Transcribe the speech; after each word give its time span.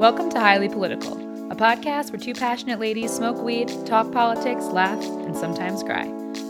Welcome 0.00 0.30
to 0.30 0.40
Highly 0.40 0.70
Political, 0.70 1.12
a 1.52 1.54
podcast 1.54 2.10
where 2.10 2.18
two 2.18 2.32
passionate 2.32 2.80
ladies 2.80 3.12
smoke 3.12 3.36
weed, 3.36 3.70
talk 3.84 4.10
politics, 4.10 4.64
laugh, 4.68 5.04
and 5.04 5.36
sometimes 5.36 5.82
cry, 5.82 6.06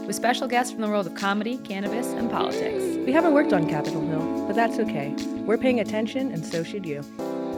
with 0.06 0.14
special 0.14 0.46
guests 0.46 0.70
from 0.70 0.82
the 0.82 0.88
world 0.88 1.08
of 1.08 1.16
comedy, 1.16 1.56
cannabis, 1.56 2.06
and 2.12 2.30
politics. 2.30 2.80
We 3.04 3.10
haven't 3.10 3.34
worked 3.34 3.52
on 3.52 3.68
Capitol 3.68 4.02
Hill, 4.02 4.46
but 4.46 4.54
that's 4.54 4.78
okay. 4.78 5.16
We're 5.46 5.58
paying 5.58 5.80
attention, 5.80 6.30
and 6.30 6.46
so 6.46 6.62
should 6.62 6.86
you. 6.86 7.02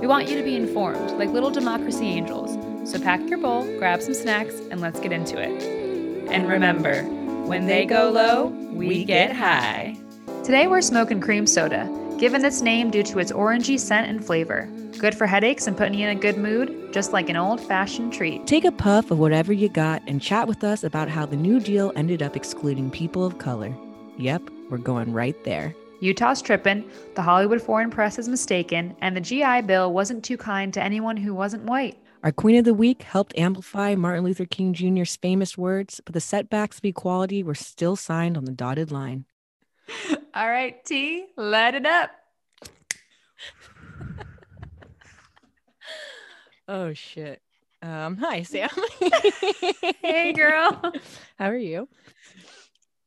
We 0.00 0.06
want 0.06 0.30
you 0.30 0.38
to 0.38 0.42
be 0.42 0.56
informed, 0.56 1.10
like 1.18 1.28
little 1.28 1.50
democracy 1.50 2.06
angels. 2.06 2.56
So 2.90 2.98
pack 2.98 3.20
your 3.28 3.36
bowl, 3.36 3.64
grab 3.76 4.00
some 4.00 4.14
snacks, 4.14 4.54
and 4.70 4.80
let's 4.80 4.98
get 4.98 5.12
into 5.12 5.38
it. 5.38 5.62
And 6.30 6.48
remember, 6.48 7.02
when 7.44 7.66
they 7.66 7.84
go 7.84 8.08
low, 8.08 8.46
we 8.46 9.04
get 9.04 9.36
high. 9.36 9.98
Today 10.42 10.68
we're 10.68 10.80
smoking 10.80 11.20
cream 11.20 11.46
soda, 11.46 11.86
given 12.18 12.42
its 12.46 12.62
name 12.62 12.90
due 12.90 13.02
to 13.02 13.18
its 13.18 13.30
orangey 13.30 13.78
scent 13.78 14.08
and 14.08 14.24
flavor. 14.24 14.70
Good 15.02 15.16
for 15.16 15.26
headaches 15.26 15.66
and 15.66 15.76
putting 15.76 15.94
you 15.94 16.08
in 16.08 16.16
a 16.16 16.20
good 16.20 16.38
mood, 16.38 16.92
just 16.92 17.12
like 17.12 17.28
an 17.28 17.34
old 17.34 17.60
fashioned 17.60 18.12
treat. 18.12 18.46
Take 18.46 18.64
a 18.64 18.70
puff 18.70 19.10
of 19.10 19.18
whatever 19.18 19.52
you 19.52 19.68
got 19.68 20.00
and 20.06 20.22
chat 20.22 20.46
with 20.46 20.62
us 20.62 20.84
about 20.84 21.08
how 21.08 21.26
the 21.26 21.34
New 21.34 21.58
Deal 21.58 21.90
ended 21.96 22.22
up 22.22 22.36
excluding 22.36 22.88
people 22.88 23.24
of 23.24 23.38
color. 23.38 23.74
Yep, 24.16 24.48
we're 24.70 24.78
going 24.78 25.12
right 25.12 25.34
there. 25.42 25.74
Utah's 25.98 26.40
trippin', 26.40 26.88
the 27.16 27.22
Hollywood 27.22 27.60
Foreign 27.60 27.90
Press 27.90 28.16
is 28.16 28.28
mistaken, 28.28 28.94
and 29.00 29.16
the 29.16 29.20
GI 29.20 29.62
Bill 29.62 29.92
wasn't 29.92 30.22
too 30.22 30.36
kind 30.36 30.72
to 30.72 30.80
anyone 30.80 31.16
who 31.16 31.34
wasn't 31.34 31.64
white. 31.64 31.98
Our 32.22 32.30
Queen 32.30 32.54
of 32.54 32.64
the 32.64 32.72
Week 32.72 33.02
helped 33.02 33.36
amplify 33.36 33.96
Martin 33.96 34.22
Luther 34.22 34.46
King 34.46 34.72
Jr.'s 34.72 35.16
famous 35.16 35.58
words, 35.58 36.00
but 36.04 36.14
the 36.14 36.20
setbacks 36.20 36.78
of 36.78 36.84
equality 36.84 37.42
were 37.42 37.56
still 37.56 37.96
signed 37.96 38.36
on 38.36 38.44
the 38.44 38.52
dotted 38.52 38.92
line. 38.92 39.24
All 40.32 40.48
right, 40.48 40.84
T, 40.84 41.26
let 41.36 41.74
it 41.74 41.86
up. 41.86 42.12
Oh 46.68 46.92
shit. 46.92 47.42
Um, 47.82 48.16
hi 48.16 48.42
Sam. 48.44 48.70
hey 50.02 50.32
girl. 50.32 50.80
How 51.38 51.46
are 51.46 51.56
you? 51.56 51.88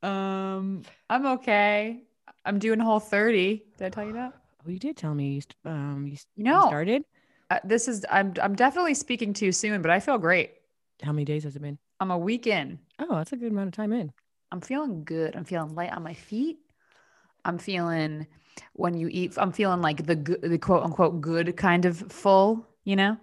Um, 0.04 0.84
I'm 1.10 1.26
okay. 1.28 2.04
I'm 2.44 2.60
doing 2.60 2.80
whole 2.80 3.00
30. 3.00 3.64
Did 3.78 3.86
I 3.86 3.90
tell 3.90 4.06
you 4.06 4.14
that? 4.14 4.34
Oh, 4.66 4.70
you 4.70 4.80
did 4.80 4.98
tell 4.98 5.14
me 5.16 5.36
you 5.36 5.42
st- 5.42 5.56
um 5.66 6.06
you, 6.08 6.18
st- 6.18 6.28
You 6.36 6.44
know, 6.44 6.68
started. 6.68 7.04
Uh, 7.50 7.60
this 7.64 7.88
is 7.88 8.06
I'm 8.12 8.34
I'm 8.42 8.56
definitely 8.56 8.94
speaking 8.94 9.34
too 9.34 9.52
soon, 9.52 9.82
but 9.82 9.92
I 9.92 10.00
feel 10.00 10.18
great. 10.18 10.52
How 11.02 11.12
many 11.12 11.26
days 11.26 11.44
has 11.44 11.56
it 11.56 11.62
been? 11.62 11.78
I'm 12.00 12.12
a 12.12 12.18
week 12.18 12.48
in. 12.48 12.80
Oh, 13.00 13.16
that's 13.16 13.32
a 13.32 13.38
good 13.38 13.52
amount 13.52 13.68
of 13.68 13.74
time 13.74 13.94
in. 13.94 14.12
I'm 14.52 14.62
feeling 14.62 15.04
good. 15.04 15.36
I'm 15.36 15.46
feeling 15.46 15.76
light 15.76 15.92
on 15.92 16.04
my 16.04 16.14
feet. 16.14 16.58
I'm 17.46 17.58
feeling 17.58 18.28
when 18.74 18.96
you 18.98 19.08
eat. 19.10 19.34
I'm 19.38 19.52
feeling 19.52 19.82
like 19.82 20.06
the 20.06 20.16
good, 20.16 20.42
the 20.42 20.58
quote 20.58 20.84
unquote 20.84 21.22
good 21.22 21.56
kind 21.58 21.86
of 21.86 21.98
full. 22.12 22.68
You 22.84 22.96
know, 22.96 23.18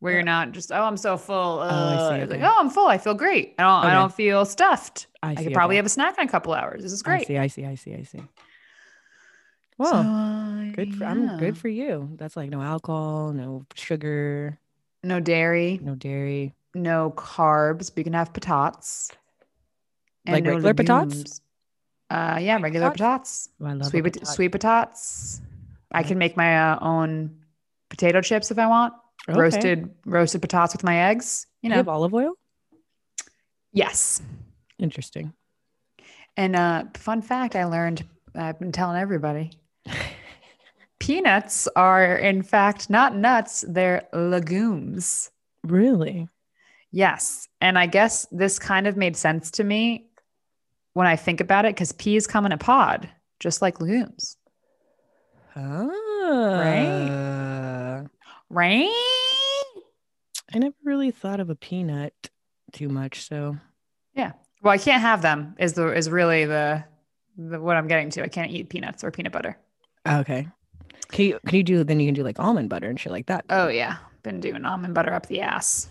where 0.00 0.12
you're 0.14 0.22
not 0.22 0.52
just 0.52 0.70
oh 0.72 0.82
I'm 0.82 0.96
so 0.96 1.16
full. 1.16 1.60
I 1.60 1.68
Uh, 1.68 2.10
see, 2.10 2.22
it's 2.22 2.32
like 2.32 2.42
oh 2.42 2.56
I'm 2.58 2.70
full. 2.70 2.86
I 2.86 2.98
feel 2.98 3.14
great. 3.14 3.54
I 3.58 3.62
don't 3.62 3.84
I 3.90 3.94
don't 3.94 4.12
feel 4.12 4.44
stuffed. 4.44 5.06
I 5.22 5.32
I, 5.32 5.34
could 5.34 5.52
probably 5.52 5.74
okay. 5.74 5.78
have 5.78 5.86
a 5.86 5.90
snack 5.90 6.16
in 6.18 6.24
a 6.26 6.30
couple 6.30 6.52
hours. 6.54 6.82
This 6.82 6.92
is 6.92 7.02
great 7.02 7.22
I 7.22 7.24
see. 7.24 7.38
I 7.38 7.46
see. 7.48 7.64
I 7.66 7.74
see. 7.74 7.94
I 7.94 8.02
see. 8.04 8.22
Well, 9.76 9.92
So, 9.92 9.98
uh, 9.98 10.72
good. 10.74 10.94
For, 10.96 11.04
I'm 11.04 11.38
good 11.38 11.56
for 11.56 11.68
you. 11.68 12.10
That's 12.16 12.36
like 12.36 12.50
no 12.50 12.60
alcohol, 12.62 13.32
no 13.32 13.64
sugar, 13.74 14.58
No 15.04 15.20
dairy, 15.20 15.78
no 15.82 15.94
dairy. 15.94 16.52
no 16.74 17.12
carbs, 17.16 17.90
but 17.90 17.98
you 17.98 18.04
can 18.04 18.12
have 18.14 18.32
patatas. 18.32 19.12
Like 20.26 20.44
regular 20.44 20.74
patatas? 20.74 21.08
legumes. 21.10 21.40
Uh, 22.10 22.38
yeah, 22.40 22.58
regular 22.60 22.90
patatas. 22.90 23.48
Oh, 23.60 23.66
I 23.66 23.72
love 23.74 23.88
Sweet, 23.88 24.26
sweet 24.26 24.52
patatas. 24.52 25.40
I 25.92 26.02
can 26.02 26.18
make 26.18 26.36
my 26.36 26.72
uh, 26.72 26.78
own 26.82 27.36
potato 27.88 28.20
chips 28.20 28.50
if 28.50 28.58
I 28.58 28.66
want. 28.66 28.94
Okay. 29.28 29.38
Roasted, 29.38 29.90
roasted 30.06 30.40
potatoes 30.42 30.72
with 30.72 30.84
my 30.84 31.10
eggs. 31.10 31.46
You 31.62 31.68
You 31.68 31.70
know, 31.70 31.76
have 31.76 31.88
olive 31.88 32.14
oil. 32.14 32.32
yes. 33.72 34.22
Interesting. 34.78 35.32
And 36.36 36.54
uh, 36.56 36.84
fun 36.94 37.20
fact, 37.20 37.56
I 37.56 37.64
learned. 37.64 38.04
I've 38.34 38.58
been 38.58 38.70
telling 38.72 38.96
everybody. 39.00 39.50
Peanuts 41.00 41.68
are, 41.76 42.16
in 42.16 42.42
fact, 42.42 42.90
not 42.90 43.16
nuts; 43.16 43.64
they're 43.68 44.06
legumes. 44.12 45.30
Really? 45.64 46.28
Yes. 46.90 47.48
And 47.60 47.78
I 47.78 47.86
guess 47.86 48.26
this 48.30 48.58
kind 48.58 48.86
of 48.86 48.96
made 48.96 49.16
sense 49.16 49.50
to 49.52 49.64
me 49.64 50.06
when 50.94 51.06
I 51.06 51.16
think 51.16 51.40
about 51.40 51.64
it 51.64 51.74
because 51.74 51.92
peas 51.92 52.26
come 52.26 52.46
in 52.46 52.52
a 52.52 52.58
pod, 52.58 53.08
just 53.40 53.60
like 53.62 53.80
legumes, 53.80 54.36
Ah. 55.56 55.88
right? 56.60 58.06
I 60.54 60.58
never 60.58 60.74
really 60.84 61.10
thought 61.10 61.40
of 61.40 61.50
a 61.50 61.54
peanut 61.54 62.14
too 62.72 62.88
much. 62.88 63.26
So 63.28 63.56
Yeah. 64.14 64.32
Well, 64.62 64.72
I 64.72 64.78
can't 64.78 65.02
have 65.02 65.22
them 65.22 65.54
is 65.58 65.74
the 65.74 65.92
is 65.94 66.10
really 66.10 66.44
the, 66.44 66.84
the 67.36 67.60
what 67.60 67.76
I'm 67.76 67.88
getting 67.88 68.10
to. 68.10 68.22
I 68.24 68.28
can't 68.28 68.50
eat 68.50 68.68
peanuts 68.68 69.04
or 69.04 69.10
peanut 69.10 69.32
butter. 69.32 69.56
okay. 70.06 70.48
Can 71.10 71.24
you 71.26 71.38
can 71.46 71.56
you 71.56 71.62
do 71.62 71.84
then 71.84 72.00
you 72.00 72.06
can 72.06 72.14
do 72.14 72.22
like 72.24 72.38
almond 72.38 72.68
butter 72.68 72.88
and 72.88 72.98
shit 72.98 73.12
like 73.12 73.26
that? 73.26 73.44
Oh 73.50 73.68
yeah. 73.68 73.96
Been 74.22 74.40
doing 74.40 74.64
almond 74.64 74.94
butter 74.94 75.12
up 75.12 75.26
the 75.26 75.40
ass. 75.40 75.90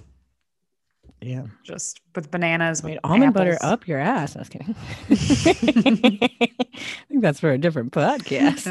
Yeah. 1.22 1.44
Just 1.64 2.00
with 2.16 2.30
bananas. 2.30 2.84
Wait, 2.84 2.94
with 2.94 3.00
almond 3.04 3.34
butter 3.34 3.58
up 3.62 3.88
your 3.88 4.00
ass. 4.00 4.36
I 4.36 4.40
was 4.40 4.50
kidding. 4.50 4.76
I 5.10 7.06
think 7.08 7.22
that's 7.22 7.40
for 7.40 7.52
a 7.52 7.58
different 7.58 7.92
podcast. 7.92 8.68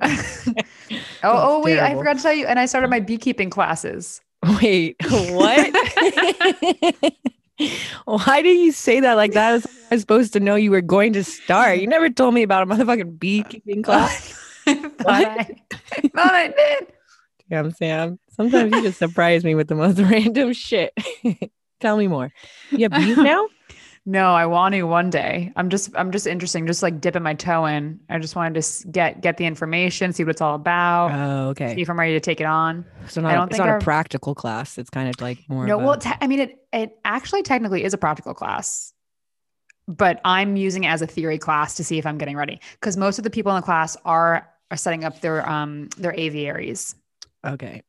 oh, 0.00 0.54
oh, 1.24 1.56
oh 1.58 1.62
wait, 1.62 1.80
I 1.80 1.94
forgot 1.94 2.16
to 2.16 2.22
tell 2.22 2.32
you. 2.32 2.46
And 2.46 2.58
I 2.58 2.66
started 2.66 2.90
my 2.90 3.00
beekeeping 3.00 3.50
classes. 3.50 4.20
Wait, 4.60 4.96
what? 5.08 5.72
Why 8.04 8.42
do 8.42 8.48
you 8.48 8.72
say 8.72 9.00
that 9.00 9.14
like 9.14 9.32
that? 9.32 9.54
Is 9.54 9.66
I 9.90 9.94
was 9.96 10.00
supposed 10.00 10.32
to 10.32 10.40
know 10.40 10.54
you 10.54 10.70
were 10.70 10.80
going 10.80 11.12
to 11.14 11.24
start. 11.24 11.78
You 11.78 11.86
never 11.86 12.08
told 12.08 12.34
me 12.34 12.42
about 12.42 12.62
a 12.62 12.66
motherfucking 12.66 13.18
beekeeping 13.18 13.82
class. 13.82 14.38
I 14.66 14.74
thought 14.74 15.06
I, 15.08 15.56
I 15.92 16.08
thought 16.08 16.34
I 16.34 16.48
did. 16.48 16.92
Damn, 17.50 17.70
Sam. 17.72 18.18
Sometimes 18.32 18.72
you 18.74 18.82
just 18.82 18.98
surprise 18.98 19.44
me 19.44 19.54
with 19.54 19.68
the 19.68 19.74
most 19.74 19.98
random 20.10 20.52
shit. 20.52 20.92
Tell 21.80 21.96
me 21.96 22.08
more. 22.08 22.32
You 22.70 22.88
have 22.88 22.92
bees 22.92 23.16
now? 23.16 23.48
No, 24.04 24.34
I 24.34 24.46
want 24.46 24.74
to 24.74 24.82
one 24.82 25.10
day. 25.10 25.52
I'm 25.54 25.70
just 25.70 25.90
I'm 25.96 26.10
just 26.10 26.26
interesting, 26.26 26.66
just 26.66 26.82
like 26.82 27.00
dipping 27.00 27.22
my 27.22 27.34
toe 27.34 27.66
in. 27.66 28.00
I 28.10 28.18
just 28.18 28.34
wanted 28.34 28.60
to 28.60 28.88
get 28.88 29.20
get 29.20 29.36
the 29.36 29.44
information, 29.44 30.12
see 30.12 30.24
what 30.24 30.30
it's 30.30 30.40
all 30.40 30.56
about, 30.56 31.12
Oh, 31.12 31.48
okay. 31.50 31.76
see 31.76 31.82
if 31.82 31.88
I'm 31.88 31.96
ready 32.00 32.14
to 32.14 32.18
take 32.18 32.40
it 32.40 32.44
on. 32.44 32.84
So 33.06 33.24
I 33.24 33.34
don't 33.34 33.48
it's 33.48 33.58
not 33.60 33.68
our- 33.68 33.76
a 33.76 33.80
practical 33.80 34.34
class. 34.34 34.76
It's 34.76 34.90
kind 34.90 35.08
of 35.08 35.20
like 35.20 35.38
more. 35.48 35.66
No, 35.68 35.78
a- 35.78 35.84
well, 35.84 35.98
te- 35.98 36.10
I 36.20 36.26
mean, 36.26 36.40
it 36.40 36.58
it 36.72 36.98
actually 37.04 37.44
technically 37.44 37.84
is 37.84 37.94
a 37.94 37.96
practical 37.96 38.34
class, 38.34 38.92
but 39.86 40.20
I'm 40.24 40.56
using 40.56 40.82
it 40.82 40.88
as 40.88 41.00
a 41.00 41.06
theory 41.06 41.38
class 41.38 41.76
to 41.76 41.84
see 41.84 41.96
if 41.96 42.04
I'm 42.04 42.18
getting 42.18 42.36
ready 42.36 42.58
because 42.80 42.96
most 42.96 43.18
of 43.18 43.22
the 43.24 43.30
people 43.30 43.52
in 43.52 43.56
the 43.60 43.64
class 43.64 43.96
are 44.04 44.48
are 44.72 44.76
setting 44.76 45.04
up 45.04 45.20
their 45.20 45.48
um 45.48 45.90
their 45.96 46.12
aviaries. 46.14 46.96
okay. 47.46 47.82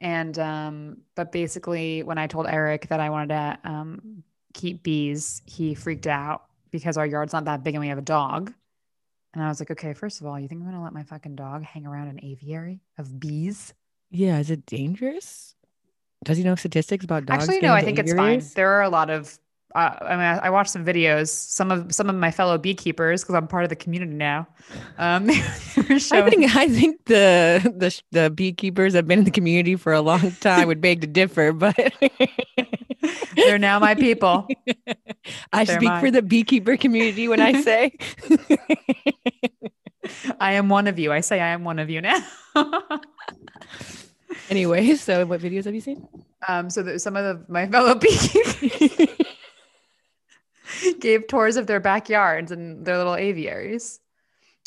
And 0.00 0.38
um, 0.38 0.96
but 1.14 1.30
basically, 1.32 2.02
when 2.02 2.18
I 2.18 2.26
told 2.26 2.46
Eric 2.46 2.88
that 2.88 3.00
I 3.00 3.10
wanted 3.10 3.28
to 3.28 3.58
um, 3.70 4.22
keep 4.54 4.82
bees, 4.82 5.42
he 5.46 5.74
freaked 5.74 6.06
out 6.06 6.44
because 6.70 6.96
our 6.96 7.06
yard's 7.06 7.32
not 7.32 7.44
that 7.44 7.62
big 7.62 7.74
and 7.74 7.80
we 7.80 7.88
have 7.88 7.98
a 7.98 8.02
dog. 8.02 8.52
And 9.34 9.42
I 9.42 9.48
was 9.48 9.60
like, 9.60 9.70
okay, 9.70 9.92
first 9.92 10.20
of 10.20 10.26
all, 10.26 10.40
you 10.40 10.48
think 10.48 10.62
I'm 10.62 10.66
gonna 10.70 10.82
let 10.82 10.92
my 10.92 11.04
fucking 11.04 11.36
dog 11.36 11.62
hang 11.62 11.86
around 11.86 12.08
an 12.08 12.20
aviary 12.22 12.80
of 12.98 13.20
bees? 13.20 13.74
Yeah. 14.10 14.38
Is 14.38 14.50
it 14.50 14.66
dangerous? 14.66 15.54
Does 16.24 16.36
he 16.36 16.44
know 16.44 16.54
statistics 16.54 17.04
about 17.04 17.26
dogs? 17.26 17.44
Actually, 17.44 17.60
no, 17.60 17.72
I 17.72 17.82
think 17.82 17.98
it's 17.98 18.12
fine. 18.12 18.42
There 18.54 18.70
are 18.70 18.82
a 18.82 18.90
lot 18.90 19.10
of. 19.10 19.38
Uh, 19.74 19.96
I 20.00 20.10
mean, 20.10 20.20
I, 20.20 20.38
I 20.46 20.50
watched 20.50 20.70
some 20.70 20.84
videos. 20.84 21.28
Some 21.28 21.70
of 21.70 21.94
some 21.94 22.10
of 22.10 22.16
my 22.16 22.30
fellow 22.30 22.58
beekeepers, 22.58 23.22
because 23.22 23.34
I'm 23.34 23.46
part 23.46 23.64
of 23.64 23.70
the 23.70 23.76
community 23.76 24.12
now. 24.12 24.48
Um, 24.98 25.26
were 25.76 25.94
I 26.12 26.28
think 26.28 26.56
I 26.56 26.68
think 26.68 27.04
the 27.06 27.60
the 27.76 28.02
the 28.10 28.30
beekeepers 28.30 28.94
have 28.94 29.06
been 29.06 29.20
in 29.20 29.24
the 29.24 29.30
community 29.30 29.76
for 29.76 29.92
a 29.92 30.00
long 30.00 30.32
time 30.40 30.66
would 30.68 30.80
beg 30.80 31.02
to 31.02 31.06
differ, 31.06 31.52
but 31.52 31.76
they're 33.36 33.58
now 33.58 33.78
my 33.78 33.94
people. 33.94 34.48
I 35.52 35.64
They're 35.64 35.76
speak 35.76 35.92
for 36.00 36.10
the 36.10 36.22
beekeeper 36.22 36.76
community 36.76 37.28
when 37.28 37.40
I 37.40 37.60
say 37.62 37.92
I 40.40 40.54
am 40.54 40.68
one 40.68 40.88
of 40.88 40.98
you. 40.98 41.12
I 41.12 41.20
say 41.20 41.40
I 41.40 41.48
am 41.48 41.62
one 41.62 41.78
of 41.78 41.90
you 41.90 42.00
now. 42.00 42.18
anyway. 44.50 44.94
So, 44.96 45.26
what 45.26 45.40
videos 45.40 45.64
have 45.66 45.74
you 45.74 45.80
seen? 45.80 46.08
um, 46.48 46.70
so 46.70 46.82
that 46.82 47.00
some 47.00 47.16
of 47.16 47.24
the, 47.24 47.52
my 47.52 47.66
fellow 47.66 47.94
beekeepers 47.94 49.08
gave 51.00 51.26
tours 51.26 51.56
of 51.56 51.66
their 51.66 51.80
backyards 51.80 52.52
and 52.52 52.84
their 52.84 52.96
little 52.98 53.14
aviaries. 53.16 54.00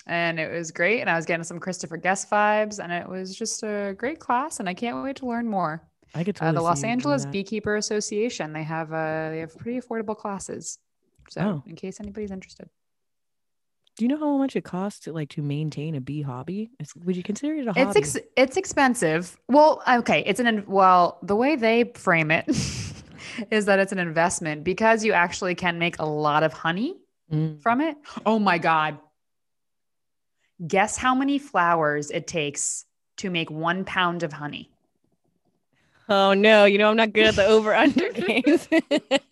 And 0.05 0.39
it 0.39 0.51
was 0.51 0.71
great. 0.71 0.99
And 1.01 1.09
I 1.09 1.15
was 1.15 1.25
getting 1.25 1.43
some 1.45 1.59
Christopher 1.59 1.97
Guest 1.97 2.29
vibes. 2.29 2.83
And 2.83 2.91
it 2.91 3.07
was 3.07 3.35
just 3.35 3.63
a 3.63 3.95
great 3.97 4.19
class. 4.19 4.59
And 4.59 4.67
I 4.67 4.73
can't 4.73 5.01
wait 5.03 5.15
to 5.17 5.25
learn 5.25 5.47
more. 5.47 5.81
I 6.15 6.23
could 6.23 6.37
Uh, 6.41 6.51
the 6.51 6.61
Los 6.61 6.81
see 6.81 6.87
you 6.87 6.89
doing 6.89 6.91
Angeles. 6.93 7.25
Beekeeper 7.25 7.75
Association. 7.77 8.53
They 8.53 8.63
have 8.63 8.91
uh, 8.91 9.29
they 9.29 9.39
have 9.39 9.57
pretty 9.57 9.79
affordable 9.79 10.15
classes. 10.17 10.77
So 11.29 11.41
Oh. 11.41 11.63
in 11.65 11.75
case 11.75 11.99
anybody's 11.99 12.31
interested. 12.31 12.69
Do 13.95 14.03
you 14.05 14.09
know 14.09 14.17
how 14.17 14.37
much 14.37 14.55
it 14.55 14.63
costs 14.63 15.01
to 15.01 15.13
like 15.13 15.29
to 15.29 15.41
maintain 15.41 15.95
a 15.95 16.01
bee 16.01 16.21
hobby? 16.23 16.71
Would 17.05 17.15
you 17.15 17.23
consider 17.23 17.53
it 17.55 17.67
a 17.67 17.73
hobby? 17.73 17.81
It's 17.81 17.95
ex- 18.15 18.25
it's 18.35 18.57
expensive. 18.57 19.37
Well, 19.47 19.81
okay, 19.87 20.23
it's 20.25 20.39
an 20.39 20.47
in- 20.47 20.65
well, 20.67 21.19
the 21.23 21.35
way 21.35 21.55
they 21.55 21.91
frame 21.95 22.29
it 22.31 22.45
is 23.51 23.65
that 23.65 23.79
it's 23.79 23.91
an 23.91 23.99
investment 23.99 24.63
because 24.63 25.03
you 25.03 25.13
actually 25.13 25.55
can 25.55 25.79
make 25.79 25.99
a 25.99 26.05
lot 26.05 26.43
of 26.43 26.53
honey 26.53 26.97
Mm. 27.31 27.61
from 27.61 27.79
it. 27.79 27.95
Oh 28.25 28.37
my 28.37 28.57
god. 28.57 28.99
Guess 30.67 30.97
how 30.97 31.15
many 31.15 31.39
flowers 31.39 32.11
it 32.11 32.27
takes 32.27 32.85
to 33.17 33.29
make 33.29 33.49
1 33.49 33.85
pound 33.85 34.23
of 34.23 34.33
honey? 34.33 34.69
Oh 36.09 36.33
no, 36.33 36.65
you 36.65 36.77
know 36.77 36.89
I'm 36.89 36.97
not 36.97 37.13
good 37.13 37.25
at 37.25 37.35
the 37.35 37.45
over 37.45 37.73
under 37.83 38.11
games. 38.11 38.67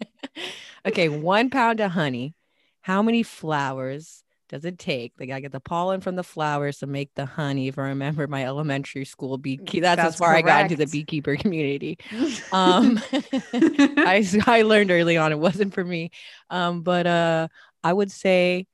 okay, 0.85 1.09
one 1.09 1.49
pound 1.49 1.79
of 1.81 1.91
honey. 1.91 2.33
How 2.81 3.01
many 3.03 3.23
flowers 3.23 4.23
does 4.51 4.65
it 4.65 4.77
take? 4.77 5.13
Like 5.17 5.31
I 5.31 5.39
get 5.39 5.53
the 5.53 5.61
pollen 5.61 6.01
from 6.01 6.17
the 6.17 6.23
flowers 6.23 6.79
to 6.79 6.87
make 6.87 7.13
the 7.15 7.25
honey. 7.25 7.69
If 7.69 7.79
I 7.79 7.83
remember 7.83 8.27
my 8.27 8.45
elementary 8.45 9.05
school 9.05 9.37
beekeeper, 9.37 9.81
that's, 9.81 10.01
That's 10.01 10.15
as 10.15 10.19
far 10.19 10.35
I 10.35 10.41
got 10.41 10.63
into 10.63 10.75
the 10.75 10.87
beekeeper 10.87 11.37
community. 11.37 11.97
Um, 12.51 12.99
I 13.53 14.27
I 14.45 14.63
learned 14.63 14.91
early 14.91 15.15
on 15.15 15.31
it 15.31 15.39
wasn't 15.39 15.73
for 15.73 15.83
me. 15.83 16.11
Um, 16.49 16.81
but 16.81 17.07
uh, 17.07 17.47
I 17.83 17.93
would 17.93 18.11
say 18.11 18.67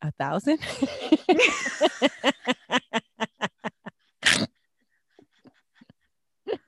a 0.00 0.10
thousand. 0.12 0.58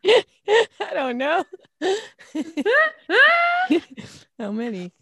I 0.06 0.92
don't 0.92 1.16
know. 1.16 1.44
How 4.38 4.52
many? 4.52 4.92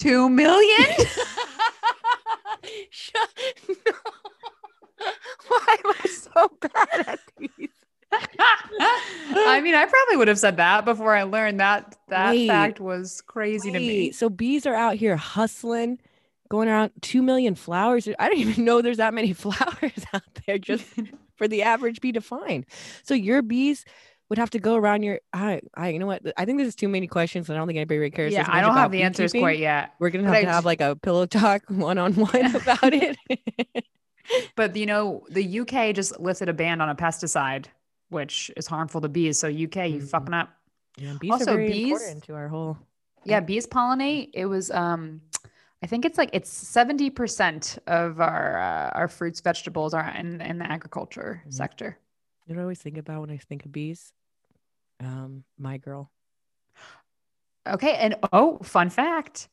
2 0.00 0.28
million? 0.28 0.86
Shut 2.90 3.28
no. 3.68 3.92
Why 5.48 5.76
am 5.84 5.92
I 6.04 6.08
so 6.08 6.50
bad 6.60 7.08
at 7.08 7.20
these? 7.38 7.68
I 8.10 9.60
mean, 9.62 9.74
I 9.74 9.84
probably 9.84 10.16
would 10.16 10.28
have 10.28 10.38
said 10.38 10.56
that 10.56 10.84
before 10.84 11.14
I 11.14 11.24
learned 11.24 11.60
that 11.60 11.96
that 12.08 12.30
Wait. 12.30 12.48
fact 12.48 12.80
was 12.80 13.20
crazy 13.22 13.70
to 13.70 13.78
me. 13.78 14.12
So 14.12 14.28
bees 14.28 14.66
are 14.66 14.74
out 14.74 14.96
here 14.96 15.16
hustling, 15.16 15.98
going 16.48 16.68
around 16.68 16.92
two 17.02 17.22
million 17.22 17.54
flowers. 17.54 18.08
I 18.18 18.28
don't 18.28 18.38
even 18.38 18.64
know 18.64 18.82
there's 18.82 18.96
that 18.96 19.14
many 19.14 19.32
flowers 19.34 20.04
out 20.12 20.22
there 20.46 20.58
just 20.58 20.84
for 21.36 21.46
the 21.48 21.62
average 21.62 22.00
bee 22.00 22.12
to 22.12 22.20
find. 22.20 22.64
So 23.02 23.14
your 23.14 23.42
bees 23.42 23.84
would 24.28 24.38
have 24.38 24.50
to 24.50 24.58
go 24.58 24.76
around 24.76 25.02
your. 25.02 25.20
I, 25.32 25.60
I, 25.74 25.88
you 25.90 25.98
know 25.98 26.06
what? 26.06 26.22
I 26.36 26.44
think 26.44 26.58
this 26.58 26.68
is 26.68 26.74
too 26.74 26.88
many 26.88 27.06
questions. 27.06 27.48
and 27.48 27.56
I 27.56 27.60
don't 27.60 27.66
think 27.66 27.76
anybody 27.78 27.98
really 27.98 28.10
cares 28.10 28.32
Yeah, 28.32 28.44
I 28.48 28.60
don't 28.60 28.74
have 28.74 28.90
the 28.90 29.02
answers 29.02 29.32
quite 29.32 29.58
yet. 29.58 29.94
We're 29.98 30.10
gonna 30.10 30.24
have 30.24 30.34
I 30.34 30.40
to 30.42 30.50
have 30.50 30.64
like 30.64 30.80
a 30.80 30.96
pillow 30.96 31.26
talk 31.26 31.62
one 31.68 31.98
on 31.98 32.14
one 32.14 32.54
about 32.56 32.92
it. 32.94 33.16
But 34.56 34.76
you 34.76 34.84
know, 34.84 35.24
the 35.30 35.60
UK 35.60 35.94
just 35.94 36.20
lifted 36.20 36.50
a 36.50 36.52
ban 36.52 36.82
on 36.82 36.90
a 36.90 36.94
pesticide, 36.94 37.64
which 38.10 38.50
is 38.58 38.66
harmful 38.66 39.00
to 39.00 39.08
bees. 39.08 39.38
So 39.38 39.48
UK, 39.48 39.88
you 39.88 40.00
Mhm. 40.00 40.08
fucking 40.10 40.34
up. 40.34 40.50
Yeah, 40.98 41.14
bees 41.18 41.30
Also, 41.32 41.52
are 41.52 41.56
very 41.56 41.68
bees- 41.72 41.92
important 41.92 42.24
to 42.24 42.34
our 42.34 42.48
whole. 42.48 42.76
Yeah, 43.24 43.40
bees 43.40 43.66
pollinate. 43.66 44.30
It 44.34 44.44
was 44.44 44.70
um 44.70 45.22
I 45.82 45.86
think 45.86 46.04
it's 46.04 46.18
like 46.18 46.30
it's 46.34 46.50
70% 46.50 47.78
of 47.86 48.20
our 48.20 48.58
uh, 48.58 48.90
our 48.98 49.08
fruits, 49.08 49.40
vegetables 49.40 49.94
are 49.94 50.06
in 50.10 50.42
in 50.42 50.58
the 50.58 50.70
agriculture 50.70 51.42
Mhm. 51.46 51.52
sector. 51.54 51.96
You 52.46 52.54
know 52.54 52.58
what 52.58 52.62
I 52.62 52.64
always 52.64 52.80
think 52.82 52.98
about 52.98 53.20
when 53.22 53.30
I 53.30 53.38
think 53.38 53.64
of 53.64 53.72
bees? 53.72 54.12
Um, 55.00 55.44
my 55.58 55.78
girl. 55.78 56.10
Okay, 57.66 57.94
and 57.94 58.16
oh, 58.32 58.58
fun 58.62 58.90
fact. 58.90 59.48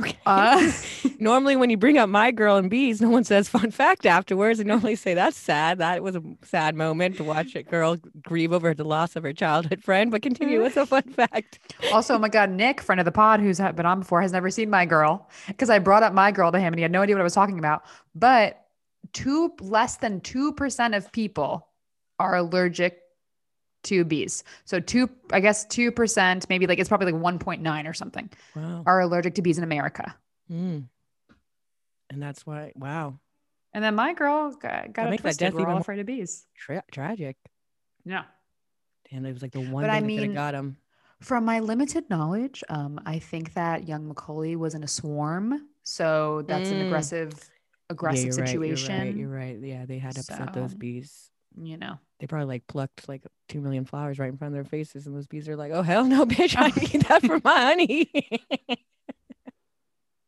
Okay. 0.00 0.18
Uh, 0.26 0.70
normally 1.18 1.56
when 1.56 1.70
you 1.70 1.76
bring 1.76 1.98
up 1.98 2.08
my 2.08 2.30
girl 2.30 2.56
and 2.56 2.70
bees, 2.70 3.00
no 3.00 3.08
one 3.08 3.24
says 3.24 3.48
fun 3.48 3.70
fact 3.70 4.06
afterwards. 4.06 4.58
They 4.58 4.64
normally 4.64 4.96
say 4.96 5.14
that's 5.14 5.36
sad. 5.36 5.78
That 5.78 6.02
was 6.02 6.16
a 6.16 6.22
sad 6.42 6.74
moment 6.74 7.16
to 7.16 7.24
watch 7.24 7.54
a 7.54 7.62
girl 7.62 7.96
grieve 8.22 8.52
over 8.52 8.74
the 8.74 8.84
loss 8.84 9.16
of 9.16 9.22
her 9.22 9.32
childhood 9.32 9.82
friend. 9.82 10.10
But 10.10 10.22
continue. 10.22 10.60
What's 10.62 10.76
a 10.76 10.86
fun 10.86 11.02
fact? 11.02 11.58
also, 11.92 12.14
oh 12.14 12.18
my 12.18 12.28
God, 12.28 12.50
Nick, 12.50 12.80
friend 12.80 13.00
of 13.00 13.04
the 13.04 13.12
pod, 13.12 13.40
who's 13.40 13.58
been 13.58 13.86
on 13.86 14.00
before, 14.00 14.22
has 14.22 14.32
never 14.32 14.50
seen 14.50 14.70
my 14.70 14.84
girl 14.86 15.28
because 15.46 15.70
I 15.70 15.78
brought 15.78 16.02
up 16.02 16.12
my 16.12 16.30
girl 16.30 16.52
to 16.52 16.58
him 16.58 16.72
and 16.72 16.78
he 16.78 16.82
had 16.82 16.92
no 16.92 17.02
idea 17.02 17.14
what 17.14 17.20
I 17.20 17.24
was 17.24 17.34
talking 17.34 17.58
about. 17.58 17.84
But 18.14 18.64
two 19.12 19.52
less 19.60 19.96
than 19.96 20.20
two 20.20 20.52
percent 20.52 20.94
of 20.94 21.10
people 21.12 21.68
are 22.18 22.36
allergic 22.36 23.00
to 23.84 24.04
bees. 24.04 24.44
So 24.64 24.80
two, 24.80 25.08
I 25.32 25.40
guess 25.40 25.64
two 25.64 25.90
percent, 25.90 26.46
maybe 26.48 26.66
like 26.66 26.78
it's 26.78 26.88
probably 26.88 27.12
like 27.12 27.22
one 27.22 27.38
point 27.38 27.62
nine 27.62 27.86
or 27.86 27.92
something, 27.94 28.28
Wow. 28.54 28.82
are 28.86 29.00
allergic 29.00 29.34
to 29.36 29.42
bees 29.42 29.58
in 29.58 29.64
America. 29.64 30.14
Mm. 30.50 30.84
And 32.10 32.22
that's 32.22 32.44
why. 32.46 32.72
Wow. 32.76 33.18
And 33.72 33.84
then 33.84 33.94
my 33.94 34.14
girl 34.14 34.50
got, 34.52 34.92
got 34.92 35.10
that 35.10 35.20
twisted. 35.20 35.54
We're 35.54 35.68
all 35.68 35.78
afraid 35.78 36.00
of 36.00 36.06
bees. 36.06 36.44
Tra- 36.56 36.82
tragic. 36.90 37.36
Yeah. 38.04 38.24
And 39.12 39.26
it 39.26 39.32
was 39.32 39.42
like 39.42 39.52
the 39.52 39.60
one 39.60 39.82
But 39.84 39.90
I 39.90 40.00
mean- 40.00 40.34
got 40.34 40.54
him. 40.54 40.76
From 41.20 41.44
my 41.44 41.60
limited 41.60 42.08
knowledge, 42.08 42.64
um, 42.70 42.98
I 43.04 43.18
think 43.18 43.52
that 43.52 43.86
young 43.86 44.08
Macaulay 44.08 44.56
was 44.56 44.74
in 44.74 44.82
a 44.82 44.88
swarm. 44.88 45.68
So 45.82 46.42
that's 46.48 46.70
an 46.70 46.76
Mm. 46.78 46.86
aggressive, 46.86 47.50
aggressive 47.90 48.28
yeah, 48.28 48.36
you're 48.38 48.46
situation. 48.46 48.98
Right, 48.98 49.14
you're, 49.14 49.28
right, 49.28 49.48
you're 49.58 49.60
right. 49.60 49.80
Yeah, 49.80 49.84
they 49.86 49.98
had 49.98 50.14
to 50.14 50.20
upset 50.20 50.54
those 50.54 50.72
bees. 50.74 51.30
You 51.56 51.76
know. 51.76 51.98
They 52.18 52.26
probably 52.26 52.46
like 52.46 52.66
plucked 52.66 53.08
like 53.08 53.22
two 53.48 53.60
million 53.60 53.86
flowers 53.86 54.18
right 54.18 54.28
in 54.28 54.36
front 54.36 54.52
of 54.52 54.56
their 54.56 54.68
faces, 54.68 55.06
and 55.06 55.16
those 55.16 55.26
bees 55.26 55.48
are 55.48 55.56
like, 55.56 55.72
"Oh 55.72 55.82
hell 55.82 56.04
no, 56.04 56.26
bitch! 56.26 56.54
I 56.58 56.68
need 56.68 57.02
that 57.02 57.22
for 57.24 57.40
my 57.42 57.60
honey." 57.60 58.10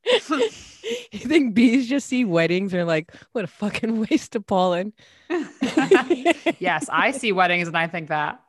you 1.13 1.19
think 1.21 1.55
bees 1.55 1.89
just 1.89 2.09
see 2.09 2.25
weddings 2.25 2.73
and 2.73 2.81
are 2.81 2.87
like, 2.87 3.13
"What 3.33 3.45
a 3.45 3.49
fucking 3.49 4.01
waste 4.09 4.35
of 4.37 4.47
pollen." 4.47 4.93
yes, 6.59 6.89
I 6.91 7.13
see 7.13 7.33
weddings 7.33 7.69
and 7.69 7.77
I 7.77 7.87
think 7.87 8.09
that. 8.09 8.43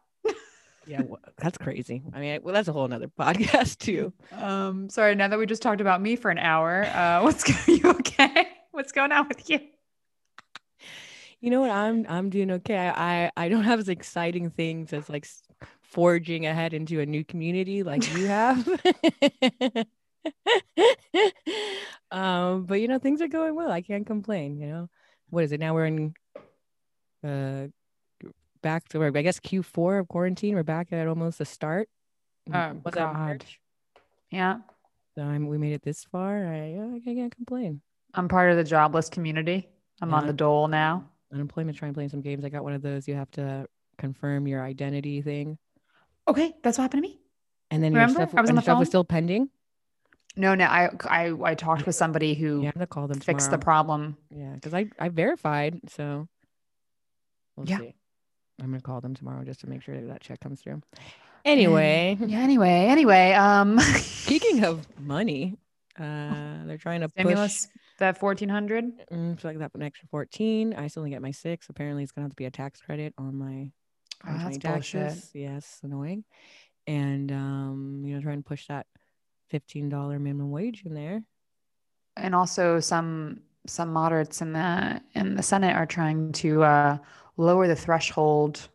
Yeah, 0.85 1.01
wha- 1.01 1.17
that's 1.37 1.57
crazy. 1.57 2.03
I 2.13 2.19
mean, 2.19 2.41
well, 2.43 2.53
that's 2.53 2.67
a 2.67 2.73
whole 2.73 2.87
nother 2.87 3.07
podcast 3.07 3.77
too. 3.77 4.11
Um, 4.33 4.89
sorry, 4.89 5.15
now 5.15 5.29
that 5.29 5.39
we 5.39 5.45
just 5.45 5.61
talked 5.61 5.79
about 5.79 6.01
me 6.01 6.17
for 6.17 6.29
an 6.29 6.37
hour, 6.37 6.83
uh, 6.83 7.21
what's 7.21 7.43
go- 7.43 7.73
you 7.73 7.89
okay? 7.91 8.47
What's 8.71 8.91
going 8.91 9.11
on 9.11 9.27
with 9.27 9.49
you? 9.49 9.59
You 11.43 11.49
know 11.49 11.59
what? 11.59 11.71
I'm 11.71 12.05
I'm 12.07 12.29
doing 12.29 12.51
okay. 12.51 12.77
I 12.77 13.25
I, 13.25 13.31
I 13.35 13.49
don't 13.49 13.65
have 13.65 13.77
as 13.77 13.89
exciting 13.89 14.49
things 14.49 14.93
as 14.93 15.09
like 15.09 15.27
forging 15.81 16.45
ahead 16.45 16.73
into 16.73 17.01
a 17.01 17.05
new 17.05 17.25
community 17.25 17.83
like 17.83 18.15
you 18.15 18.27
have. 18.27 18.65
um, 22.11 22.63
but 22.63 22.75
you 22.75 22.87
know, 22.87 22.97
things 22.97 23.21
are 23.21 23.27
going 23.27 23.55
well. 23.55 23.69
I 23.69 23.81
can't 23.81 24.07
complain. 24.07 24.57
You 24.57 24.67
know, 24.67 24.89
what 25.31 25.43
is 25.43 25.51
it 25.51 25.59
now? 25.59 25.73
We're 25.73 25.87
in 25.87 26.13
uh 27.27 27.67
back 28.61 28.87
to 28.89 28.99
where 28.99 29.11
I 29.13 29.21
guess 29.21 29.41
Q4 29.41 29.99
of 29.99 30.07
quarantine. 30.07 30.55
We're 30.55 30.63
back 30.63 30.93
at 30.93 31.09
almost 31.09 31.39
the 31.39 31.45
start. 31.45 31.89
Oh, 32.53 32.71
Was 32.85 32.93
that 32.93 33.11
God. 33.11 33.17
March? 33.17 33.59
Yeah, 34.31 34.59
So 35.15 35.23
I'm, 35.23 35.47
we 35.47 35.57
made 35.57 35.73
it 35.73 35.81
this 35.81 36.05
far. 36.05 36.47
I, 36.47 36.79
I 36.95 37.01
can't 37.03 37.35
complain. 37.35 37.81
I'm 38.13 38.29
part 38.29 38.49
of 38.49 38.55
the 38.55 38.63
jobless 38.63 39.09
community. 39.09 39.67
I'm 40.01 40.13
on 40.13 40.25
the 40.25 40.33
dole 40.33 40.69
now. 40.69 41.09
Unemployment 41.33 41.77
trying 41.77 41.93
playing 41.93 42.09
some 42.09 42.21
games. 42.21 42.45
I 42.45 42.49
got 42.49 42.63
one 42.63 42.73
of 42.73 42.81
those. 42.81 43.07
You 43.07 43.15
have 43.15 43.31
to 43.31 43.67
confirm 43.97 44.47
your 44.47 44.61
identity 44.63 45.21
thing. 45.21 45.57
Okay, 46.27 46.53
that's 46.63 46.77
what 46.77 46.83
happened 46.83 47.03
to 47.03 47.09
me. 47.09 47.19
And 47.71 47.83
then 47.83 47.93
Remember? 47.93 48.19
your 48.19 48.27
stuff, 48.27 48.37
I 48.37 48.41
was 48.41 48.49
on 48.49 48.55
the 48.55 48.61
stuff 48.61 48.79
was 48.79 48.87
still 48.87 49.03
pending. 49.03 49.49
No, 50.35 50.55
no, 50.55 50.65
I 50.65 50.89
I, 51.05 51.33
I 51.43 51.55
talked 51.55 51.85
with 51.85 51.95
somebody 51.95 52.33
who 52.33 52.61
Yeah, 52.61 52.67
I'm 52.69 52.73
gonna 52.73 52.87
call 52.87 53.07
them 53.07 53.19
fixed 53.19 53.51
the 53.51 53.57
problem. 53.57 54.17
Yeah, 54.29 54.53
because 54.53 54.73
I 54.73 54.89
I 54.99 55.09
verified, 55.09 55.79
so 55.89 56.27
we'll 57.55 57.67
Yeah. 57.67 57.79
see. 57.79 57.95
I'm 58.61 58.67
gonna 58.69 58.81
call 58.81 59.01
them 59.01 59.15
tomorrow 59.15 59.43
just 59.43 59.61
to 59.61 59.67
make 59.67 59.81
sure 59.81 59.95
that, 59.99 60.07
that 60.07 60.21
check 60.21 60.39
comes 60.39 60.61
through. 60.61 60.81
Anyway, 61.45 62.17
Yeah. 62.19 62.39
Anyway. 62.39 62.85
Anyway. 62.87 63.33
Um. 63.33 63.79
speaking 63.97 64.63
of 64.63 64.87
money, 64.99 65.57
uh, 65.99 66.63
they're 66.65 66.77
trying 66.77 67.01
to 67.01 67.09
stimulus 67.09 67.67
that 68.03 68.17
fourteen 68.19 68.49
hundred. 68.49 68.85
push 68.97 69.17
mm, 69.17 69.39
so 69.41 69.47
like 69.47 69.57
that 69.59 69.71
an 69.75 69.81
extra 69.83 70.07
14. 70.09 70.73
I 70.75 70.87
still 70.87 71.01
only 71.01 71.11
get 71.11 71.21
my 71.21 71.31
six. 71.31 71.69
Apparently, 71.69 72.03
it's 72.03 72.11
gonna 72.11 72.25
have 72.25 72.31
to 72.31 72.35
be 72.35 72.45
a 72.45 72.51
tax 72.51 72.81
credit 72.81 73.13
on 73.17 73.35
my 73.35 73.71
Oh, 74.25 74.37
2020 74.37 74.55
that's 74.55 74.57
bullshit. 74.59 75.01
taxes. 75.09 75.31
Yes, 75.33 75.79
annoying. 75.83 76.23
And 76.87 77.31
um, 77.31 78.01
you 78.05 78.15
know, 78.15 78.21
trying 78.21 78.43
to 78.43 78.47
push 78.47 78.67
that 78.67 78.85
fifteen 79.49 79.89
dollar 79.89 80.19
minimum 80.19 80.51
wage 80.51 80.83
in 80.85 80.93
there. 80.93 81.23
and 82.15 82.35
also 82.35 82.79
some 82.79 83.41
some 83.67 83.91
moderates 83.93 84.41
in 84.41 84.53
the 84.53 85.01
in 85.15 85.35
the 85.35 85.43
Senate 85.43 85.75
are 85.75 85.85
trying 85.85 86.31
to 86.33 86.63
uh, 86.63 86.97
lower 87.37 87.67
the 87.67 87.75
threshold 87.75 88.69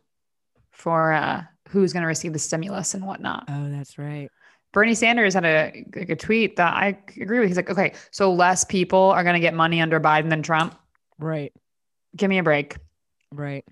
for 0.71 1.13
uh, 1.13 1.43
who's 1.69 1.93
going 1.93 2.01
to 2.01 2.07
receive 2.07 2.33
the 2.33 2.39
stimulus 2.39 2.93
and 2.95 3.05
whatnot. 3.05 3.45
Oh, 3.49 3.69
that's 3.69 3.97
right. 3.97 4.29
Bernie 4.71 4.93
Sanders 4.95 5.33
had 5.33 5.45
a 5.45 5.85
like 5.95 6.09
a 6.09 6.15
tweet 6.15 6.55
that 6.57 6.73
I 6.73 6.97
agree 7.19 7.39
with. 7.39 7.47
He's 7.47 7.57
like, 7.57 7.69
okay, 7.69 7.93
so 8.11 8.31
less 8.33 8.63
people 8.63 8.99
are 8.99 9.23
going 9.23 9.33
to 9.33 9.39
get 9.39 9.53
money 9.53 9.81
under 9.81 9.99
Biden 9.99 10.29
than 10.29 10.43
Trump. 10.43 10.77
Right. 11.17 11.51
Give 12.15 12.29
me 12.29 12.37
a 12.37 12.43
break. 12.43 12.77
Right. 13.31 13.65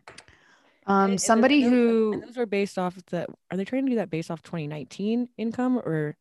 Um, 0.88 1.02
And- 1.04 1.12
and 1.12 1.22
somebody 1.22 1.62
those- 1.64 1.72
who 1.72 2.14
and 2.14 2.24
those 2.24 2.38
are 2.38 2.46
based 2.46 2.78
off 2.78 2.96
the 3.08 3.26
are 3.52 3.58
they 3.58 3.66
trying 3.66 3.86
to 3.86 3.90
do 3.92 3.96
that 3.98 4.10
based 4.10 4.32
off 4.32 4.42
2019 4.42 5.30
income 5.38 5.78
or 5.80 6.16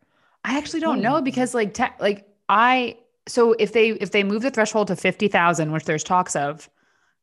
I 0.44 0.58
actually 0.58 0.80
don't 0.80 1.00
know 1.00 1.20
because 1.22 1.54
like 1.54 1.72
te- 1.74 1.84
like 2.00 2.26
I 2.48 2.96
so 3.28 3.52
if 3.58 3.72
they 3.72 3.90
if 3.90 4.10
they 4.12 4.24
move 4.24 4.42
the 4.42 4.50
threshold 4.50 4.88
to 4.88 4.96
50,000 4.96 5.72
which 5.72 5.84
there's 5.84 6.04
talks 6.04 6.34
of 6.36 6.68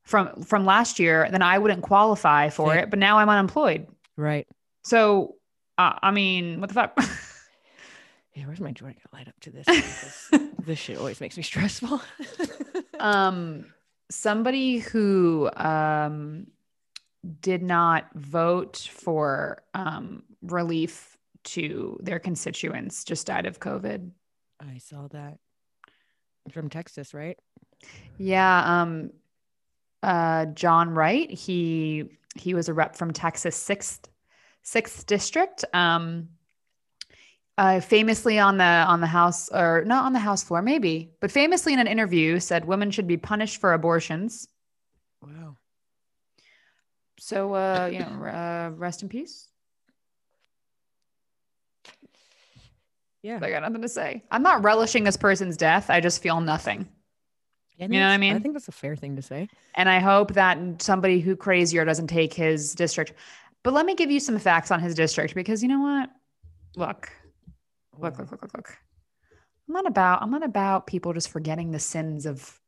from 0.03 0.41
from 0.43 0.65
last 0.65 0.99
year 0.99 1.27
then 1.31 1.41
I 1.41 1.57
wouldn't 1.57 1.81
qualify 1.83 2.49
for 2.49 2.73
Yeah. 2.73 2.81
it 2.81 2.89
but 2.89 2.99
now 2.99 3.17
I'm 3.19 3.29
unemployed 3.29 3.87
Right. 4.17 4.47
so 4.83 5.35
uh, 5.77 5.93
I 6.01 6.11
mean 6.11 6.59
what 6.61 6.69
the 6.69 6.73
fuck 6.75 6.97
Yeah, 8.35 8.45
where's 8.45 8.59
my 8.59 8.71
joint 8.71 8.97
gonna 8.97 9.19
light 9.19 9.27
up 9.27 9.39
to 9.41 9.51
this? 9.51 10.31
This 10.65 10.79
shit 10.79 10.97
always 10.97 11.19
makes 11.19 11.35
me 11.35 11.43
stressful. 11.43 12.01
um 13.01 13.65
somebody 14.09 14.77
who 14.79 15.49
um 15.57 16.47
did 17.41 17.61
not 17.61 18.07
vote 18.15 18.77
for 18.91 19.61
um 19.73 20.23
relief 20.41 21.17
to 21.43 21.99
their 22.01 22.19
constituents 22.19 23.03
just 23.03 23.27
died 23.27 23.45
of 23.45 23.59
covid 23.59 24.11
I 24.61 24.77
saw 24.77 25.07
that 25.09 25.39
from 26.51 26.69
Texas, 26.69 27.13
right? 27.13 27.37
yeah 28.17 28.81
um 28.81 29.09
uh 30.01 30.45
Ron 30.63 30.91
Wright 30.91 31.29
he 31.29 32.05
he 32.35 32.53
was 32.53 32.69
a 32.69 32.73
rep 32.73 32.95
from 32.95 33.11
texas 33.11 33.57
sixth 33.57 34.07
sixth 34.61 35.05
district 35.05 35.65
um 35.73 36.29
uh, 37.57 37.79
famously 37.79 38.39
on 38.39 38.57
the 38.57 38.63
on 38.63 38.99
the 39.01 39.07
house 39.07 39.49
or 39.49 39.83
not 39.85 40.05
on 40.05 40.13
the 40.13 40.19
house 40.19 40.43
floor 40.43 40.61
maybe 40.61 41.11
but 41.19 41.31
famously 41.31 41.71
in 41.73 41.79
an 41.79 41.87
interview 41.87 42.39
said 42.39 42.65
women 42.65 42.89
should 42.89 43.07
be 43.07 43.17
punished 43.17 43.59
for 43.61 43.73
abortions 43.73 44.47
Wow. 45.23 45.57
So, 47.19 47.53
uh, 47.53 47.89
you 47.91 47.99
know, 47.99 48.25
uh, 48.25 48.71
rest 48.75 49.03
in 49.03 49.09
peace. 49.09 49.47
Yeah. 53.21 53.39
I 53.41 53.49
got 53.49 53.61
nothing 53.61 53.81
to 53.81 53.87
say. 53.87 54.23
I'm 54.31 54.43
not 54.43 54.63
relishing 54.63 55.05
this 55.05 55.15
person's 55.15 55.55
death. 55.55 55.89
I 55.89 56.01
just 56.01 56.21
feel 56.21 56.41
nothing. 56.41 56.89
you 57.77 57.87
know 57.87 57.99
what 58.01 58.07
I 58.07 58.17
mean? 58.17 58.35
I 58.35 58.39
think 58.39 58.53
that's 58.53 58.67
a 58.67 58.73
fair 58.73 58.97
thing 58.97 59.15
to 59.15 59.21
say. 59.21 59.47
And 59.75 59.87
I 59.87 59.99
hope 59.99 60.33
that 60.33 60.81
somebody 60.81 61.21
who 61.21 61.37
crazier 61.37 61.85
doesn't 61.85 62.07
take 62.07 62.33
his 62.33 62.75
district. 62.75 63.13
But 63.63 63.73
let 63.73 63.85
me 63.85 63.95
give 63.95 64.11
you 64.11 64.19
some 64.19 64.37
facts 64.37 64.71
on 64.71 64.81
his 64.81 64.93
district 64.93 65.35
because 65.35 65.63
you 65.63 65.69
know 65.69 65.79
what? 65.79 66.09
Look, 66.75 67.09
look, 67.99 68.17
look, 68.19 68.31
look, 68.31 68.41
look, 68.41 68.53
look. 68.55 68.77
I'm 69.67 69.73
not 69.73 69.87
about 69.87 70.21
I'm 70.21 70.31
not 70.31 70.43
about 70.43 70.87
people 70.87 71.13
just 71.13 71.29
forgetting 71.29 71.71
the 71.71 71.79
sins 71.79 72.25
of 72.25 72.59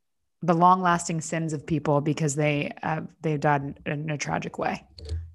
the 0.41 0.53
long-lasting 0.53 1.21
sins 1.21 1.53
of 1.53 1.65
people 1.65 2.01
because 2.01 2.35
they 2.35 2.71
uh, 2.83 3.01
they 3.21 3.37
died 3.37 3.79
in, 3.85 3.91
in 3.91 4.09
a 4.09 4.17
tragic 4.17 4.57
way. 4.57 4.85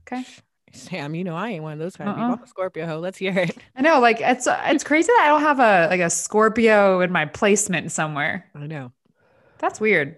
Okay. 0.06 0.24
Sam, 0.72 1.14
you 1.16 1.24
know 1.24 1.34
I 1.36 1.50
ain't 1.50 1.62
one 1.62 1.72
of 1.72 1.78
those 1.80 1.96
kind 1.96 2.10
of 2.10 2.16
Uh-uh. 2.16 2.24
people. 2.24 2.38
I'm 2.38 2.44
a 2.44 2.46
Scorpio 2.46 2.86
hoe. 2.86 2.98
Let's 2.98 3.18
hear 3.18 3.36
it. 3.36 3.56
I 3.76 3.82
know, 3.82 3.98
like 4.00 4.20
it's 4.20 4.46
it's 4.48 4.84
crazy 4.84 5.08
that 5.08 5.24
I 5.24 5.28
don't 5.28 5.40
have 5.42 5.58
a 5.58 5.88
like 5.90 6.00
a 6.00 6.10
Scorpio 6.10 7.00
in 7.00 7.10
my 7.10 7.26
placement 7.26 7.90
somewhere. 7.92 8.48
I 8.54 8.66
know. 8.66 8.92
That's 9.58 9.80
weird. 9.80 10.16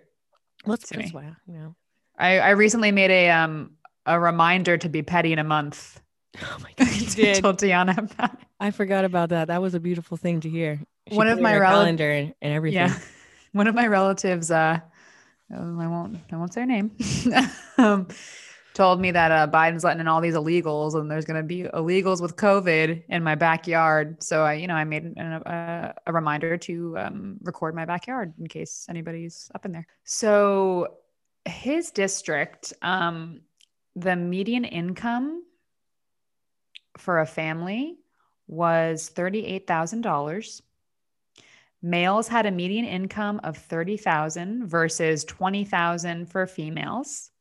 Let's 0.67 0.89
that's 0.91 1.13
why, 1.13 1.35
you 1.47 1.55
know. 1.55 1.75
I 2.19 2.39
I 2.39 2.51
recently 2.51 2.93
made 2.93 3.11
a 3.11 3.31
um 3.31 3.73
a 4.07 4.21
reminder 4.21 4.77
to 4.77 4.89
be 4.89 5.03
petty 5.03 5.33
in 5.33 5.39
a 5.39 5.45
month. 5.45 6.01
Oh 6.43 6.57
my 6.63 6.73
god, 6.77 6.95
you 7.01 7.07
did. 7.11 7.43
told 7.43 7.59
Tiana 7.59 7.99
about 7.99 8.35
it. 8.35 8.41
I 8.59 8.71
forgot 8.71 9.05
about 9.05 9.31
that. 9.31 9.49
That 9.49 9.61
was 9.61 9.75
a 9.75 9.81
beautiful 9.81 10.17
thing 10.17 10.41
to 10.41 10.49
hear. 10.49 10.81
She 11.11 11.17
One 11.17 11.29
of 11.29 11.41
my 11.41 11.57
rel- 11.59 11.73
calendar 11.73 12.11
and, 12.11 12.35
and 12.41 12.55
everything. 12.55 12.77
Yeah, 12.77 12.99
one 13.53 13.67
of 13.67 13.75
my 13.75 13.87
relatives, 13.87 14.51
uh, 14.51 14.81
um, 15.55 15.79
I 15.79 15.87
won't 15.89 16.19
I 16.33 16.37
won't 16.37 16.55
say 16.55 16.61
her 16.61 16.67
name, 16.67 16.91
um, 17.79 18.09
told 18.75 19.01
me 19.01 19.11
that 19.11 19.31
uh, 19.31 19.47
Biden's 19.47 19.85
letting 19.85 20.01
in 20.01 20.09
all 20.09 20.21
these 20.21 20.35
illegals, 20.35 20.95
and 20.95 21.11
there's 21.11 21.25
going 21.27 21.37
to 21.37 21.47
be 21.47 21.65
illegals 21.65 22.23
with 22.23 22.37
COVID 22.37 23.03
in 23.09 23.23
my 23.23 23.35
backyard. 23.35 24.23
So 24.23 24.43
I, 24.43 24.55
you 24.55 24.67
know, 24.67 24.75
I 24.75 24.85
made 24.85 25.05
an, 25.05 25.19
a, 25.19 25.95
a 26.07 26.13
reminder 26.13 26.57
to 26.57 26.97
um, 26.99 27.39
record 27.43 27.75
my 27.75 27.85
backyard 27.85 28.33
in 28.39 28.47
case 28.47 28.87
anybody's 28.89 29.51
up 29.55 29.67
in 29.67 29.73
there. 29.73 29.87
So 30.05 30.95
his 31.45 31.91
district, 31.91 32.73
um, 32.81 33.43
the 33.97 34.17
median 34.17 34.65
income 34.65 35.43
for 36.99 37.21
a 37.21 37.27
family 37.27 37.97
was 38.47 39.09
thirty-eight 39.09 39.67
thousand 39.67 40.03
dollars. 40.03 40.61
Males 41.85 42.29
had 42.29 42.47
a 42.47 42.51
median 42.53 42.85
income 42.85 43.41
of 43.43 43.57
30,000 43.57 44.69
versus 44.69 45.25
20,000 45.25 46.27
for 46.31 46.47
females. 46.47 47.33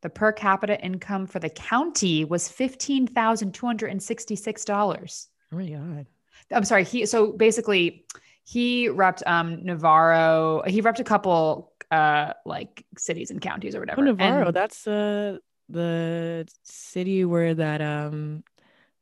The 0.00 0.08
per 0.08 0.32
capita 0.32 0.80
income 0.82 1.26
for 1.26 1.38
the 1.38 1.50
county 1.50 2.24
was 2.24 2.48
$15,266. 2.48 5.26
Oh 5.52 5.56
my 5.56 5.68
god. 5.68 6.06
I'm 6.50 6.64
sorry, 6.64 6.84
he 6.84 7.06
so 7.06 7.32
basically 7.32 8.04
he 8.44 8.88
repped 8.88 9.22
um 9.26 9.64
Navarro, 9.64 10.62
he 10.66 10.82
repped 10.82 11.00
a 11.00 11.04
couple 11.04 11.72
uh 11.90 12.32
like 12.46 12.84
cities 12.96 13.30
and 13.30 13.40
counties 13.40 13.74
or 13.74 13.80
whatever. 13.80 14.00
Oh, 14.00 14.04
Navarro. 14.04 14.46
And- 14.46 14.56
that's 14.56 14.86
uh 14.86 15.38
the 15.68 16.46
city 16.62 17.24
where 17.24 17.54
that 17.54 17.80
um 17.80 18.44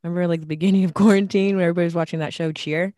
remember 0.05 0.27
like 0.29 0.41
the 0.41 0.47
beginning 0.47 0.85
of 0.85 0.95
quarantine 0.95 1.57
when 1.57 1.65
everybody 1.65 1.85
was 1.85 1.95
watching 1.95 2.21
that 2.21 2.35
show 2.35 2.53
Cheer 2.53 2.95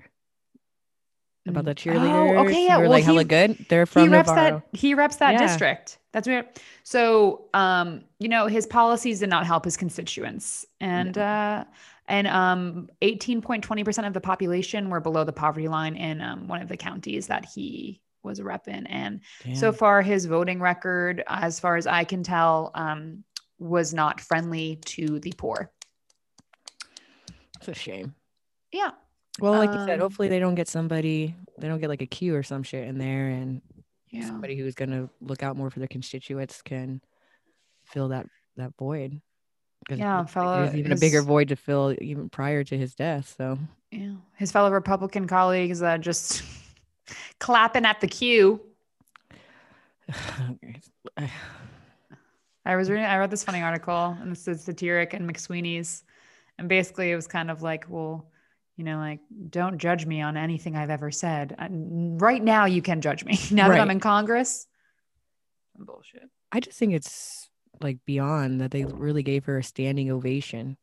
about 1.47 1.67
the 1.67 1.75
cheerleaders. 1.75 2.39
Oh, 2.39 2.47
okay, 2.47 2.65
yeah. 2.65 2.79
Well, 2.79 2.89
like 2.91 3.05
hella 3.05 3.25
good. 3.25 3.67
They're 3.69 3.85
he 3.85 3.91
from 3.91 4.11
reps 4.11 4.29
Navarro. 4.29 4.63
that 4.73 4.79
he 4.79 4.95
reps 4.95 5.17
that 5.17 5.33
Yeah. 5.33 5.47
district 5.47 5.99
that's 6.13 6.29
weird 6.29 6.47
so 6.85 7.47
um 7.55 8.05
you 8.21 8.29
know 8.29 8.47
his 8.47 8.67
policies 8.67 9.19
did 9.21 9.29
not 9.29 9.45
help 9.45 9.65
his 9.65 9.77
constituents 9.77 10.65
and 10.81 11.19
uh 11.19 11.65
and 12.07 12.27
um 12.29 12.89
18.20% 13.03 14.07
of 14.07 14.13
the 14.15 14.21
population 14.21 14.89
were 14.91 15.01
below 15.01 15.25
the 15.25 15.33
poverty 15.33 15.67
line 15.69 15.97
in 15.97 16.21
um, 16.21 16.47
one 16.47 16.63
of 16.63 16.69
the 16.69 16.77
counties 16.77 17.27
that 17.27 17.45
he 17.45 18.01
was 18.23 18.39
a 18.39 18.45
rep 18.45 18.69
in 18.69 18.87
and 18.87 19.21
so 19.55 19.73
far 19.73 20.01
his 20.03 20.25
voting 20.27 20.61
record 20.61 21.23
as 21.27 21.59
far 21.61 21.77
as 21.77 21.87
i 21.87 22.05
can 22.05 22.23
tell 22.23 22.71
um 22.75 23.25
was 23.59 23.93
not 23.93 24.21
friendly 24.21 24.77
to 24.85 25.19
the 25.21 25.33
poor 25.37 25.71
it's 27.69 27.79
a 27.79 27.81
shame. 27.81 28.15
yeah 28.73 28.91
Well, 29.41 29.53
like 29.53 29.71
you 29.73 29.79
said, 29.87 29.95
Um, 29.95 30.01
hopefully 30.01 30.29
they 30.29 30.39
don't 30.39 30.55
get 30.55 30.69
somebody, 30.69 31.35
they 31.59 31.69
don't 31.69 31.81
get 31.81 31.89
like 31.89 32.01
a 32.03 32.05
a 32.05 32.07
Q 32.07 32.35
or 32.37 32.43
some 32.43 32.63
shit 32.63 32.87
in 32.87 32.99
there, 32.99 33.29
and 33.29 33.63
yeah 34.11 34.27
somebody 34.27 34.57
who's 34.57 34.75
gonna 34.75 35.09
look 35.21 35.43
out 35.43 35.57
more 35.57 35.71
for 35.71 35.79
their 35.81 35.89
constituents 35.89 36.63
can 36.63 37.01
fill 37.85 38.09
that 38.09 38.27
that 38.57 38.73
void. 38.79 39.21
Yeah, 39.91 40.25
fellow- 40.25 40.65
there's 40.65 40.77
even 40.77 40.93
a 40.93 40.97
bigger 40.97 41.21
void 41.23 41.49
to 41.49 41.57
fill 41.57 41.95
even 42.01 42.29
prior 42.31 42.65
to 42.65 42.79
his 42.79 42.95
death. 42.95 43.35
So 43.37 43.59
yeah 43.91 44.15
his 44.37 44.51
fellow 44.51 44.71
republican 44.71 45.27
colleagues 45.27 45.83
uh, 45.83 45.99
just 45.99 46.43
clapping 47.39 47.85
at 47.85 48.01
the 48.01 48.09
queue 48.09 48.61
I 52.67 52.77
was 52.77 52.89
reading, 52.89 53.05
I 53.05 53.19
read 53.19 53.31
this 53.31 53.45
funny 53.45 53.61
article 53.61 54.17
and 54.21 54.33
this 54.33 54.49
is 54.49 54.63
satiric 54.63 55.13
and 55.13 55.29
McSweeney's. 55.29 56.03
And 56.59 56.69
basically 56.69 57.11
it 57.11 57.17
was 57.17 57.27
kind 57.27 57.51
of 57.51 57.63
like, 57.63 57.87
well, 57.89 58.31
you 58.77 58.85
know, 58.85 58.99
like, 58.99 59.21
don't 59.51 59.79
judge 59.79 60.05
me 60.07 60.21
on 60.21 60.37
anything 60.37 60.77
I've 60.77 60.91
ever 60.91 61.11
said. 61.11 61.55
And 61.59 62.21
right 62.21 62.43
now 62.43 62.65
you 62.67 62.83
can 62.83 63.01
judge 63.01 63.25
me. 63.25 63.39
now 63.51 63.69
that 63.69 63.81
I'm 63.81 63.91
in 63.91 64.01
Congress. 64.01 64.67
Bullshit. 65.77 66.29
I 66.53 66.61
just 66.61 66.79
think 66.79 66.93
it's 66.93 67.49
like 67.81 67.99
beyond 68.05 68.61
that 68.61 68.71
they 68.71 68.85
really 68.85 69.23
gave 69.23 69.45
her 69.47 69.59
a 69.59 69.63
standing 69.63 70.11
ovation. 70.11 70.77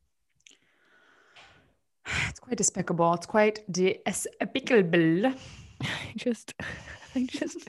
It's 2.28 2.40
quite 2.40 2.56
despicable. 2.56 3.14
It's 3.14 3.26
quite 3.26 3.60
despicable. 3.70 5.26
I 5.82 6.12
just, 6.16 6.54
I 7.14 7.26
just. 7.26 7.68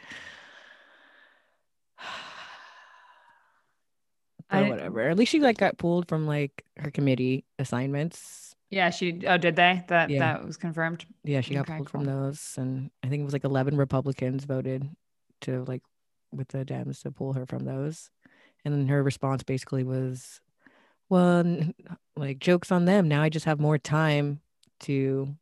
But 4.53 4.63
I- 4.65 4.69
whatever. 4.69 5.01
At 5.09 5.17
least 5.17 5.31
she 5.31 5.39
like 5.39 5.57
got 5.57 5.77
pulled 5.77 6.07
from 6.07 6.25
like 6.27 6.63
her 6.77 6.91
committee 6.91 7.43
assignments. 7.59 8.55
Yeah, 8.69 8.89
she 8.89 9.21
oh 9.27 9.37
did 9.37 9.55
they? 9.55 9.83
That 9.87 10.09
Yeah. 10.09 10.19
that 10.19 10.45
was 10.45 10.57
confirmed. 10.57 11.05
Yeah, 11.23 11.41
she 11.41 11.53
got 11.53 11.61
Okay, 11.69 11.77
pulled 11.77 11.91
cool. 11.91 12.01
from 12.01 12.05
those, 12.05 12.55
and 12.57 12.89
I 13.03 13.07
think 13.09 13.21
it 13.21 13.25
was 13.25 13.33
like 13.33 13.43
eleven 13.43 13.77
Republicans 13.77 14.45
voted 14.45 14.89
to 15.41 15.63
like 15.65 15.81
with 16.31 16.47
the 16.47 16.65
Dems 16.65 17.01
to 17.03 17.11
pull 17.11 17.33
her 17.33 17.45
from 17.45 17.65
those, 17.65 18.09
and 18.65 18.73
then 18.73 18.87
her 18.87 19.03
response 19.03 19.43
basically 19.43 19.83
was, 19.83 20.41
"Well, 21.09 21.43
like 22.15 22.39
jokes 22.39 22.71
on 22.71 22.85
them. 22.85 23.07
Now 23.07 23.21
I 23.21 23.29
just 23.29 23.45
have 23.45 23.59
more 23.59 23.77
time 23.77 24.41
to 24.81 25.35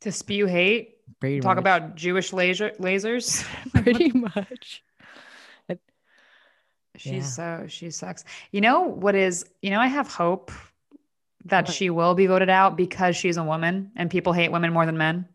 To 0.00 0.12
spew 0.12 0.44
hate, 0.46 0.96
pretty 1.20 1.40
talk 1.40 1.56
much- 1.56 1.62
about 1.62 1.94
Jewish 1.94 2.34
laser 2.34 2.70
lasers. 2.78 3.44
pretty 3.82 4.10
much." 4.36 4.82
She's 6.96 7.34
so 7.34 7.64
she 7.68 7.90
sucks. 7.90 8.24
You 8.52 8.60
know 8.60 8.82
what 8.82 9.14
is, 9.14 9.44
you 9.62 9.70
know, 9.70 9.80
I 9.80 9.88
have 9.88 10.08
hope 10.08 10.50
that 11.46 11.66
What? 11.66 11.74
she 11.74 11.90
will 11.90 12.14
be 12.14 12.26
voted 12.26 12.48
out 12.48 12.76
because 12.76 13.16
she's 13.16 13.36
a 13.36 13.44
woman 13.44 13.90
and 13.96 14.10
people 14.10 14.32
hate 14.32 14.50
women 14.52 14.72
more 14.72 14.86
than 14.86 14.96
men. 14.96 15.28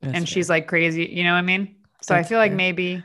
That's 0.00 0.14
and 0.14 0.28
fair. 0.28 0.32
she's 0.32 0.48
like 0.48 0.68
crazy, 0.68 1.06
you 1.06 1.24
know 1.24 1.32
what 1.32 1.38
I 1.38 1.42
mean? 1.42 1.76
So 2.02 2.14
I 2.14 2.18
That's 2.18 2.28
feel 2.28 2.38
like 2.38 2.52
maybe 2.52 3.02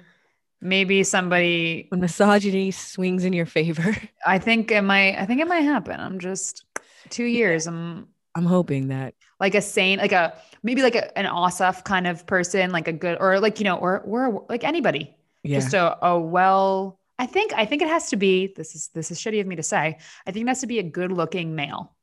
maybe 0.62 1.04
somebody 1.04 1.88
when 1.90 2.00
misogyny 2.00 2.72
swings 2.72 3.26
in 3.26 3.34
your 3.34 3.46
favor. 3.46 3.96
I 4.26 4.40
think 4.40 4.72
it 4.72 4.82
might 4.82 5.18
I 5.18 5.26
think 5.26 5.42
it 5.42 5.48
might 5.48 5.62
happen. 5.62 6.00
I'm 6.00 6.20
just 6.20 6.66
two 7.10 7.26
years. 7.26 7.68
I'm 7.68 8.08
I'm 8.36 8.46
hoping 8.46 8.88
that 8.90 9.16
like 9.40 9.56
a 9.56 9.62
saint, 9.62 10.02
like 10.02 10.12
a 10.12 10.38
maybe 10.64 10.82
like 10.82 10.96
a, 10.96 11.18
an 11.18 11.26
Ossoff 11.26 11.84
kind 11.84 12.08
of 12.08 12.26
person, 12.26 12.72
like 12.72 12.88
a 12.88 12.94
good 12.94 13.18
or 13.20 13.40
like 13.40 13.60
you 13.60 13.66
know, 13.66 13.78
or 13.78 14.00
or 14.02 14.46
like 14.50 14.64
anybody, 14.64 15.16
yeah. 15.44 15.60
just 15.60 15.74
a, 15.74 16.06
a 16.06 16.20
well. 16.20 17.00
I 17.20 17.26
think 17.26 17.54
I 17.54 17.66
think 17.66 17.82
it 17.82 17.88
has 17.88 18.10
to 18.10 18.16
be. 18.18 18.54
This 18.56 18.76
is 18.76 18.90
this 18.94 19.12
is 19.12 19.20
shitty 19.20 19.40
of 19.40 19.48
me 19.48 19.56
to 19.56 19.64
say. 19.64 19.98
I 20.26 20.32
think 20.32 20.46
it 20.46 20.48
has 20.48 20.62
to 20.62 20.68
be 20.68 20.80
a 20.80 20.84
good 20.84 21.12
looking 21.12 21.56
male. 21.56 21.96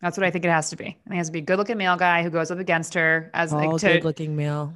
That's 0.00 0.18
what 0.18 0.26
I 0.26 0.30
think 0.30 0.44
it 0.44 0.50
has 0.50 0.70
to 0.70 0.76
be. 0.76 0.84
I 0.84 0.88
think 0.88 1.12
it 1.12 1.16
has 1.16 1.28
to 1.28 1.32
be 1.32 1.38
a 1.38 1.42
good 1.42 1.58
looking 1.58 1.78
male 1.78 1.96
guy 1.96 2.22
who 2.22 2.30
goes 2.30 2.50
up 2.50 2.58
against 2.58 2.94
her 2.94 3.30
as 3.32 3.52
all 3.52 3.70
like 3.72 3.80
to 3.80 3.92
good 3.94 4.04
looking 4.04 4.36
male. 4.36 4.74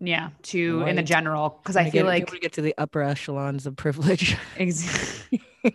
yeah 0.00 0.30
to 0.44 0.82
in 0.82 0.96
the 0.96 1.02
general 1.02 1.60
because 1.62 1.76
I 1.76 1.84
feel 1.84 2.04
get, 2.04 2.06
like 2.06 2.32
we 2.32 2.40
get 2.40 2.52
to 2.54 2.62
the 2.62 2.74
upper 2.78 3.02
echelons 3.02 3.66
of 3.66 3.76
privilege. 3.76 4.36
ex- 4.56 5.24
a 5.64 5.72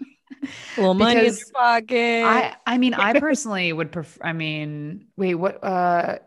little 0.78 0.94
money 0.94 1.20
in 1.20 1.26
Because 1.26 1.40
your 1.40 1.52
pocket. 1.54 2.24
I 2.26 2.56
I 2.66 2.78
mean 2.78 2.94
I 2.94 3.20
personally 3.20 3.72
would 3.72 3.92
prefer. 3.92 4.20
I 4.24 4.34
mean 4.34 5.08
wait 5.16 5.36
what 5.36 5.64
uh 5.64 6.20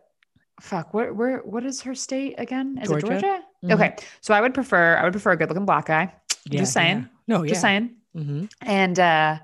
fuck 0.61 0.95
what 0.95 1.15
where 1.15 1.39
what 1.39 1.65
is 1.65 1.83
her 1.83 1.95
state 1.95 2.35
again? 2.39 2.79
Is 2.81 2.89
Georgia. 2.89 3.07
it 3.07 3.11
Georgia? 3.21 3.43
Mhm. 3.65 3.73
Okay, 3.73 3.97
so 4.21 4.35
I 4.35 4.41
would 4.41 4.55
prefer 4.55 4.97
I 4.97 5.03
would 5.05 5.13
prefer 5.13 5.33
a 5.33 5.37
good 5.37 5.49
looking 5.49 5.65
black 5.67 5.87
guy. 5.87 6.13
Yeah, 6.49 6.61
just 6.61 6.73
saying. 6.73 6.99
yeah. 6.99 7.05
No, 7.39 7.45
Just 7.47 7.57
yeah. 7.57 7.61
saying. 7.61 7.91
hmm 8.15 8.45
And 8.63 8.99
uh 8.99 9.39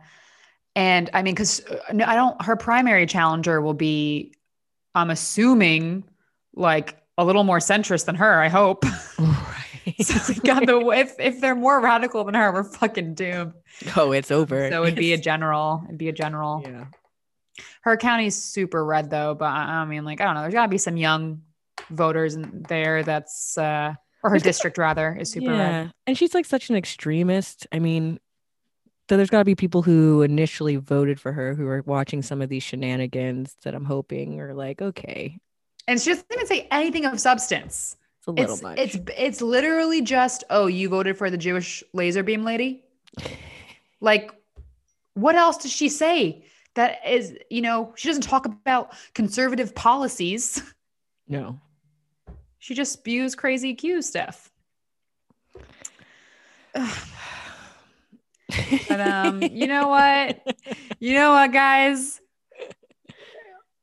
and 0.77 1.11
I 1.13 1.23
mean 1.23 1.35
cuz 1.35 1.63
no 1.93 2.05
I 2.07 2.15
don't 2.15 2.41
her 2.43 2.57
primary 2.57 3.07
challenger 3.07 3.61
will 3.61 3.75
be 3.75 4.35
I'm 4.95 5.11
assuming 5.11 6.05
like 6.55 6.97
a 7.19 7.25
little 7.25 7.45
more 7.45 7.59
centrist 7.59 8.05
than 8.07 8.15
her, 8.17 8.41
I 8.41 8.49
hope. 8.49 8.85
Right. 9.87 10.01
so 10.07 10.33
God, 10.45 10.67
the 10.67 10.79
if 10.97 11.15
if 11.19 11.41
they're 11.43 11.55
more 11.55 11.79
radical 11.81 12.25
than 12.25 12.35
her, 12.35 12.51
we're 12.53 12.65
fucking 12.65 13.15
doomed. 13.15 13.53
oh, 13.97 14.13
it's 14.13 14.31
over. 14.31 14.71
So 14.71 14.83
it'd 14.85 14.95
be 14.95 15.13
a 15.13 15.19
general. 15.19 15.83
It'd 15.87 15.99
be 15.99 16.09
a 16.09 16.13
general. 16.13 16.63
yeah. 16.65 16.87
Her 17.83 17.97
county's 17.99 18.35
super 18.35 18.83
red 18.85 19.11
though, 19.11 19.35
but 19.35 19.45
I 19.47 19.83
I 19.83 19.85
mean, 19.85 20.05
like 20.07 20.23
I 20.23 20.25
don't 20.25 20.35
know. 20.37 20.41
There's 20.41 20.55
gotta 20.55 20.71
be 20.71 20.79
some 20.79 20.97
young 20.97 21.43
voters 21.91 22.35
in 22.35 22.65
there. 22.67 23.03
That's 23.03 23.59
uh, 23.59 23.93
or 24.25 24.31
her 24.31 24.39
district 24.39 24.79
rather 24.79 25.15
is 25.15 25.31
super 25.31 25.53
yeah. 25.53 25.79
red. 25.83 25.93
And 26.07 26.19
she's 26.19 26.35
like 26.35 26.47
such 26.47 26.71
an 26.71 26.77
extremist. 26.77 27.67
I 27.71 27.79
mean, 27.79 28.19
so 29.09 29.17
there's 29.19 29.31
got 29.31 29.41
to 29.41 29.45
be 29.45 29.55
people 29.55 29.83
who 29.83 30.23
initially 30.23 30.77
voted 30.77 31.21
for 31.21 31.31
her 31.33 31.55
who 31.55 31.69
are 31.69 31.83
watching 31.87 32.23
some 32.23 32.41
of 32.41 32.49
these 32.49 32.63
shenanigans 32.63 33.55
that 33.63 33.75
I'm 33.75 33.85
hoping 33.85 34.41
are 34.41 34.55
like, 34.55 34.81
okay, 34.81 35.39
And 35.87 36.01
she 36.01 36.11
doesn't 36.11 36.27
even 36.33 36.47
say 36.47 36.67
anything 36.71 37.05
of 37.05 37.21
substance. 37.21 37.97
it's 38.19 38.27
a 38.27 38.31
little 38.33 38.55
It's 38.55 38.63
much. 38.63 38.79
it's 38.79 38.97
it's 39.17 39.43
literally 39.43 40.01
just 40.01 40.43
oh, 40.49 40.67
you 40.67 40.89
voted 40.89 41.19
for 41.19 41.31
the 41.31 41.37
Jewish 41.39 41.85
laser 41.93 42.23
beam 42.23 42.43
lady. 42.45 42.83
Like, 44.01 44.33
what 45.15 45.35
else 45.35 45.57
does 45.57 45.73
she 45.73 45.89
say? 45.89 46.45
That 46.75 46.99
is, 47.09 47.35
you 47.51 47.63
know, 47.63 47.95
she 47.97 48.09
doesn't 48.09 48.25
talk 48.25 48.45
about 48.45 48.93
conservative 49.15 49.75
policies. 49.75 50.63
no. 51.29 51.59
She 52.65 52.73
just 52.73 52.95
spews 52.95 53.35
crazy 53.35 53.75
Q 53.75 54.01
stuff. 54.01 54.51
But 56.73 56.87
um, 59.03 59.43
you 59.43 59.67
know 59.67 59.89
what? 59.89 60.41
You 60.99 61.13
know 61.13 61.33
what, 61.33 61.53
guys? 61.53 62.23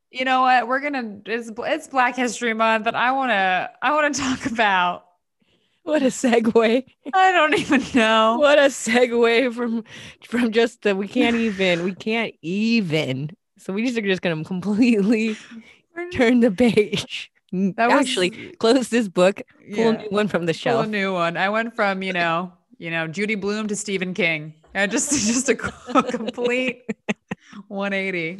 You 0.09 0.25
know 0.25 0.41
what? 0.41 0.67
We're 0.67 0.79
gonna 0.79 1.19
it's 1.27 1.51
it's 1.55 1.89
Black 1.89 2.15
History 2.15 2.55
Month, 2.55 2.87
and 2.87 2.97
I 2.97 3.11
wanna 3.11 3.69
I 3.83 3.93
wanna 3.93 4.15
talk 4.15 4.47
about 4.47 5.05
what 5.83 6.01
a 6.01 6.07
segue. 6.07 6.83
I 7.13 7.31
don't 7.31 7.59
even 7.59 7.83
know. 7.93 8.37
What 8.39 8.57
a 8.57 8.63
segue 8.63 9.53
from 9.53 9.83
from 10.27 10.51
just 10.51 10.81
the 10.81 10.95
we 10.95 11.07
can't 11.07 11.35
even 11.35 11.83
we 11.83 11.93
can't 11.93 12.33
even. 12.41 13.29
So 13.59 13.73
we 13.73 13.85
just 13.85 13.99
are 13.99 14.01
just 14.01 14.23
gonna 14.23 14.43
completely 14.43 15.37
turn 16.11 16.39
the 16.39 16.49
page. 16.49 17.30
That 17.51 17.89
was- 17.89 17.99
Actually, 18.07 18.29
close 18.59 18.89
this 18.89 19.07
book. 19.07 19.41
Pull 19.73 19.89
a 19.89 19.91
Yeah. 19.93 20.01
new 20.03 20.07
one 20.09 20.27
from 20.27 20.45
the 20.45 20.53
shelf. 20.53 20.75
Pull 20.75 20.81
a 20.81 20.83
shelf. 20.85 20.91
new 20.91 21.13
one. 21.13 21.37
I 21.37 21.49
went 21.49 21.75
from 21.75 22.01
you 22.03 22.13
know 22.13 22.53
you 22.77 22.89
know 22.91 23.07
Judy 23.07 23.35
Blume 23.35 23.67
to 23.67 23.75
Stephen 23.75 24.13
King. 24.13 24.53
I 24.73 24.87
just 24.87 25.11
just 25.27 25.49
a 25.49 25.55
complete 25.55 26.83
180. 27.67 28.39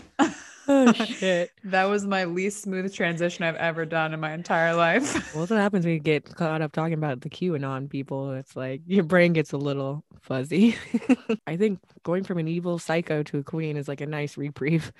Oh 0.67 0.93
shit. 0.93 1.51
That 1.65 1.85
was 1.85 2.05
my 2.05 2.23
least 2.23 2.61
smooth 2.63 2.93
transition 2.93 3.43
I've 3.43 3.55
ever 3.55 3.83
done 3.83 4.13
in 4.13 4.19
my 4.21 4.31
entire 4.31 4.73
life. 4.75 5.13
Well, 5.33 5.41
that's 5.41 5.51
what 5.51 5.59
happens 5.59 5.83
when 5.85 5.95
you 5.95 5.99
get 5.99 6.23
caught 6.35 6.61
up 6.61 6.71
talking 6.71 6.93
about 6.93 7.19
the 7.21 7.29
QAnon 7.29 7.89
people. 7.89 8.31
It's 8.33 8.55
like 8.55 8.81
your 8.87 9.03
brain 9.03 9.33
gets 9.33 9.51
a 9.51 9.57
little 9.57 10.05
fuzzy. 10.21 10.77
I 11.47 11.57
think 11.57 11.79
going 12.03 12.23
from 12.23 12.37
an 12.37 12.47
evil 12.47 12.79
psycho 12.79 13.23
to 13.23 13.39
a 13.39 13.43
queen 13.43 13.75
is 13.75 13.87
like 13.89 13.99
a 14.01 14.05
nice 14.05 14.37
reprieve. 14.37 14.93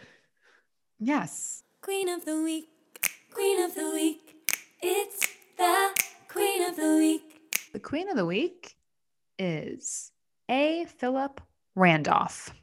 yes. 1.00 1.64
Queen 1.82 2.10
of 2.10 2.26
the 2.26 2.42
week, 2.44 2.68
queen 3.34 3.64
of 3.64 3.76
the 3.76 3.90
week. 3.92 4.36
It's 4.82 5.28
the 5.58 6.02
queen 6.28 6.68
of 6.68 6.76
the 6.76 6.96
week. 6.98 7.60
The 7.74 7.80
queen 7.80 8.10
of 8.10 8.16
the 8.16 8.26
week 8.26 8.76
is 9.40 10.12
A. 10.50 10.86
Philip 10.98 11.42
Randolph. 11.76 12.54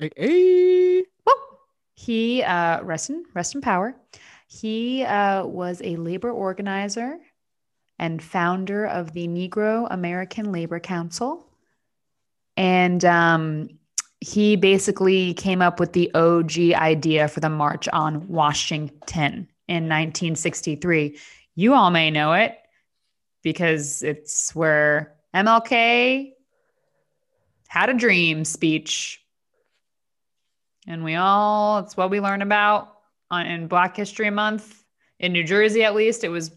Like, 0.00 0.14
hey. 0.16 1.04
Woo! 1.26 1.32
He 1.94 2.42
uh, 2.42 2.82
rest 2.82 3.10
in 3.10 3.24
rest 3.34 3.54
in 3.54 3.60
power. 3.60 3.96
He 4.46 5.02
uh, 5.02 5.44
was 5.44 5.82
a 5.82 5.96
labor 5.96 6.30
organizer 6.30 7.18
and 7.98 8.22
founder 8.22 8.86
of 8.86 9.12
the 9.12 9.26
Negro 9.26 9.88
American 9.90 10.52
Labor 10.52 10.78
Council, 10.78 11.48
and 12.56 13.04
um, 13.04 13.77
he 14.20 14.56
basically 14.56 15.34
came 15.34 15.62
up 15.62 15.78
with 15.78 15.92
the 15.92 16.12
OG 16.14 16.58
idea 16.74 17.28
for 17.28 17.40
the 17.40 17.48
March 17.48 17.88
on 17.88 18.26
Washington 18.28 19.48
in 19.68 19.84
1963. 19.84 21.18
You 21.54 21.74
all 21.74 21.90
may 21.90 22.10
know 22.10 22.32
it 22.32 22.58
because 23.42 24.02
it's 24.02 24.54
where 24.54 25.14
MLK 25.34 26.32
had 27.68 27.90
a 27.90 27.94
dream 27.94 28.44
speech 28.44 29.22
and 30.88 31.04
we 31.04 31.14
all, 31.14 31.78
it's 31.80 31.96
what 31.96 32.10
we 32.10 32.18
learn 32.18 32.40
about 32.40 32.96
on, 33.30 33.46
in 33.46 33.68
Black 33.68 33.94
History 33.94 34.30
Month. 34.30 34.84
In 35.20 35.32
New 35.32 35.44
Jersey, 35.44 35.84
at 35.84 35.94
least, 35.94 36.24
it 36.24 36.30
was 36.30 36.52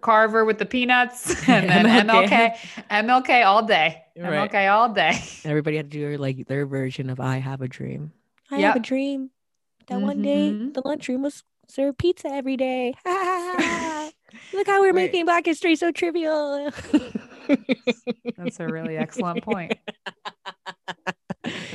Carver 0.00 0.44
with 0.44 0.58
the 0.58 0.66
peanuts 0.66 1.30
and 1.48 1.68
then 1.68 2.06
MLK. 2.06 2.28
MLK, 2.28 2.56
MLK 2.90 3.44
all 3.44 3.66
day. 3.66 4.03
Right. 4.16 4.50
MLK 4.50 4.72
all 4.72 4.88
day. 4.90 5.18
Everybody 5.44 5.76
had 5.76 5.90
to 5.90 5.98
do 5.98 6.16
like 6.18 6.46
their 6.46 6.66
version 6.66 7.10
of 7.10 7.18
I 7.20 7.38
have 7.38 7.60
a 7.62 7.68
dream. 7.68 8.12
I 8.50 8.58
Yep. 8.58 8.66
have 8.66 8.76
a 8.76 8.80
dream 8.86 9.30
that 9.88 10.00
one 10.00 10.22
day 10.22 10.52
Mhm. 10.52 10.74
the 10.74 10.82
lunchroom 10.84 11.22
was 11.22 11.42
served 11.68 11.98
pizza 11.98 12.28
every 12.28 12.56
day. 12.56 12.94
Look 14.52 14.66
how 14.66 14.80
we're 14.80 14.92
Wait. 14.92 15.06
making 15.06 15.24
Black 15.24 15.46
history 15.46 15.74
so 15.76 15.90
trivial. 15.90 16.70
That's 18.36 18.60
a 18.60 18.66
really 18.66 18.96
excellent 18.96 19.42
point. 19.44 19.74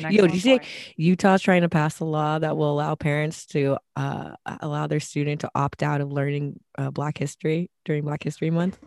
Yo, 0.10 0.24
did 0.28 0.34
you 0.34 0.40
say. 0.40 0.60
Utah's 0.96 1.42
trying 1.42 1.62
to 1.62 1.70
pass 1.70 2.00
a 2.00 2.06
law 2.06 2.40
that 2.40 2.56
will 2.58 2.72
allow 2.72 2.96
parents 2.96 3.46
to 3.48 3.78
uh, 3.96 4.32
allow 4.62 4.88
their 4.88 5.00
student 5.00 5.42
to 5.42 5.52
opt 5.56 5.84
out 5.84 6.02
of 6.02 6.12
learning 6.12 6.60
uh, 6.78 6.90
Black 6.90 7.18
history 7.18 7.70
during 7.86 8.04
Black 8.04 8.24
History 8.24 8.50
Month? 8.50 8.80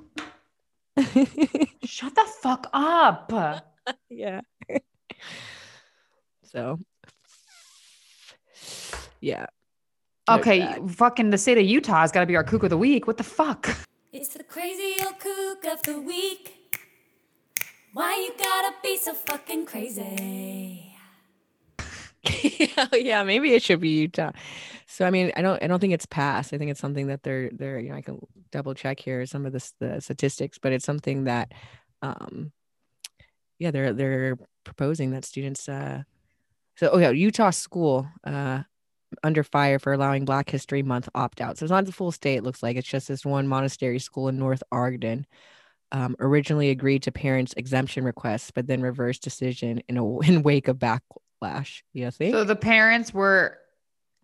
Shut 1.84 2.14
the 2.14 2.26
fuck 2.40 2.68
up. 2.72 3.32
yeah. 4.08 4.40
so, 6.44 6.78
yeah. 9.20 9.46
Okay, 10.28 10.60
that. 10.60 10.90
fucking 10.90 11.30
the 11.30 11.38
state 11.38 11.58
of 11.58 11.64
Utah 11.64 12.00
has 12.00 12.12
got 12.12 12.20
to 12.20 12.26
be 12.26 12.36
our 12.36 12.44
kook 12.44 12.62
of 12.62 12.70
the 12.70 12.78
week. 12.78 13.06
What 13.06 13.16
the 13.16 13.24
fuck? 13.24 13.68
It's 14.12 14.28
the 14.28 14.44
crazy 14.44 14.94
old 15.04 15.18
kook 15.18 15.64
of 15.64 15.82
the 15.82 16.00
week. 16.00 16.58
Why 17.92 18.16
you 18.16 18.32
gotta 18.38 18.74
be 18.82 18.96
so 18.96 19.12
fucking 19.12 19.66
crazy? 19.66 20.81
yeah, 22.92 23.24
maybe 23.24 23.52
it 23.52 23.62
should 23.62 23.80
be 23.80 23.88
Utah. 23.88 24.32
So 24.86 25.04
I 25.04 25.10
mean, 25.10 25.32
I 25.36 25.42
don't 25.42 25.62
I 25.62 25.66
don't 25.66 25.80
think 25.80 25.92
it's 25.92 26.06
passed. 26.06 26.52
I 26.52 26.58
think 26.58 26.70
it's 26.70 26.80
something 26.80 27.08
that 27.08 27.22
they're 27.22 27.50
they're 27.52 27.80
you 27.80 27.90
know 27.90 27.96
I 27.96 28.02
can 28.02 28.20
double 28.52 28.74
check 28.74 29.00
here 29.00 29.26
some 29.26 29.46
of 29.46 29.52
the 29.52 29.72
the 29.80 30.00
statistics, 30.00 30.58
but 30.58 30.72
it's 30.72 30.84
something 30.84 31.24
that 31.24 31.52
um 32.02 32.52
yeah, 33.58 33.70
they're 33.70 33.92
they're 33.92 34.36
proposing 34.64 35.10
that 35.12 35.24
students 35.24 35.68
uh 35.68 36.02
so 36.76 36.90
oh 36.92 36.98
yeah, 36.98 37.10
Utah 37.10 37.50
school 37.50 38.06
uh 38.24 38.62
under 39.24 39.42
fire 39.42 39.78
for 39.78 39.92
allowing 39.92 40.24
Black 40.24 40.48
History 40.48 40.82
Month 40.82 41.08
opt 41.14 41.40
out. 41.40 41.58
So 41.58 41.64
it's 41.64 41.70
not 41.70 41.86
the 41.86 41.92
full 41.92 42.12
state, 42.12 42.36
it 42.36 42.44
looks 42.44 42.62
like 42.62 42.76
it's 42.76 42.88
just 42.88 43.08
this 43.08 43.24
one 43.24 43.48
Montessori 43.48 43.98
school 43.98 44.28
in 44.28 44.38
North 44.38 44.62
Ogden. 44.72 45.26
Um, 45.90 46.16
originally 46.20 46.70
agreed 46.70 47.02
to 47.02 47.12
parents' 47.12 47.52
exemption 47.58 48.04
requests, 48.04 48.50
but 48.50 48.66
then 48.66 48.80
reversed 48.80 49.22
decision 49.22 49.82
in 49.88 49.98
a 49.98 50.18
in 50.20 50.42
wake 50.42 50.68
of 50.68 50.78
backlash. 51.42 51.82
You 51.92 52.10
think? 52.10 52.34
So 52.34 52.44
the 52.44 52.56
parents 52.56 53.12
were 53.12 53.58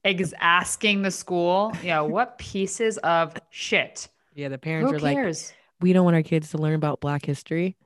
ex- 0.04 0.35
asking 0.40 1.02
the 1.02 1.11
school, 1.11 1.72
yeah, 1.83 2.00
what 2.00 2.38
pieces 2.38 2.98
of 2.98 3.35
shit? 3.50 4.09
Yeah, 4.35 4.48
the 4.48 4.59
parents 4.59 4.90
Who 4.90 4.96
are 4.96 5.00
like, 5.00 5.37
we 5.81 5.92
don't 5.92 6.04
want 6.04 6.16
our 6.16 6.22
kids 6.22 6.50
to 6.50 6.59
learn 6.59 6.74
about 6.74 7.00
Black 7.00 7.24
history. 7.24 7.76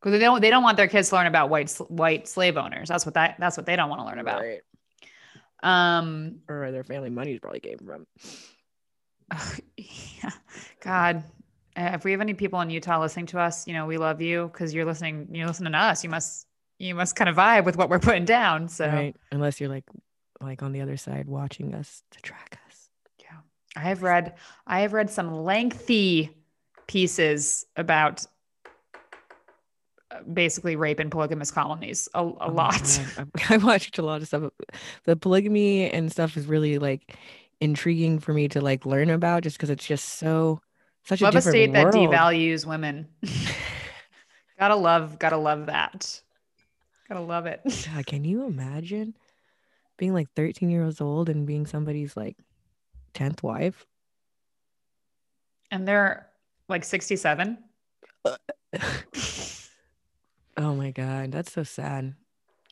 Because 0.00 0.12
they 0.12 0.24
don't 0.24 0.40
they 0.40 0.48
don't 0.48 0.62
want 0.62 0.78
their 0.78 0.88
kids 0.88 1.10
to 1.10 1.16
learn 1.16 1.26
about 1.26 1.50
white 1.50 1.70
white 1.88 2.26
slave 2.26 2.56
owners. 2.56 2.88
That's 2.88 3.04
what 3.04 3.14
that 3.14 3.36
that's 3.38 3.56
what 3.56 3.66
they 3.66 3.76
don't 3.76 3.90
want 3.90 4.00
to 4.00 4.06
learn 4.06 4.18
about. 4.18 4.40
Right. 4.40 4.62
Um, 5.62 6.40
or 6.48 6.70
their 6.72 6.84
family 6.84 7.10
money 7.10 7.38
probably 7.38 7.60
came 7.60 7.78
from. 7.78 8.06
yeah. 9.76 10.30
God, 10.80 11.22
if 11.76 12.04
we 12.04 12.12
have 12.12 12.20
any 12.20 12.34
people 12.34 12.60
in 12.60 12.70
Utah 12.70 13.00
listening 13.00 13.26
to 13.26 13.40
us, 13.40 13.66
you 13.66 13.74
know, 13.74 13.86
we 13.86 13.98
love 13.98 14.20
you 14.20 14.48
because 14.52 14.74
you're 14.74 14.84
listening. 14.84 15.28
You're 15.32 15.46
listening 15.46 15.72
to 15.72 15.78
us. 15.78 16.02
You 16.02 16.10
must, 16.10 16.46
you 16.80 16.94
must 16.94 17.14
kind 17.14 17.28
of 17.28 17.36
vibe 17.36 17.64
with 17.66 17.76
what 17.76 17.90
we're 17.90 17.98
putting 17.98 18.24
down. 18.24 18.68
So, 18.68 18.86
Right. 18.86 19.14
Unless 19.30 19.60
you're 19.60 19.68
like 19.68 19.84
like 20.40 20.62
on 20.62 20.72
the 20.72 20.80
other 20.80 20.96
side 20.96 21.28
watching 21.28 21.74
us 21.74 22.02
to 22.12 22.20
track 22.22 22.58
us. 22.66 22.88
yeah, 23.20 23.36
I 23.76 23.80
have 23.80 24.02
read, 24.02 24.34
I 24.66 24.80
have 24.80 24.94
read 24.94 25.10
some 25.10 25.44
lengthy 25.44 26.30
pieces 26.86 27.66
about 27.76 28.24
uh, 30.10 30.22
basically 30.32 30.76
rape 30.76 30.98
and 30.98 31.10
polygamous 31.10 31.50
colonies. 31.50 32.08
A, 32.14 32.20
a 32.20 32.24
Oh 32.24 32.50
lot. 32.50 33.00
I 33.50 33.58
watched 33.58 33.98
a 33.98 34.02
lot 34.02 34.22
of 34.22 34.28
stuff. 34.28 34.50
The 35.04 35.16
polygamy 35.16 35.90
and 35.90 36.10
stuff 36.10 36.38
is 36.38 36.46
really 36.46 36.78
like 36.78 37.18
intriguing 37.60 38.18
for 38.18 38.32
me 38.32 38.48
to 38.48 38.62
like 38.62 38.86
learn 38.86 39.10
about 39.10 39.42
just 39.42 39.58
because 39.58 39.68
it's 39.68 39.86
just 39.86 40.18
so 40.18 40.62
such 41.04 41.20
love 41.20 41.34
a 41.34 41.38
a 41.38 41.42
state 41.42 41.74
that 41.74 41.88
devalues 41.88 42.64
women. 42.64 43.06
gotta 44.58 44.76
love, 44.76 45.18
gotta 45.18 45.36
love 45.36 45.66
that. 45.66 46.22
Gotta 47.10 47.20
love 47.22 47.46
it. 47.46 47.60
God, 47.94 48.06
can 48.06 48.24
you 48.24 48.46
imagine 48.46 49.16
being 49.96 50.14
like 50.14 50.28
13 50.36 50.70
years 50.70 51.00
old 51.00 51.28
and 51.28 51.44
being 51.46 51.66
somebody's 51.66 52.16
like 52.16 52.36
10th 53.14 53.42
wife? 53.42 53.84
And 55.72 55.86
they're 55.86 56.28
like 56.68 56.84
67. 56.84 57.58
oh 60.56 60.74
my 60.74 60.92
god, 60.92 61.32
that's 61.32 61.52
so 61.52 61.64
sad. 61.64 62.14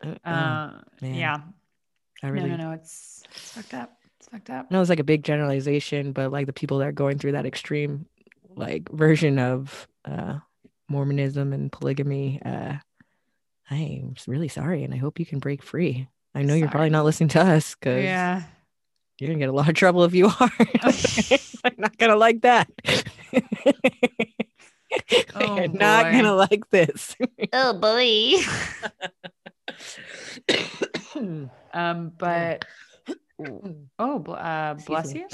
Uh, 0.04 0.14
oh, 0.24 0.30
Uh, 0.30 0.80
yeah. 1.02 1.38
I 2.22 2.28
really 2.28 2.50
No, 2.50 2.56
no, 2.56 2.64
no. 2.68 2.72
It's, 2.72 3.22
it's 3.30 3.52
fucked 3.52 3.74
up. 3.74 3.98
It's 4.18 4.28
fucked 4.28 4.50
up. 4.50 4.70
No, 4.70 4.80
it's 4.80 4.90
like 4.90 5.00
a 5.00 5.04
big 5.04 5.24
generalization, 5.24 6.12
but 6.12 6.30
like 6.30 6.46
the 6.46 6.52
people 6.52 6.78
that 6.78 6.88
are 6.88 6.92
going 6.92 7.18
through 7.18 7.32
that 7.32 7.46
extreme 7.46 8.06
like 8.54 8.88
version 8.90 9.38
of 9.40 9.88
uh 10.04 10.38
Mormonism 10.88 11.52
and 11.52 11.70
polygamy, 11.72 12.40
uh 12.44 12.74
I'm 13.70 14.14
really 14.26 14.48
sorry 14.48 14.84
and 14.84 14.94
I 14.94 14.96
hope 14.96 15.18
you 15.20 15.26
can 15.26 15.38
break 15.40 15.62
free. 15.62 16.08
I 16.34 16.42
know 16.42 16.54
you're 16.54 16.68
probably 16.70 16.90
not 16.90 17.04
listening 17.04 17.28
to 17.30 17.40
us 17.40 17.74
because 17.74 18.04
Yeah. 18.04 18.42
you're 19.18 19.28
gonna 19.28 19.38
get 19.38 19.48
a 19.48 19.52
lot 19.52 19.68
of 19.68 19.74
trouble 19.74 20.04
if 20.04 20.14
you 20.14 20.26
are. 20.26 20.50
I'm 21.64 21.74
not 21.78 21.96
gonna 21.98 22.16
like 22.16 22.42
that. 22.42 22.68
Oh, 25.34 25.56
you're 25.56 25.68
not 25.68 26.06
boy. 26.06 26.12
gonna 26.12 26.34
like 26.34 26.70
this. 26.70 27.14
Oh 27.52 27.74
boy. 27.74 28.36
um, 31.74 32.12
but 32.18 32.64
oh, 33.98 34.22
uh, 34.24 34.74
bless 34.86 35.14
you. 35.14 35.26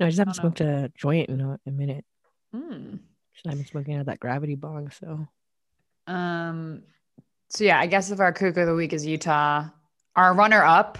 no, 0.00 0.06
I 0.06 0.10
just 0.10 0.18
haven't 0.18 0.20
Oh, 0.20 0.42
no. 0.42 0.50
smoked 0.50 0.60
a 0.62 0.90
joint 0.96 1.28
in 1.28 1.40
a, 1.40 1.58
a 1.66 1.70
minute. 1.70 2.04
Mm. 2.54 2.98
I've 3.46 3.54
been 3.54 3.66
smoking 3.66 3.94
out 3.94 4.00
of 4.00 4.06
that 4.06 4.20
gravity 4.20 4.56
bong, 4.56 4.90
so 4.90 5.26
Um, 6.06 6.82
so 7.52 7.64
yeah, 7.64 7.78
I 7.78 7.86
guess 7.86 8.10
if 8.10 8.18
our 8.18 8.32
kook 8.32 8.56
of 8.56 8.66
the 8.66 8.74
week 8.74 8.94
is 8.94 9.04
Utah, 9.04 9.68
our 10.16 10.34
runner 10.34 10.64
up, 10.64 10.96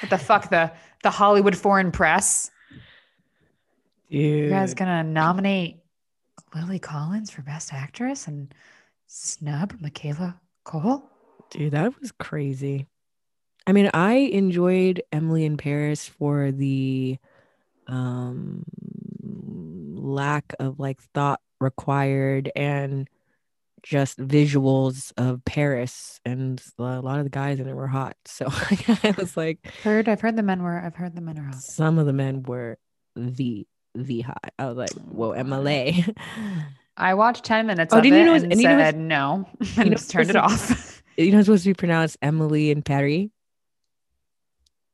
what 0.00 0.10
the 0.10 0.18
fuck 0.18 0.48
the 0.48 0.70
the 1.02 1.10
Hollywood 1.10 1.56
Foreign 1.56 1.90
Press. 1.90 2.50
dude. 4.08 4.44
You 4.44 4.50
guys 4.50 4.74
gonna 4.74 5.02
nominate 5.02 5.78
Lily 6.54 6.78
Collins 6.78 7.32
for 7.32 7.42
Best 7.42 7.72
Actress 7.74 8.28
and 8.28 8.54
snub 9.08 9.74
Michaela 9.80 10.40
Coel? 10.62 11.10
Dude, 11.50 11.72
that 11.72 11.98
was 12.00 12.12
crazy. 12.12 12.86
I 13.66 13.72
mean, 13.72 13.90
I 13.92 14.12
enjoyed 14.14 15.02
Emily 15.10 15.44
in 15.44 15.56
Paris 15.56 16.06
for 16.06 16.52
the 16.52 17.18
um 17.88 18.64
lack 19.92 20.54
of 20.60 20.78
like 20.78 21.00
thought 21.14 21.40
required 21.60 22.52
and 22.54 23.08
just 23.82 24.18
visuals 24.18 25.12
of 25.16 25.44
Paris 25.44 26.20
and 26.24 26.62
a 26.78 26.82
lot 27.00 27.18
of 27.18 27.24
the 27.24 27.30
guys 27.30 27.60
in 27.60 27.68
it 27.68 27.74
were 27.74 27.86
hot. 27.86 28.16
So 28.26 28.46
I 28.48 29.14
was 29.18 29.36
like 29.36 29.58
Heard, 29.82 30.08
I've 30.08 30.20
heard 30.20 30.36
the 30.36 30.42
men 30.42 30.62
were. 30.62 30.78
I've 30.80 30.94
heard 30.96 31.14
the 31.14 31.20
men 31.20 31.38
are 31.38 31.44
hot. 31.44 31.54
some 31.56 31.98
of 31.98 32.06
the 32.06 32.12
men 32.12 32.42
were 32.42 32.78
the 33.16 33.66
the 33.94 34.20
hot. 34.22 34.52
I 34.58 34.66
was 34.66 34.76
like, 34.76 34.92
whoa. 34.92 35.32
Emily. 35.32 36.04
I 36.96 37.14
watched 37.14 37.44
ten 37.44 37.66
minutes 37.66 37.92
Oh, 37.94 37.98
of 37.98 38.02
didn't 38.02 38.18
you 38.18 38.24
know 38.24 38.30
it 38.32 38.34
was- 38.34 38.42
and 38.44 38.52
and 38.52 38.60
you 38.60 38.68
said 38.68 38.98
no, 38.98 39.48
and 39.76 39.90
know 39.90 39.96
just 39.96 40.10
turned 40.10 40.30
it 40.30 40.36
off. 40.36 41.02
you 41.16 41.32
know 41.32 41.38
it's 41.38 41.46
supposed 41.46 41.64
to 41.64 41.70
be 41.70 41.74
pronounced 41.74 42.16
Emily 42.22 42.70
and 42.70 42.84
Paris. 42.84 43.28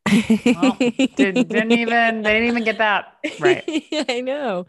Well, 0.09 0.77
Did, 0.79 1.17
didn't 1.49 1.73
even 1.73 2.23
they 2.23 2.35
didn't 2.35 2.49
even 2.49 2.65
get 2.65 2.79
that 2.79 3.17
right. 3.41 3.65
I 4.09 4.21
know. 4.21 4.67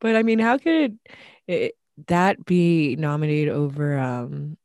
But 0.00 0.16
I 0.16 0.24
mean, 0.24 0.40
how 0.40 0.58
could 0.58 0.98
it, 1.46 1.76
that 2.08 2.44
be 2.44 2.96
nominated 2.96 3.48
over 3.50 3.98
um 3.98 4.56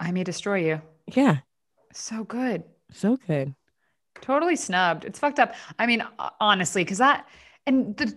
I 0.00 0.12
may 0.12 0.24
destroy 0.24 0.64
you. 0.66 0.82
yeah, 1.12 1.38
So 1.92 2.24
good. 2.24 2.62
so 2.92 3.16
good. 3.26 3.54
Totally 4.20 4.56
snubbed. 4.56 5.04
It's 5.04 5.18
fucked 5.18 5.38
up. 5.38 5.54
I 5.78 5.86
mean, 5.86 6.04
honestly, 6.40 6.82
because 6.84 6.98
that 6.98 7.26
and 7.66 7.96
the 7.96 8.14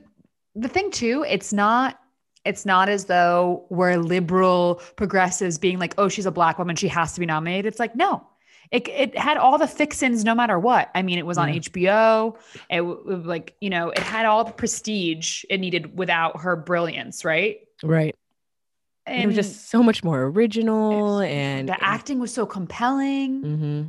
the 0.56 0.68
thing 0.68 0.92
too, 0.92 1.24
it's 1.28 1.54
not 1.54 2.00
it's 2.44 2.66
not 2.66 2.90
as 2.90 3.06
though 3.06 3.66
we're 3.70 3.98
liberal 3.98 4.82
progressives 4.96 5.58
being 5.60 5.78
like, 5.78 5.94
oh, 6.00 6.10
she's 6.10 6.26
a 6.26 6.32
black 6.32 6.58
woman, 6.58 6.76
she 6.76 6.88
has 6.88 7.14
to 7.14 7.20
be 7.20 7.26
nominated. 7.28 7.68
It's 7.68 7.80
like, 7.80 7.96
no. 7.96 8.28
It, 8.72 8.88
it 8.88 9.18
had 9.18 9.36
all 9.38 9.58
the 9.58 9.68
fixins 9.68 10.24
no 10.24 10.34
matter 10.34 10.58
what. 10.58 10.90
I 10.96 11.02
mean, 11.02 11.20
it 11.20 11.26
was 11.26 11.38
on 11.38 11.50
Yeah. 11.50 11.60
HBO. 11.60 12.38
It 12.70 12.78
w- 12.78 13.22
like, 13.26 13.56
you 13.60 13.70
know, 13.70 13.90
it 13.90 14.00
had 14.00 14.26
all 14.26 14.46
the 14.46 14.54
prestige 14.54 15.44
it 15.50 15.60
needed 15.60 15.98
without 15.98 16.40
her 16.42 16.56
brilliance, 16.56 17.26
right? 17.26 17.60
Right. 17.84 18.16
It 19.08 19.26
was 19.26 19.36
just 19.36 19.70
so 19.70 19.82
much 19.82 20.04
more 20.04 20.24
original 20.24 21.20
and 21.20 21.70
the 21.70 21.84
acting 21.84 22.20
was 22.20 22.34
so 22.34 22.46
compelling. 22.46 23.42
hmm 23.42 23.84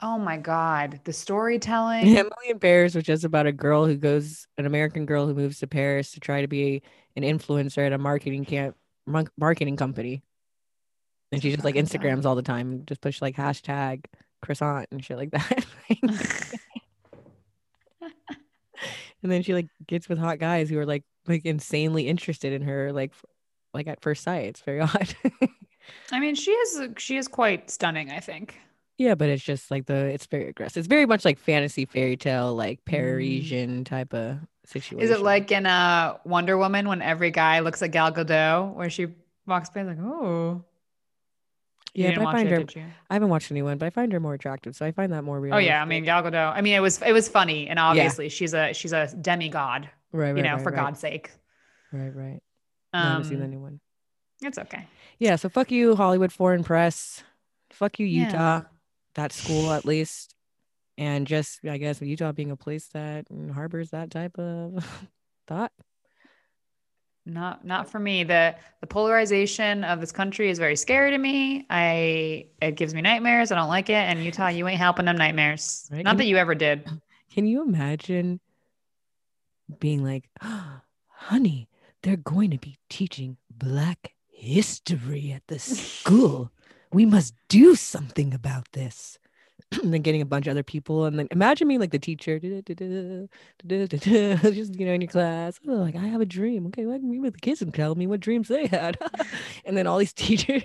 Oh 0.00 0.16
my 0.16 0.36
God. 0.36 1.00
The 1.04 1.12
storytelling. 1.12 2.06
Emily 2.16 2.50
in 2.50 2.60
Paris 2.60 2.94
was 2.94 3.02
just 3.02 3.24
about 3.24 3.46
a 3.46 3.52
girl 3.52 3.84
who 3.84 3.96
goes, 3.96 4.46
an 4.56 4.64
American 4.64 5.06
girl 5.06 5.26
who 5.26 5.34
moves 5.34 5.58
to 5.58 5.66
Paris 5.66 6.12
to 6.12 6.20
try 6.20 6.40
to 6.40 6.46
be 6.46 6.82
an 7.16 7.24
influencer 7.24 7.84
at 7.84 7.92
a 7.92 7.98
marketing 7.98 8.44
camp, 8.44 8.76
marketing 9.36 9.76
company. 9.76 10.22
And 11.32 11.42
she 11.42 11.50
just 11.50 11.64
like. 11.64 11.74
Instagrams 11.74 12.26
all 12.26 12.36
the 12.36 12.42
time, 12.42 12.84
just 12.86 13.00
push 13.00 13.20
like 13.20 13.34
hashtag 13.34 14.04
croissant 14.40 14.86
and 14.92 15.04
shit 15.04 15.16
like 15.16 15.32
that. 15.32 15.66
and 19.22 19.32
then 19.32 19.42
she 19.42 19.52
like 19.52 19.66
gets 19.86 20.08
with 20.08 20.18
hot 20.18 20.38
guys 20.38 20.70
who 20.70 20.78
are 20.78 20.86
like 20.86 21.02
like 21.26 21.44
insanely 21.44 22.06
interested 22.06 22.52
in 22.52 22.62
her, 22.62 22.92
like 22.92 23.12
like 23.74 23.86
at 23.86 24.00
first 24.00 24.22
sight. 24.22 24.46
It's 24.46 24.60
very 24.60 24.80
odd. 24.82 25.14
I 26.12 26.20
mean, 26.20 26.34
she 26.34 26.50
is 26.50 26.80
she 26.98 27.16
is 27.16 27.28
quite 27.28 27.70
stunning, 27.70 28.10
I 28.10 28.20
think. 28.20 28.58
yeah, 28.98 29.14
but 29.14 29.28
it's 29.28 29.42
just 29.42 29.70
like 29.70 29.86
the 29.86 30.06
it's 30.06 30.26
very 30.26 30.48
aggressive. 30.48 30.80
It's 30.80 30.88
very 30.88 31.06
much 31.06 31.24
like 31.24 31.38
fantasy 31.38 31.84
fairy 31.86 32.16
tale, 32.16 32.54
like 32.54 32.84
Parisian 32.84 33.84
type 33.84 34.12
of 34.12 34.38
situation. 34.64 34.98
Mm. 34.98 35.02
Is 35.02 35.10
it 35.10 35.20
like 35.22 35.50
in 35.52 35.66
uh 35.66 36.18
Wonder 36.24 36.58
Woman 36.58 36.88
when 36.88 37.00
every 37.02 37.30
guy 37.30 37.60
looks 37.60 37.82
at 37.82 37.90
Gal 37.90 38.12
Gadot 38.12 38.74
where 38.74 38.90
she 38.90 39.08
walks 39.46 39.70
by 39.70 39.82
like, 39.82 39.98
oh. 40.00 40.64
You 41.94 42.04
Yeah, 42.04 42.20
I 42.20 42.32
find 42.32 42.48
it, 42.52 42.72
her. 42.74 42.84
I 43.08 43.14
haven't 43.14 43.30
watched 43.30 43.50
anyone, 43.50 43.78
but 43.78 43.86
I 43.86 43.90
find 43.90 44.12
her 44.12 44.20
more 44.20 44.34
attractive, 44.34 44.76
so 44.76 44.84
I 44.84 44.92
find 44.92 45.12
that 45.12 45.24
more 45.24 45.40
real. 45.40 45.54
Oh 45.54 45.58
yeah, 45.58 45.80
I 45.80 45.84
mean 45.86 46.04
Gal 46.04 46.22
Gadot. 46.22 46.52
I 46.54 46.60
mean 46.60 46.74
it 46.74 46.80
was 46.80 47.00
it 47.02 47.12
was 47.12 47.28
funny 47.28 47.66
and 47.68 47.78
obviously 47.78 48.28
she's 48.28 48.52
a 48.54 48.72
she's 48.74 48.92
a 48.92 49.08
demigod, 49.20 49.88
right, 50.12 50.28
right, 50.32 50.36
you 50.36 50.42
know, 50.42 50.54
right, 50.54 50.62
for 50.62 50.70
right, 50.70 50.76
God's 50.76 51.00
sake. 51.00 51.30
right, 51.92 52.14
right. 52.14 52.40
No, 52.92 52.98
I 52.98 53.02
haven't 53.12 53.24
seen 53.24 53.38
the 53.38 53.44
Um, 53.44 53.50
new 53.50 53.60
one. 53.60 53.80
it's 54.42 54.58
okay. 54.58 54.86
Yeah, 55.18 55.36
so 55.36 55.48
fuck 55.48 55.70
you, 55.70 55.96
Hollywood 55.96 56.32
Foreign 56.32 56.62
Press. 56.64 57.22
Fuck 57.70 57.98
you, 57.98 58.06
Yeah. 58.06 58.24
Utah. 58.26 58.62
That 59.14 59.32
school, 59.32 59.72
at 59.72 59.84
least, 59.84 60.36
and 60.96 61.26
just 61.26 61.60
I 61.64 61.76
guess 61.78 62.00
Utah 62.00 62.30
being 62.32 62.50
a 62.52 62.56
place 62.56 62.86
that 62.88 63.26
harbors 63.52 63.90
that 63.90 64.10
type 64.12 64.38
of 64.38 64.84
thought. 65.48 65.72
Not 67.26 67.64
not 67.64 67.90
for 67.90 67.98
me. 67.98 68.24
The 68.24 68.54
the 68.80 68.86
polarization 68.86 69.84
of 69.84 70.00
this 70.00 70.12
country 70.12 70.48
is 70.50 70.58
very 70.58 70.76
scary 70.76 71.10
to 71.10 71.18
me. 71.18 71.66
I 71.68 72.46
it 72.62 72.76
gives 72.76 72.94
me 72.94 73.02
nightmares. 73.02 73.50
I 73.52 73.56
don't 73.56 73.68
like 73.68 73.90
it. 73.90 73.94
And 73.94 74.24
Utah, 74.24 74.48
you 74.48 74.66
ain't 74.68 74.78
helping 74.78 75.04
them 75.04 75.16
nightmares. 75.16 75.88
Right, 75.92 76.04
Not 76.04 76.12
can 76.12 76.16
that 76.18 76.26
you 76.26 76.36
ever 76.36 76.54
did. 76.54 76.88
Can 77.30 77.46
you 77.46 77.62
imagine 77.62 78.40
being 79.80 80.02
like, 80.02 80.30
honey, 81.08 81.67
they're 82.02 82.16
going 82.16 82.50
to 82.50 82.58
be 82.58 82.78
teaching 82.88 83.36
Black 83.50 84.12
history 84.30 85.32
at 85.32 85.42
the 85.48 85.58
school. 85.58 86.50
We 86.92 87.04
must 87.04 87.34
do 87.48 87.74
something 87.74 88.32
about 88.32 88.72
this. 88.72 89.18
and 89.82 89.92
then 89.92 90.02
getting 90.02 90.22
a 90.22 90.26
bunch 90.26 90.46
of 90.46 90.52
other 90.52 90.62
people, 90.62 91.04
and 91.04 91.18
then 91.18 91.28
imagine 91.30 91.68
me 91.68 91.76
like 91.78 91.90
the 91.90 91.98
teacher, 91.98 92.38
just 92.38 92.70
you 92.70 93.28
know, 94.86 94.92
in 94.92 95.00
your 95.00 95.10
class. 95.10 95.58
Oh, 95.66 95.72
like 95.72 95.96
I 95.96 96.06
have 96.06 96.20
a 96.20 96.26
dream. 96.26 96.66
Okay, 96.68 96.86
well, 96.86 96.94
I 96.94 96.98
meet 96.98 97.18
with 97.20 97.34
the 97.34 97.40
kids 97.40 97.60
and 97.60 97.74
tell 97.74 97.94
me 97.94 98.06
what 98.06 98.20
dreams 98.20 98.48
they 98.48 98.66
had. 98.66 98.96
and 99.66 99.76
then 99.76 99.86
all 99.86 99.98
these 99.98 100.12
teachers, 100.14 100.62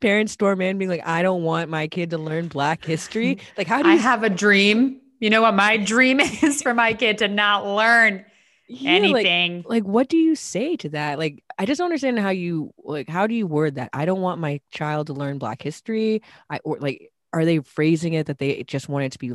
parents 0.00 0.32
storm 0.32 0.60
in, 0.60 0.76
being 0.76 0.90
like, 0.90 1.06
"I 1.06 1.22
don't 1.22 1.44
want 1.44 1.70
my 1.70 1.86
kid 1.86 2.10
to 2.10 2.18
learn 2.18 2.48
Black 2.48 2.84
history." 2.84 3.38
Like, 3.56 3.68
how 3.68 3.82
do 3.82 3.88
I 3.88 3.94
you 3.94 4.00
have 4.00 4.22
a 4.22 4.30
dream. 4.30 5.00
You 5.20 5.30
know 5.30 5.40
what 5.40 5.54
my 5.54 5.78
dream 5.78 6.20
is 6.20 6.60
for 6.60 6.74
my 6.74 6.92
kid 6.92 7.18
to 7.18 7.28
not 7.28 7.64
learn 7.64 8.24
Yeah, 8.68 8.90
anything. 8.92 9.64
like 9.66 9.84
what 9.84 10.08
do 10.08 10.16
you 10.16 10.34
say 10.34 10.76
to 10.76 10.88
that? 10.90 11.18
Like 11.18 11.42
i 11.58 11.64
just 11.66 11.78
don't 11.78 11.86
understand 11.86 12.18
how 12.18 12.30
you 12.30 12.72
like 12.78 13.08
how 13.08 13.26
do 13.26 13.34
you 13.34 13.46
word 13.46 13.76
that? 13.76 13.90
I 13.92 14.04
don't 14.04 14.20
want 14.20 14.40
my 14.40 14.60
child 14.70 15.06
to 15.08 15.12
learn 15.14 15.38
black 15.38 15.62
history. 15.62 16.22
I 16.50 16.58
or 16.64 16.78
like 16.80 17.10
are 17.32 17.44
they 17.44 17.58
phrasing 17.60 18.14
it 18.14 18.26
that 18.26 18.38
they 18.38 18.62
just 18.64 18.88
want 18.88 19.04
it 19.04 19.12
to 19.12 19.18
be 19.18 19.32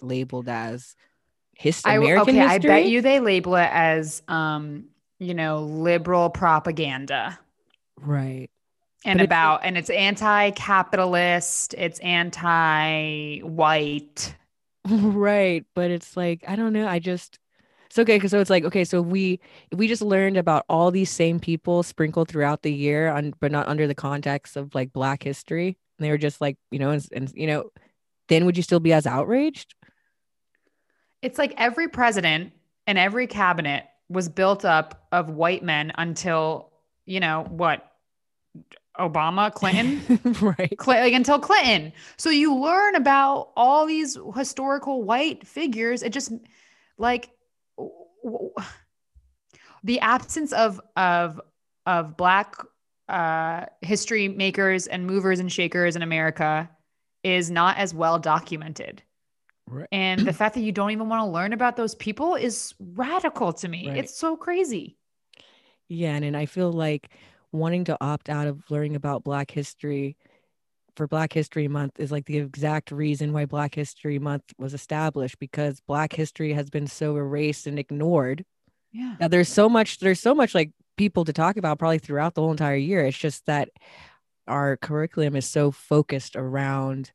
labeled 0.00 0.48
as 0.48 0.96
history 1.56 1.92
I, 1.92 1.96
american 1.96 2.36
okay, 2.36 2.48
history 2.48 2.70
I 2.70 2.80
bet 2.80 2.86
you 2.88 3.00
they 3.00 3.20
label 3.20 3.54
it 3.56 3.70
as 3.72 4.22
um, 4.28 4.86
you 5.20 5.34
know, 5.34 5.60
liberal 5.62 6.28
propaganda. 6.30 7.38
right. 8.00 8.50
And 9.06 9.18
But 9.18 9.24
it's- 9.24 9.28
about 9.28 9.60
and 9.64 9.76
it's 9.78 9.90
anti-capitalist 9.90 11.74
it's 11.78 12.00
anti-white. 13.00 14.34
Right 14.86 15.64
but 15.74 15.90
it's 15.90 16.14
like 16.16 16.44
i 16.46 16.56
don't 16.56 16.74
know 16.74 16.86
i 16.86 16.98
just 16.98 17.38
it's 17.94 17.98
okay 18.00 18.16
because 18.16 18.32
so 18.32 18.40
it's 18.40 18.50
like 18.50 18.64
okay 18.64 18.84
so 18.84 19.00
we 19.00 19.38
if 19.70 19.78
we 19.78 19.86
just 19.86 20.02
learned 20.02 20.36
about 20.36 20.64
all 20.68 20.90
these 20.90 21.10
same 21.10 21.38
people 21.38 21.84
sprinkled 21.84 22.28
throughout 22.28 22.62
the 22.62 22.72
year 22.72 23.08
on 23.08 23.32
but 23.38 23.52
not 23.52 23.68
under 23.68 23.86
the 23.86 23.94
context 23.94 24.56
of 24.56 24.74
like 24.74 24.92
black 24.92 25.22
history 25.22 25.78
and 25.98 26.04
they 26.04 26.10
were 26.10 26.18
just 26.18 26.40
like 26.40 26.58
you 26.72 26.80
know 26.80 26.90
and, 26.90 27.06
and 27.12 27.32
you 27.36 27.46
know 27.46 27.70
then 28.28 28.46
would 28.46 28.56
you 28.56 28.62
still 28.62 28.80
be 28.80 28.92
as 28.92 29.06
outraged? 29.06 29.74
It's 31.22 31.38
like 31.38 31.54
every 31.56 31.88
president 31.88 32.52
and 32.86 32.98
every 32.98 33.26
cabinet 33.26 33.84
was 34.08 34.28
built 34.28 34.64
up 34.64 35.06
of 35.12 35.30
white 35.30 35.62
men 35.62 35.92
until 35.96 36.70
you 37.06 37.20
know 37.20 37.46
what 37.48 37.90
obama 38.98 39.52
clinton? 39.52 40.20
Right. 40.40 40.74
Cl- 40.80 41.00
like 41.00 41.14
until 41.14 41.38
clinton. 41.38 41.92
So 42.16 42.30
you 42.30 42.54
learn 42.54 42.94
about 42.94 43.50
all 43.56 43.86
these 43.86 44.18
historical 44.36 45.02
white 45.02 45.46
figures 45.46 46.02
it 46.02 46.10
just 46.10 46.32
like 46.98 47.30
the 49.84 50.00
absence 50.00 50.52
of 50.52 50.80
of 50.96 51.40
of 51.86 52.16
black 52.16 52.56
uh 53.08 53.66
history 53.82 54.28
makers 54.28 54.86
and 54.86 55.06
movers 55.06 55.40
and 55.40 55.52
shakers 55.52 55.94
in 55.96 56.02
america 56.02 56.68
is 57.22 57.50
not 57.50 57.76
as 57.76 57.92
well 57.94 58.18
documented 58.18 59.02
Right. 59.66 59.88
and 59.92 60.26
the 60.26 60.32
fact 60.32 60.54
that 60.56 60.60
you 60.60 60.72
don't 60.72 60.90
even 60.90 61.08
want 61.08 61.20
to 61.20 61.30
learn 61.30 61.52
about 61.52 61.76
those 61.76 61.94
people 61.94 62.34
is 62.34 62.74
radical 62.78 63.52
to 63.54 63.68
me 63.68 63.88
Right. 63.88 63.98
it's 63.98 64.16
so 64.16 64.36
crazy 64.36 64.96
Yeah, 65.88 66.14
and, 66.14 66.24
and 66.24 66.36
I 66.36 66.46
feel 66.46 66.72
like 66.72 67.10
wanting 67.52 67.84
to 67.84 67.96
opt 68.00 68.28
out 68.28 68.46
of 68.46 68.70
learning 68.70 68.96
about 68.96 69.22
Black 69.24 69.50
history 69.50 70.16
for 70.96 71.06
Black 71.06 71.32
History 71.32 71.68
Month 71.68 71.98
is 71.98 72.12
like 72.12 72.26
the 72.26 72.38
exact 72.38 72.90
reason 72.90 73.32
why 73.32 73.46
Black 73.46 73.74
History 73.74 74.18
Month 74.18 74.44
was 74.58 74.74
established 74.74 75.38
because 75.38 75.80
Black 75.80 76.12
history 76.12 76.52
has 76.52 76.70
been 76.70 76.86
so 76.86 77.16
erased 77.16 77.66
and 77.66 77.78
ignored. 77.78 78.44
yeah 78.92 79.16
Now 79.20 79.28
there's 79.28 79.48
so 79.48 79.68
much 79.68 79.98
there's 79.98 80.20
so 80.20 80.34
much 80.34 80.54
like 80.54 80.70
people 80.96 81.24
to 81.24 81.32
talk 81.32 81.56
about 81.56 81.78
probably 81.78 81.98
throughout 81.98 82.34
the 82.34 82.42
whole 82.42 82.52
entire 82.52 82.76
year. 82.76 83.04
It's 83.04 83.18
just 83.18 83.46
that 83.46 83.68
our 84.46 84.76
curriculum 84.76 85.36
is 85.36 85.46
so 85.46 85.70
focused 85.70 86.36
around, 86.36 87.10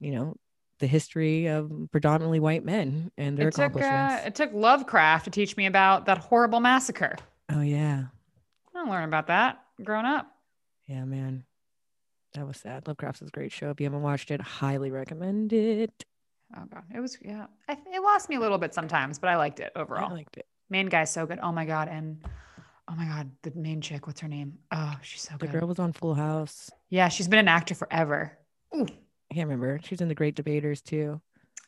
you 0.00 0.12
know, 0.12 0.36
the 0.78 0.86
history 0.86 1.46
of 1.46 1.70
predominantly 1.92 2.40
white 2.40 2.64
men 2.64 3.10
and 3.16 3.36
their 3.38 3.48
it 3.48 3.54
took, 3.54 3.76
uh, 3.76 3.78
accomplishments. 3.78 4.26
it 4.26 4.34
took 4.34 4.52
lovecraft 4.52 5.24
to 5.24 5.30
teach 5.30 5.56
me 5.56 5.66
about 5.66 6.06
that 6.06 6.18
horrible 6.18 6.60
massacre 6.60 7.16
oh 7.52 7.60
yeah. 7.60 8.04
I 8.74 8.78
don't 8.78 8.90
learn 8.90 9.04
about 9.04 9.28
that 9.28 9.62
growing 9.82 10.06
up. 10.06 10.26
Yeah, 10.86 11.04
man. 11.04 11.44
That 12.34 12.46
was 12.46 12.56
sad. 12.56 12.86
Lovecraft's 12.86 13.22
is 13.22 13.28
a 13.28 13.30
great 13.30 13.52
show. 13.52 13.70
If 13.70 13.80
you 13.80 13.86
haven't 13.86 14.02
watched 14.02 14.30
it, 14.30 14.40
highly 14.40 14.90
recommend 14.90 15.52
it. 15.52 16.04
Oh 16.56 16.64
god, 16.72 16.82
it 16.94 17.00
was 17.00 17.16
yeah. 17.22 17.46
I, 17.68 17.72
it 17.92 18.02
lost 18.02 18.28
me 18.28 18.36
a 18.36 18.40
little 18.40 18.58
bit 18.58 18.74
sometimes, 18.74 19.18
but 19.18 19.28
I 19.30 19.36
liked 19.36 19.60
it 19.60 19.72
overall. 19.76 20.10
I 20.10 20.14
liked 20.14 20.36
it. 20.36 20.46
main 20.70 20.86
guy's 20.86 21.10
so 21.10 21.26
good. 21.26 21.38
Oh 21.42 21.52
my 21.52 21.64
god, 21.64 21.88
and 21.88 22.24
oh 22.88 22.94
my 22.94 23.06
god, 23.06 23.30
the 23.42 23.52
main 23.54 23.80
chick. 23.80 24.06
What's 24.06 24.20
her 24.20 24.28
name? 24.28 24.58
Oh, 24.72 24.94
she's 25.02 25.22
so 25.22 25.32
The 25.32 25.46
good. 25.46 25.54
The 25.54 25.58
girl 25.60 25.68
was 25.68 25.78
on 25.78 25.92
Full 25.92 26.14
House. 26.14 26.70
Yeah, 26.90 27.08
she's 27.08 27.28
been 27.28 27.38
an 27.40 27.48
actor 27.48 27.74
forever. 27.74 28.36
Ooh, 28.76 28.86
I 29.30 29.34
can't 29.34 29.48
remember. 29.48 29.80
She's 29.84 30.00
in 30.00 30.08
The 30.08 30.14
Great 30.14 30.34
Debaters 30.34 30.80
too. 30.80 31.20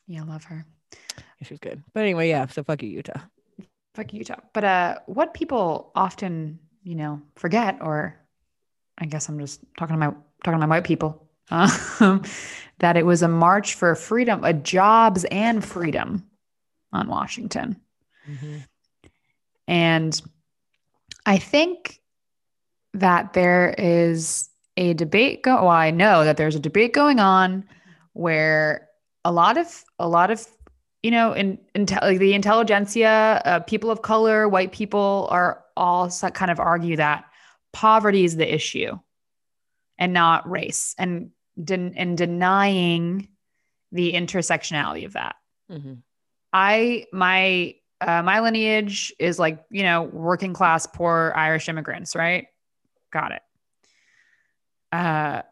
yeah, 0.06 0.22
love 0.24 0.44
her. 0.44 0.66
Yeah, 0.92 1.46
she 1.46 1.54
was 1.54 1.60
good. 1.60 1.82
But 1.92 2.00
anyway, 2.02 2.28
yeah. 2.28 2.46
So 2.46 2.62
fuck 2.64 2.82
you, 2.82 2.88
Utah. 2.90 3.20
Fuck 3.94 4.12
you, 4.12 4.18
Utah. 4.18 4.40
But 4.52 4.64
uh, 4.64 4.98
what 5.06 5.32
people 5.34 5.90
often, 5.94 6.58
you 6.82 6.94
know, 6.96 7.22
forget, 7.36 7.78
or 7.80 8.16
I 8.98 9.06
guess 9.06 9.28
I'm 9.28 9.38
just 9.40 9.60
talking 9.78 9.94
to 9.94 9.98
my 9.98 10.14
talking 10.46 10.60
my 10.60 10.66
white 10.66 10.84
people, 10.84 11.28
um, 11.50 12.22
that 12.78 12.96
it 12.96 13.04
was 13.04 13.22
a 13.22 13.28
march 13.28 13.74
for 13.74 13.94
freedom, 13.94 14.44
a 14.44 14.52
jobs 14.52 15.24
and 15.24 15.64
freedom 15.64 16.24
on 16.92 17.08
Washington. 17.08 17.80
And 19.68 20.22
I 21.24 21.38
think 21.38 22.00
that 22.94 23.32
there 23.32 23.74
is 23.76 24.48
a 24.76 24.94
debate 24.94 25.42
go 25.42 25.56
well, 25.56 25.68
I 25.68 25.90
know 25.90 26.24
that 26.24 26.36
there's 26.36 26.54
a 26.54 26.60
debate 26.60 26.92
going 26.92 27.18
on 27.18 27.64
where 28.12 28.88
a 29.24 29.32
lot 29.32 29.56
of 29.56 29.84
a 29.98 30.08
lot 30.08 30.30
of 30.30 30.46
you 31.02 31.10
know 31.10 31.32
in, 31.32 31.58
intel 31.74 32.00
like 32.02 32.18
the 32.18 32.34
intelligentsia 32.34 33.42
uh, 33.44 33.60
people 33.60 33.90
of 33.90 34.02
color 34.02 34.48
white 34.48 34.72
people 34.72 35.28
are 35.30 35.64
all 35.76 36.10
kind 36.10 36.50
of 36.50 36.60
argue 36.60 36.96
that 36.96 37.24
poverty 37.72 38.24
is 38.24 38.36
the 38.36 38.54
issue 38.54 38.98
and 39.98 40.12
not 40.12 40.48
race 40.50 40.94
and 40.98 41.30
den- 41.62 41.94
and 41.96 42.18
denying 42.18 43.28
the 43.92 44.12
intersectionality 44.12 45.04
of 45.06 45.12
that 45.14 45.36
Mhm. 45.70 46.02
I 46.52 47.06
my 47.12 47.74
uh, 48.00 48.22
my 48.22 48.40
lineage 48.40 49.12
is 49.18 49.38
like 49.38 49.64
you 49.70 49.82
know 49.82 50.02
working 50.02 50.52
class 50.52 50.86
poor 50.86 51.32
Irish 51.34 51.68
immigrants, 51.68 52.14
right? 52.14 52.46
Got 53.10 53.32
it. 53.32 53.42
Uh, 54.92 55.42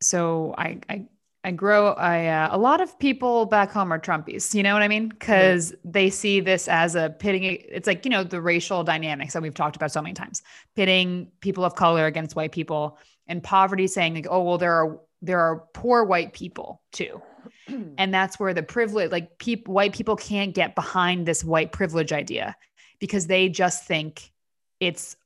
so 0.00 0.54
I 0.56 0.78
I 0.88 1.06
I 1.42 1.50
grow 1.50 1.88
I 1.92 2.26
uh, 2.26 2.48
a 2.52 2.58
lot 2.58 2.80
of 2.80 2.98
people 2.98 3.46
back 3.46 3.70
home 3.70 3.92
are 3.92 3.98
Trumpies. 3.98 4.54
You 4.54 4.62
know 4.62 4.72
what 4.72 4.82
I 4.82 4.88
mean? 4.88 5.08
Because 5.08 5.74
they 5.84 6.08
see 6.10 6.40
this 6.40 6.68
as 6.68 6.94
a 6.94 7.10
pitting. 7.10 7.42
It's 7.44 7.86
like 7.86 8.04
you 8.04 8.10
know 8.10 8.24
the 8.24 8.40
racial 8.40 8.84
dynamics 8.84 9.32
that 9.34 9.42
we've 9.42 9.54
talked 9.54 9.76
about 9.76 9.90
so 9.92 10.00
many 10.00 10.14
times, 10.14 10.42
pitting 10.76 11.30
people 11.40 11.64
of 11.64 11.74
color 11.74 12.06
against 12.06 12.36
white 12.36 12.52
people, 12.52 12.98
and 13.26 13.42
poverty 13.42 13.86
saying 13.86 14.14
like, 14.14 14.26
oh 14.30 14.42
well, 14.42 14.58
there 14.58 14.72
are 14.74 15.00
there 15.22 15.40
are 15.40 15.64
poor 15.72 16.04
white 16.04 16.32
people 16.32 16.82
too. 16.92 17.20
And 17.98 18.12
that's 18.12 18.38
where 18.38 18.52
the 18.52 18.62
privilege 18.62 19.10
like 19.10 19.38
people 19.38 19.72
white 19.74 19.94
people 19.94 20.16
can't 20.16 20.54
get 20.54 20.74
behind 20.74 21.26
this 21.26 21.42
white 21.42 21.72
privilege 21.72 22.12
idea 22.12 22.56
because 22.98 23.26
they 23.26 23.48
just 23.48 23.84
think 23.86 24.30
it's 24.80 25.16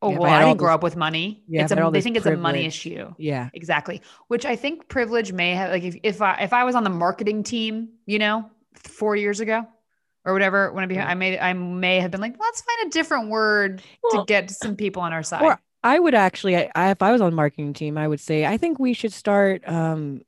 oh 0.00 0.12
Yeah, 0.12 0.18
well 0.18 0.30
I 0.32 0.44
didn't 0.44 0.58
grow 0.58 0.68
this- 0.68 0.74
up 0.74 0.82
with 0.84 0.96
money. 0.96 1.42
Yeah, 1.48 1.62
it's 1.62 1.72
if 1.72 1.78
I 1.78 1.80
had 1.80 1.88
a, 1.88 1.90
they 1.90 2.00
think 2.00 2.16
it's 2.16 2.26
a 2.26 2.36
money 2.36 2.66
issue. 2.66 3.12
Yeah. 3.18 3.50
exactly. 3.52 4.00
Which 4.28 4.44
i 4.44 4.54
think 4.54 4.88
privilege 4.88 5.32
may 5.32 5.54
have 5.54 5.70
like 5.70 5.82
if, 5.82 5.96
if 6.04 6.22
i 6.22 6.34
if 6.42 6.52
i 6.52 6.62
was 6.64 6.74
on 6.76 6.84
the 6.84 6.90
marketing 6.90 7.42
team 7.42 7.88
you 8.06 8.18
know 8.20 8.48
four 8.74 9.16
years 9.16 9.40
ago 9.40 9.66
or 10.24 10.32
whatever 10.32 10.72
when 10.72 10.84
I, 10.84 10.86
be. 10.86 10.98
I 10.98 11.14
may 11.14 11.38
i 11.38 11.52
may 11.52 11.98
have 12.00 12.10
been 12.12 12.20
like 12.20 12.36
let's 12.38 12.60
find 12.62 12.86
a 12.86 12.90
different 12.90 13.28
word 13.28 13.82
Well, 14.02 14.24
to 14.24 14.26
get 14.26 14.50
some 14.50 14.76
people 14.76 15.02
on 15.02 15.12
our 15.12 15.22
side. 15.24 15.42
Or 15.42 15.60
I 15.84 15.98
would 15.98 16.14
actually, 16.14 16.56
I, 16.56 16.70
I, 16.74 16.90
if 16.90 17.02
I 17.02 17.12
was 17.12 17.20
on 17.20 17.30
the 17.30 17.36
marketing 17.36 17.72
team, 17.72 17.98
I 17.98 18.06
would 18.06 18.20
say 18.20 18.46
I 18.46 18.56
think 18.56 18.78
we 18.78 18.92
should 18.94 19.12
start 19.12 19.66
um, 19.68 20.22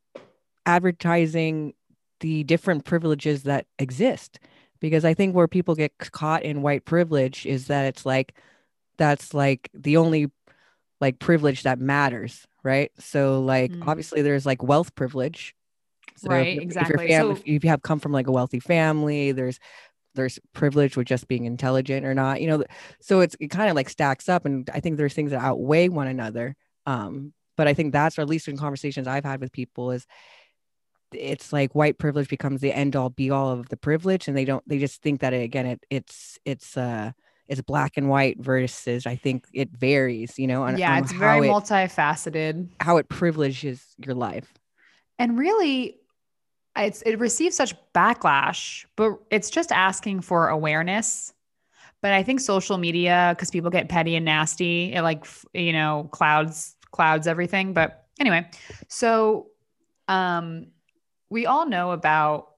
advertising 0.66 1.74
the 2.20 2.44
different 2.44 2.84
privileges 2.84 3.42
that 3.44 3.66
exist, 3.78 4.38
because 4.80 5.04
I 5.04 5.14
think 5.14 5.34
where 5.34 5.48
people 5.48 5.74
get 5.74 5.96
caught 5.98 6.42
in 6.42 6.62
white 6.62 6.84
privilege 6.84 7.46
is 7.46 7.66
that 7.68 7.84
it's 7.86 8.04
like 8.06 8.34
that's 8.96 9.34
like 9.34 9.68
the 9.74 9.96
only 9.96 10.30
like 11.00 11.18
privilege 11.18 11.62
that 11.64 11.78
matters, 11.78 12.46
right? 12.62 12.90
So 12.98 13.40
like 13.42 13.72
Mm. 13.72 13.88
obviously 13.88 14.22
there's 14.22 14.46
like 14.46 14.62
wealth 14.62 14.94
privilege, 14.94 15.54
So 16.16 16.30
Right, 16.30 16.56
If, 16.56 16.62
exactly. 16.62 17.10
your 17.10 17.24
fam- 17.24 17.36
So- 17.36 17.42
if 17.46 17.64
you 17.64 17.70
have 17.70 17.82
come 17.82 17.98
from 17.98 18.12
like 18.12 18.26
a 18.28 18.32
wealthy 18.32 18.60
family, 18.60 19.32
there's 19.32 19.58
there's 20.14 20.38
privilege 20.52 20.96
with 20.96 21.06
just 21.06 21.28
being 21.28 21.44
intelligent 21.44 22.06
or 22.06 22.14
not, 22.14 22.40
you 22.40 22.48
know. 22.48 22.64
So 23.00 23.20
it's 23.20 23.36
it 23.40 23.48
kind 23.48 23.70
of 23.70 23.76
like 23.76 23.88
stacks 23.88 24.28
up, 24.28 24.44
and 24.46 24.68
I 24.72 24.80
think 24.80 24.96
there's 24.96 25.14
things 25.14 25.30
that 25.30 25.42
outweigh 25.42 25.88
one 25.88 26.06
another. 26.06 26.56
Um, 26.86 27.32
but 27.56 27.68
I 27.68 27.74
think 27.74 27.92
that's 27.92 28.18
or 28.18 28.22
at 28.22 28.28
least 28.28 28.48
in 28.48 28.56
conversations 28.56 29.06
I've 29.06 29.24
had 29.24 29.40
with 29.40 29.52
people 29.52 29.90
is 29.90 30.06
it's 31.12 31.52
like 31.52 31.74
white 31.74 31.98
privilege 31.98 32.28
becomes 32.28 32.60
the 32.60 32.72
end 32.72 32.96
all 32.96 33.10
be 33.10 33.30
all 33.30 33.50
of 33.50 33.68
the 33.68 33.76
privilege, 33.76 34.28
and 34.28 34.36
they 34.36 34.44
don't 34.44 34.66
they 34.68 34.78
just 34.78 35.02
think 35.02 35.20
that 35.20 35.32
it, 35.32 35.42
again 35.42 35.66
it 35.66 35.84
it's 35.90 36.38
it's 36.44 36.76
uh 36.76 37.12
it's 37.46 37.60
black 37.60 37.92
and 37.96 38.08
white 38.08 38.40
versus 38.40 39.06
I 39.06 39.16
think 39.16 39.44
it 39.52 39.70
varies, 39.70 40.38
you 40.38 40.46
know, 40.46 40.64
on, 40.64 40.78
yeah 40.78 40.96
on 40.96 41.02
it's 41.04 41.12
very 41.12 41.46
it, 41.46 41.50
multifaceted 41.50 42.68
how 42.80 42.96
it 42.96 43.08
privileges 43.08 43.84
your 43.98 44.14
life. 44.14 44.52
and 45.18 45.38
really 45.38 45.96
it's 46.76 47.02
it 47.02 47.18
receives 47.18 47.56
such 47.56 47.74
backlash 47.94 48.84
but 48.96 49.18
it's 49.30 49.50
just 49.50 49.70
asking 49.72 50.20
for 50.20 50.48
awareness 50.48 51.32
but 52.00 52.12
i 52.12 52.22
think 52.22 52.40
social 52.40 52.78
media 52.78 53.32
because 53.36 53.50
people 53.50 53.70
get 53.70 53.88
petty 53.88 54.16
and 54.16 54.24
nasty 54.24 54.92
it 54.92 55.02
like 55.02 55.26
you 55.52 55.72
know 55.72 56.08
clouds 56.12 56.76
clouds 56.90 57.26
everything 57.26 57.72
but 57.72 58.06
anyway 58.18 58.48
so 58.88 59.46
um 60.08 60.66
we 61.30 61.46
all 61.46 61.66
know 61.66 61.92
about 61.92 62.54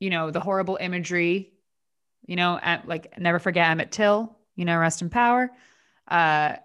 you 0.00 0.10
know, 0.10 0.30
the 0.30 0.40
horrible 0.40 0.78
imagery, 0.80 1.52
you 2.26 2.36
know, 2.36 2.58
at, 2.62 2.86
like 2.86 3.18
never 3.18 3.38
forget 3.38 3.68
Emmett 3.70 3.90
Till, 3.90 4.36
you 4.54 4.64
know, 4.64 4.76
rest 4.78 5.02
in 5.02 5.10
power. 5.10 5.50
Uh, 6.08 6.56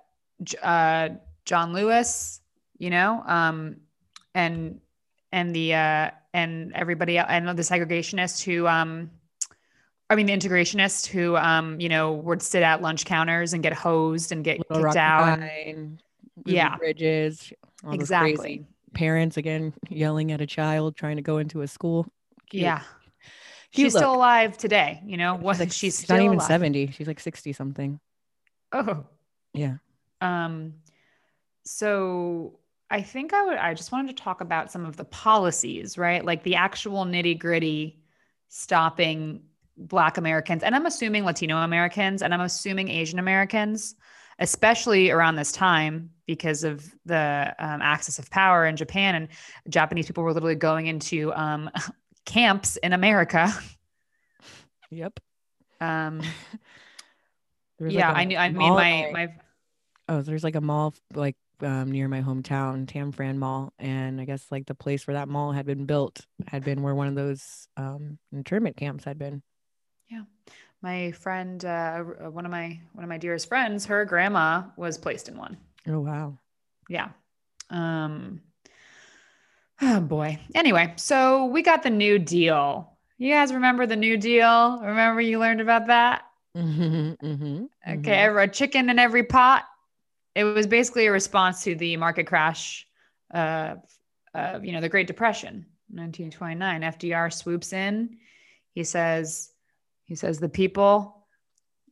uh, 0.62 1.10
John 1.46 1.74
Lewis, 1.74 2.41
you 2.78 2.89
know, 2.89 3.24
um, 3.26 3.78
and 4.36 4.80
and 5.32 5.56
the 5.56 5.74
uh, 5.74 6.10
and 6.34 6.74
everybody 6.74 7.17
and 7.17 7.48
the 7.48 7.62
segregationists 7.62 8.43
who, 8.43 8.67
um, 8.67 9.12
I 10.10 10.15
mean, 10.15 10.26
the 10.26 10.34
integrationist 10.34 11.08
who, 11.08 11.36
um, 11.38 11.80
you 11.80 11.89
know, 11.89 12.13
would 12.13 12.41
sit 12.41 12.63
at 12.63 12.82
lunch 12.82 13.06
counters 13.06 13.54
and 13.54 13.63
get 13.63 13.74
hosed 13.74 14.32
and 14.32 14.43
get 14.43 14.60
Little 14.69 14.86
kicked 14.86 14.98
out. 14.98 15.39
Pine, 15.39 16.00
Yeah. 16.46 16.76
Bridges. 16.78 17.54
Exactly. 17.91 18.65
Parents 18.93 19.38
again 19.38 19.74
yelling 19.89 20.32
at 20.32 20.41
a 20.41 20.46
child 20.46 20.96
trying 20.96 21.15
to 21.15 21.22
go 21.22 21.38
into 21.38 21.62
a 21.62 21.67
school. 21.67 22.08
Cute. 22.50 22.63
Yeah. 22.63 22.82
Cute 23.72 23.88
she's 23.88 23.96
still 23.96 24.13
alive 24.13 24.56
today, 24.58 25.02
you 25.06 25.17
know. 25.17 25.36
What 25.36 25.60
like 25.60 25.72
she's, 25.72 25.96
She's 25.96 25.98
still 26.00 26.17
not 26.17 26.24
even 26.26 26.38
alive. 26.38 26.48
70. 26.48 26.88
She's 26.91 27.08
like 27.08 27.19
60 27.19 27.54
something. 27.54 28.00
Oh. 28.72 29.06
Yeah. 29.54 29.78
Um 30.22 30.76
so 31.65 32.60
I 32.93 33.01
think 33.01 33.34
I 33.34 33.43
would 33.43 33.58
I 33.58 33.73
just 33.73 33.91
wanted 33.91 34.15
to 34.15 34.23
talk 34.23 34.39
about 34.39 34.71
some 34.71 34.86
of 34.86 34.97
the 34.97 35.03
policies, 35.06 35.97
right? 35.97 36.23
Like 36.23 36.43
the 36.43 36.53
actual 36.53 37.06
nitty-gritty 37.06 37.99
stopping 38.49 39.41
black 39.75 40.17
Americans 40.19 40.62
and 40.62 40.75
I'm 40.75 40.86
assuming 40.86 41.25
Latino 41.25 41.58
Americans 41.58 42.21
and 42.21 42.32
I'm 42.36 42.41
assuming 42.41 42.89
Asian 42.89 43.17
Americans, 43.17 43.95
especially 44.38 45.10
around 45.10 45.38
this 45.38 45.51
time 45.51 46.12
because 46.27 46.63
of 46.63 46.86
the 47.03 47.56
um, 47.58 47.82
axis 47.82 48.19
of 48.19 48.29
power 48.29 48.67
in 48.67 48.75
Japan 48.75 49.15
and 49.15 49.27
Japanese 49.69 50.06
people 50.06 50.23
were 50.23 50.32
literally 50.32 50.53
going 50.53 50.86
into 50.86 51.34
um, 51.34 51.71
camps 52.25 52.77
in 52.77 52.93
America. 52.93 53.51
Yep. 54.91 55.19
Um, 55.82 56.21
yeah, 57.79 58.12
like, 58.12 58.17
a 58.17 58.19
I 58.19 58.25
knew. 58.25 58.38
I 58.38 58.49
mean, 58.49 58.73
my 58.73 59.10
my 59.12 59.34
Oh, 60.10 60.21
there's 60.21 60.43
like 60.43 60.56
a 60.56 60.62
mall 60.62 60.93
like 61.15 61.36
um, 61.63 61.91
near 61.91 62.08
my 62.08 62.21
hometown, 62.21 62.86
Tanforan 62.86 63.38
Mall, 63.38 63.73
and 63.80 64.19
I 64.19 64.26
guess 64.26 64.45
like 64.52 64.65
the 64.65 64.76
place 64.76 65.08
where 65.08 65.15
that 65.15 65.28
mall 65.28 65.52
had 65.52 65.65
been 65.65 65.86
built 65.86 66.26
had 66.47 66.63
been 66.63 66.82
where 66.82 66.95
one 66.95 67.08
of 67.08 67.15
those 67.15 67.67
um, 67.78 68.17
internment 68.32 68.78
camps 68.78 69.04
had 69.04 69.17
been. 69.17 69.41
Yeah. 70.10 70.23
My 70.82 71.12
friend, 71.12 71.63
uh, 71.63 71.99
one 72.02 72.45
of 72.45 72.52
my 72.52 72.80
one 72.93 73.04
of 73.04 73.10
my 73.10 73.17
dearest 73.17 73.47
friends, 73.47 73.86
her 73.86 74.04
grandma 74.06 74.63
was 74.76 74.97
placed 74.97 75.30
in 75.30 75.38
one. 75.38 75.58
Oh 75.88 75.99
wow! 76.02 76.38
Yeah. 76.89 77.10
Um. 77.69 78.41
Oh 79.82 80.02
boy. 80.02 80.39
Anyway, 80.56 80.93
so 80.97 81.45
we 81.45 81.62
got 81.62 81.84
the 81.84 81.89
New 81.89 82.19
Deal. 82.19 82.91
You 83.17 83.32
guys 83.34 83.54
remember 83.54 83.86
the 83.86 83.95
New 83.95 84.17
Deal? 84.17 84.80
Remember 84.82 85.21
you 85.21 85.39
learned 85.39 85.62
about 85.62 85.88
that? 85.88 86.23
Mm-hmm, 86.56 87.26
mm-hmm, 87.26 87.63
Okay, 87.97 88.12
every- 88.12 88.43
a 88.43 88.47
chicken 88.47 88.91
in 88.91 88.99
every 88.99 89.23
pot. 89.23 89.63
It 90.36 90.43
was 90.43 90.67
basically 90.67 91.08
a 91.08 91.12
response 91.12 91.63
to 91.63 91.76
the 91.76 91.98
market 91.98 92.28
crash 92.28 92.88
of, 93.32 93.80
of 94.34 94.65
you 94.65 94.72
know, 94.72 94.82
the 94.82 94.89
Great 94.89 95.08
Depression, 95.08 95.65
1929. 95.89 96.82
FDR 96.82 97.32
swoops 97.32 97.74
in. 97.74 98.17
He 98.72 98.84
says, 98.84 99.52
he 100.06 100.15
says, 100.15 100.39
the 100.39 100.50
people, 100.50 101.26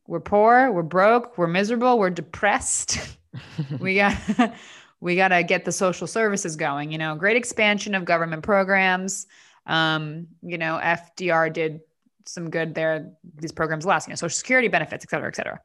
we're 0.06 0.20
poor, 0.20 0.70
we're 0.72 0.82
broke, 0.82 1.38
we're 1.38 1.46
miserable, 1.46 1.98
we're 1.98 2.10
depressed. 2.10 3.16
we 3.78 3.96
got 3.96 4.16
we 5.00 5.16
got 5.16 5.28
to 5.28 5.42
get 5.42 5.64
the 5.64 5.72
social 5.72 6.06
services 6.06 6.56
going. 6.56 6.92
You 6.92 6.98
know, 6.98 7.14
great 7.14 7.36
expansion 7.36 7.94
of 7.94 8.04
government 8.04 8.42
programs. 8.42 9.26
Um, 9.66 10.28
you 10.42 10.58
know, 10.58 10.78
FDR 10.82 11.52
did 11.52 11.80
some 12.24 12.50
good 12.50 12.74
there. 12.74 13.12
These 13.36 13.52
programs 13.52 13.86
last, 13.86 14.06
you 14.06 14.12
know, 14.12 14.16
social 14.16 14.36
security 14.36 14.68
benefits, 14.68 15.04
et 15.04 15.10
cetera, 15.10 15.28
et 15.28 15.36
cetera. 15.36 15.60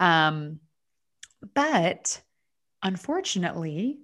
Um, 0.00 0.60
but 1.54 2.20
unfortunately, 2.82 3.98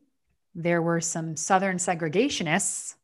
there 0.55 0.83
were 0.83 1.01
some 1.01 1.37
Southern 1.37 1.77
segregationists 1.77 2.95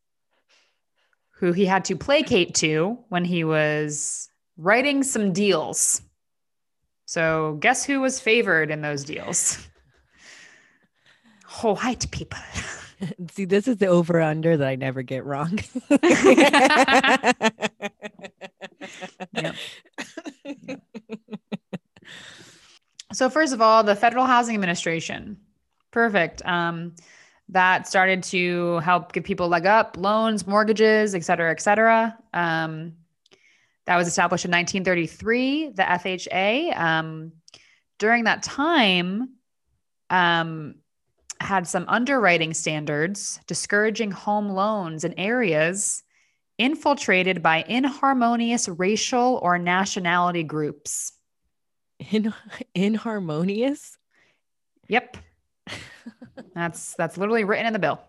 who 1.31 1.53
he 1.53 1.67
had 1.67 1.85
to 1.87 1.97
placate 1.97 2.55
to 2.57 2.99
when 3.09 3.25
he 3.25 3.45
was 3.45 4.29
writing 4.57 5.03
some 5.03 5.33
deals. 5.33 6.03
So, 7.05 7.57
guess 7.61 7.85
who 7.85 8.01
was 8.01 8.19
favored 8.19 8.71
in 8.71 8.83
those 8.83 9.05
deals? 9.05 9.67
Oh, 11.63 11.75
white 11.77 12.11
people. 12.11 12.39
See, 13.31 13.47
this 13.47 13.67
is 13.67 13.79
the 13.79 13.87
over 13.87 14.21
under 14.21 14.59
that 14.59 14.69
I 14.69 14.77
never 14.77 15.01
get 15.01 15.25
wrong. 15.25 15.59
Yep. 19.33 19.55
So 23.13 23.31
first 23.31 23.53
of 23.53 23.61
all, 23.61 23.85
the 23.85 23.95
Federal 23.95 24.25
Housing 24.25 24.55
Administration, 24.55 25.39
perfect. 25.91 26.45
Um, 26.45 26.95
that 27.51 27.87
started 27.87 28.25
to 28.25 28.79
help 28.79 29.13
give 29.13 29.23
people 29.23 29.49
leg 29.49 29.67
up, 29.67 29.97
loans, 29.97 30.47
mortgages, 30.47 31.15
et 31.15 31.25
cetera, 31.25 31.51
et 31.51 31.61
cetera. 31.61 32.17
Um, 32.35 32.95
that 33.87 33.97
was 33.97 34.09
established 34.09 34.45
in 34.45 34.51
1933. 34.51 35.71
The 35.71 35.83
FHA 35.83 36.77
um, 36.77 37.33
during 37.99 38.25
that 38.25 38.43
time 38.43 39.31
um, 40.11 40.75
had 41.41 41.69
some 41.69 41.85
underwriting 41.89 42.53
standards 42.53 43.39
discouraging 43.47 44.11
home 44.11 44.49
loans 44.49 45.05
in 45.05 45.19
areas 45.19 46.03
infiltrated 46.59 47.43
by 47.43 47.63
inharmonious 47.69 48.69
racial 48.69 49.39
or 49.43 49.59
nationality 49.59 50.43
groups. 50.43 51.13
In 51.99 52.33
inharmonious. 52.75 53.99
Yep. 54.89 55.17
That's 56.55 56.95
that's 56.95 57.17
literally 57.19 57.45
written 57.45 57.67
in 57.67 57.73
the 57.73 57.79
bill. 57.79 58.01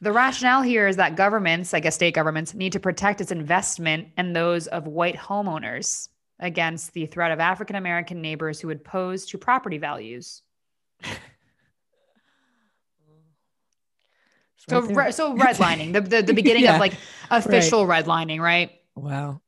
The 0.00 0.12
rationale 0.12 0.62
here 0.62 0.86
is 0.86 0.96
that 0.96 1.16
governments, 1.16 1.72
I 1.72 1.80
guess 1.80 1.94
state 1.94 2.14
governments, 2.14 2.54
need 2.54 2.72
to 2.72 2.80
protect 2.80 3.20
its 3.20 3.32
investment 3.32 4.08
and 4.16 4.34
those 4.34 4.66
of 4.66 4.86
white 4.86 5.16
homeowners 5.16 6.08
against 6.40 6.92
the 6.92 7.06
threat 7.06 7.30
of 7.30 7.40
African 7.40 7.76
American 7.76 8.20
neighbors 8.20 8.60
who 8.60 8.68
would 8.68 8.84
pose 8.84 9.26
to 9.26 9.38
property 9.38 9.78
values. 9.78 10.42
So, 14.66 14.80
right 14.80 15.06
re- 15.06 15.12
so 15.12 15.34
redlining, 15.36 15.92
the, 15.92 16.00
the 16.00 16.22
the 16.22 16.32
beginning 16.42 16.62
Yeah, 16.62 16.76
of 16.76 16.80
like 16.80 16.94
official 17.30 17.84
redlining, 17.86 18.40
right? 18.40 18.70
wow. 18.94 19.40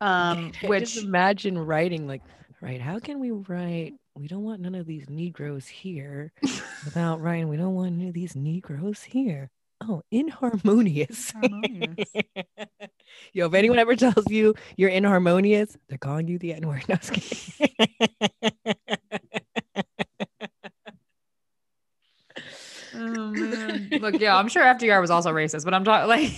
Um, 0.00 0.52
which 0.64 0.96
imagine 0.96 1.58
writing 1.58 2.06
like, 2.06 2.22
right? 2.60 2.80
How 2.80 2.98
can 2.98 3.20
we 3.20 3.30
write? 3.30 3.94
We 4.14 4.28
don't 4.28 4.44
want 4.44 4.60
none 4.60 4.74
of 4.74 4.86
these 4.86 5.08
Negroes 5.08 5.66
here. 5.66 6.32
without 6.84 7.20
writing, 7.22 7.48
we 7.48 7.56
don't 7.56 7.74
want 7.74 7.92
none 7.92 8.08
of 8.08 8.14
these 8.14 8.34
Negroes 8.34 9.02
here. 9.02 9.50
Oh, 9.82 10.02
inharmonious. 10.10 11.32
Harmonious. 11.32 12.10
Yo, 13.34 13.46
if 13.46 13.54
anyone 13.54 13.78
ever 13.78 13.94
tells 13.94 14.30
you 14.30 14.54
you're 14.76 14.90
inharmonious, 14.90 15.76
they're 15.88 15.98
calling 15.98 16.28
you 16.28 16.38
the 16.38 16.54
N 16.54 16.66
word. 16.66 16.84
No. 16.88 16.96
Oh 22.98 23.30
man. 23.30 23.88
Look, 24.00 24.18
yeah, 24.20 24.36
I'm 24.36 24.48
sure 24.48 24.62
FDR 24.62 25.00
was 25.00 25.10
also 25.10 25.30
racist, 25.32 25.64
but 25.64 25.74
I'm 25.74 25.84
talking 25.84 26.08
like 26.08 26.32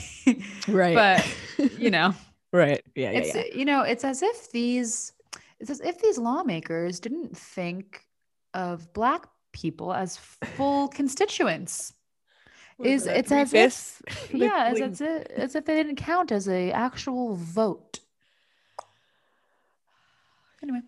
right. 0.67 0.95
but 0.95 1.79
you 1.79 1.91
know, 1.91 2.15
right. 2.53 2.83
Yeah. 2.95 3.11
Yeah. 3.11 3.19
it's 3.19 3.35
yeah. 3.35 3.43
you 3.55 3.65
know, 3.65 3.83
it's 3.83 4.05
as 4.05 4.23
if 4.23 4.51
these 4.51 5.13
it's 5.61 5.71
as 5.71 5.81
if 5.81 6.01
these 6.01 6.19
lawmakers 6.19 7.01
didn't 7.01 7.37
think 7.37 8.05
of 8.55 8.93
black 8.93 9.27
people 9.53 9.93
as 9.93 10.17
full 10.17 10.89
constituents. 10.89 11.93
Is 12.81 13.07
it's 13.07 13.33
as 13.33 13.53
if- 13.53 14.03
yeah, 14.33 14.71
it's 14.71 14.81
as 14.81 15.01
if, 15.01 15.27
as 15.33 15.55
if 15.57 15.65
they 15.65 15.75
didn't 15.75 15.97
count 15.97 16.31
as 16.31 16.49
a 16.49 16.71
actual 16.71 17.35
vote. 17.35 17.99
Anyway, 20.63 20.81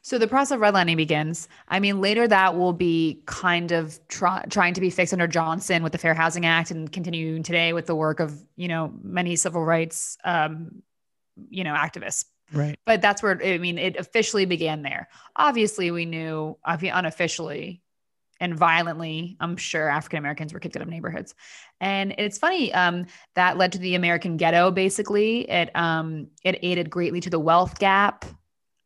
so 0.00 0.16
the 0.16 0.26
process 0.26 0.54
of 0.56 0.60
redlining 0.60 0.96
begins. 0.96 1.48
I 1.68 1.80
mean, 1.80 2.00
later 2.00 2.26
that 2.28 2.56
will 2.56 2.72
be 2.72 3.22
kind 3.26 3.72
of 3.72 3.98
try, 4.08 4.42
trying 4.48 4.72
to 4.74 4.80
be 4.80 4.88
fixed 4.88 5.12
under 5.12 5.26
Johnson 5.26 5.82
with 5.82 5.92
the 5.92 5.98
Fair 5.98 6.14
Housing 6.14 6.46
Act, 6.46 6.70
and 6.70 6.90
continuing 6.90 7.42
today 7.42 7.74
with 7.74 7.84
the 7.84 7.94
work 7.94 8.20
of 8.20 8.42
you 8.56 8.68
know 8.68 8.94
many 9.02 9.36
civil 9.36 9.62
rights, 9.62 10.16
um, 10.24 10.82
you 11.50 11.64
know, 11.64 11.74
activists. 11.74 12.24
right. 12.52 12.78
But 12.86 13.00
that's 13.00 13.22
where 13.22 13.40
I 13.44 13.58
mean, 13.58 13.78
it 13.78 13.96
officially 13.96 14.44
began 14.46 14.82
there. 14.82 15.08
Obviously, 15.36 15.90
we 15.90 16.04
knew, 16.06 16.56
unofficially 16.64 17.82
and 18.40 18.56
violently, 18.56 19.36
I'm 19.40 19.56
sure 19.56 19.88
African 19.88 20.18
Americans 20.20 20.52
were 20.52 20.60
kicked 20.60 20.76
out 20.76 20.82
of 20.82 20.88
neighborhoods. 20.88 21.34
And 21.80 22.14
it's 22.18 22.38
funny 22.38 22.72
um, 22.72 23.06
that 23.34 23.56
led 23.58 23.72
to 23.72 23.78
the 23.78 23.96
American 23.96 24.36
ghetto. 24.36 24.70
Basically, 24.70 25.48
it 25.50 25.74
um, 25.74 26.28
it 26.44 26.58
aided 26.62 26.88
greatly 26.88 27.20
to 27.20 27.30
the 27.30 27.40
wealth 27.40 27.78
gap. 27.78 28.24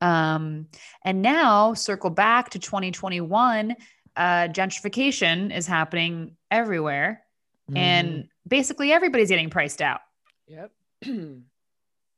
Um, 0.00 0.66
and 1.04 1.22
now, 1.22 1.74
circle 1.74 2.10
back 2.10 2.50
to 2.50 2.58
2021, 2.58 3.76
uh, 4.16 4.22
gentrification 4.48 5.54
is 5.56 5.66
happening 5.66 6.36
everywhere, 6.50 7.22
Mhm. 7.70 7.76
and 7.76 8.28
basically 8.48 8.90
everybody's 8.92 9.28
getting 9.28 9.48
priced 9.50 9.80
out. 9.80 10.00
Yep. 10.48 10.72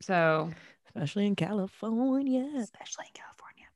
So 0.05 0.51
Especially 0.87 1.27
in 1.27 1.35
California. 1.35 2.49
especially 2.57 3.07
in 3.07 3.21
California. 3.23 3.67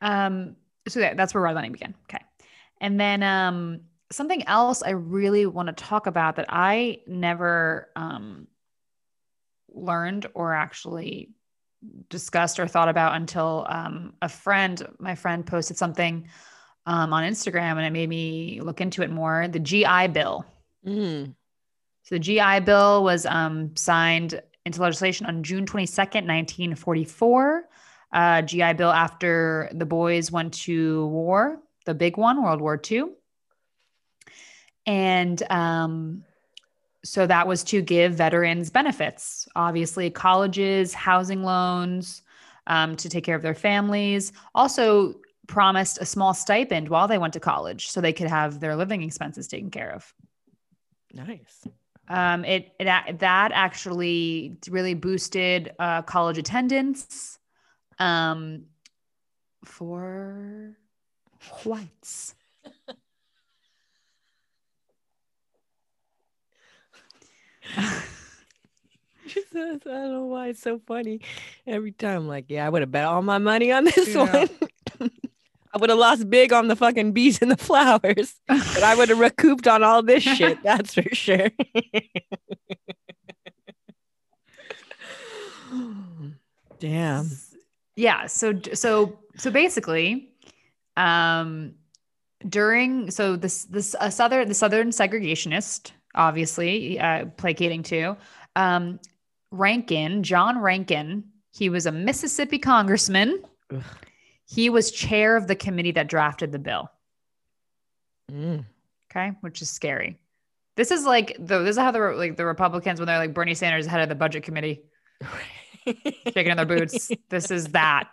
Um, 0.00 0.56
so 0.86 1.00
that, 1.00 1.16
that's 1.16 1.34
where 1.34 1.42
redlining 1.42 1.72
began. 1.72 1.94
Okay. 2.04 2.22
And 2.80 3.00
then 3.00 3.22
um, 3.22 3.80
something 4.12 4.46
else 4.46 4.82
I 4.82 4.90
really 4.90 5.46
want 5.46 5.68
to 5.68 5.72
talk 5.72 6.06
about 6.06 6.36
that 6.36 6.46
I 6.48 7.00
never 7.06 7.88
um, 7.96 8.46
learned 9.72 10.26
or 10.34 10.54
actually 10.54 11.30
discussed 12.10 12.60
or 12.60 12.68
thought 12.68 12.88
about 12.88 13.16
until 13.16 13.66
um, 13.68 14.14
a 14.22 14.28
friend, 14.28 14.86
my 14.98 15.14
friend, 15.14 15.46
posted 15.46 15.76
something 15.76 16.28
um, 16.84 17.12
on 17.12 17.24
Instagram 17.24 17.76
and 17.76 17.86
it 17.86 17.92
made 17.92 18.08
me 18.08 18.60
look 18.60 18.80
into 18.80 19.02
it 19.02 19.10
more. 19.10 19.48
The 19.48 19.58
GI 19.58 20.08
Bill. 20.08 20.44
Mm. 20.86 21.34
So 22.04 22.14
the 22.14 22.18
GI 22.20 22.60
Bill 22.60 23.02
was 23.02 23.26
um, 23.26 23.74
signed 23.74 24.40
into 24.66 24.82
legislation 24.82 25.24
on 25.26 25.42
June 25.42 25.64
22nd, 25.64 26.26
1944. 26.26 27.68
Uh, 28.12 28.42
GI 28.42 28.74
Bill 28.74 28.90
after 28.90 29.70
the 29.72 29.86
boys 29.86 30.30
went 30.30 30.52
to 30.54 31.06
war, 31.06 31.60
the 31.86 31.94
big 31.94 32.16
one, 32.16 32.42
World 32.42 32.60
War 32.60 32.80
II. 32.90 33.04
And 34.84 35.42
um, 35.50 36.24
so 37.04 37.26
that 37.26 37.46
was 37.46 37.62
to 37.64 37.80
give 37.80 38.14
veterans 38.14 38.70
benefits, 38.70 39.48
obviously, 39.54 40.10
colleges, 40.10 40.92
housing 40.92 41.42
loans 41.42 42.22
um, 42.66 42.96
to 42.96 43.08
take 43.08 43.24
care 43.24 43.36
of 43.36 43.42
their 43.42 43.54
families. 43.54 44.32
Also, 44.54 45.14
promised 45.46 45.98
a 46.00 46.06
small 46.06 46.34
stipend 46.34 46.88
while 46.88 47.06
they 47.06 47.18
went 47.18 47.32
to 47.34 47.40
college 47.40 47.88
so 47.88 48.00
they 48.00 48.12
could 48.12 48.26
have 48.26 48.58
their 48.58 48.74
living 48.74 49.02
expenses 49.02 49.46
taken 49.46 49.70
care 49.70 49.92
of. 49.92 50.12
Nice. 51.12 51.66
Um, 52.08 52.44
it, 52.44 52.72
it 52.78 53.18
that 53.18 53.50
actually 53.54 54.56
really 54.70 54.94
boosted 54.94 55.72
uh, 55.78 56.02
college 56.02 56.38
attendance 56.38 57.38
um, 57.98 58.64
for 59.64 60.76
whites. 61.64 62.34
I 67.76 68.02
don't 69.54 69.84
know 69.86 70.24
why 70.26 70.48
it's 70.48 70.62
so 70.62 70.80
funny. 70.86 71.20
Every 71.66 71.92
time, 71.92 72.28
like, 72.28 72.46
yeah, 72.48 72.66
I 72.66 72.68
would 72.68 72.82
have 72.82 72.92
bet 72.92 73.04
all 73.04 73.22
my 73.22 73.38
money 73.38 73.72
on 73.72 73.84
this 73.84 74.14
Yeah. 74.14 74.24
one. 74.24 74.48
I 75.74 75.78
would 75.78 75.90
have 75.90 75.98
lost 75.98 76.30
big 76.30 76.52
on 76.52 76.68
the 76.68 76.76
fucking 76.76 77.12
bees 77.12 77.40
and 77.42 77.50
the 77.50 77.56
flowers, 77.56 78.34
but 78.48 78.82
I 78.82 78.94
would 78.94 79.08
have 79.08 79.18
recouped 79.18 79.66
on 79.66 79.82
all 79.82 80.02
this 80.02 80.22
shit. 80.22 80.62
That's 80.64 80.94
for 80.94 81.14
sure. 81.14 81.50
Damn. 86.78 87.30
yeah 87.96 88.26
so 88.26 88.52
so 88.74 89.18
so 89.36 89.50
basically 89.50 90.28
um 90.98 91.74
during 92.46 93.10
so 93.10 93.34
this 93.36 93.64
this 93.64 93.96
a 93.98 94.10
southern 94.10 94.46
the 94.48 94.54
southern 94.54 94.90
segregationist 94.90 95.92
obviously 96.14 97.00
uh 97.00 97.24
placating 97.38 97.82
to 97.82 98.14
um 98.56 99.00
rankin 99.50 100.22
john 100.22 100.58
rankin 100.60 101.24
he 101.52 101.70
was 101.70 101.86
a 101.86 101.92
mississippi 101.92 102.58
congressman 102.58 103.42
Ugh. 103.74 103.82
He 104.46 104.70
was 104.70 104.90
chair 104.90 105.36
of 105.36 105.46
the 105.46 105.56
committee 105.56 105.92
that 105.92 106.08
drafted 106.08 106.52
the 106.52 106.58
bill 106.58 106.90
Mm. 108.32 108.64
okay 109.10 109.32
which 109.40 109.62
is 109.62 109.70
scary 109.70 110.18
this 110.74 110.90
is 110.90 111.04
like 111.04 111.36
the 111.38 111.60
this 111.60 111.76
is 111.76 111.78
how 111.78 111.92
the 111.92 112.00
like 112.00 112.36
the 112.36 112.44
republicans 112.44 112.98
when 112.98 113.06
they're 113.06 113.18
like 113.18 113.32
bernie 113.32 113.54
sanders 113.54 113.86
head 113.86 114.00
of 114.00 114.08
the 114.08 114.16
budget 114.16 114.42
committee 114.42 114.82
shaking 115.86 116.48
in 116.48 116.56
their 116.56 116.66
boots. 116.66 117.10
this 117.28 117.50
is 117.50 117.68
that, 117.68 118.08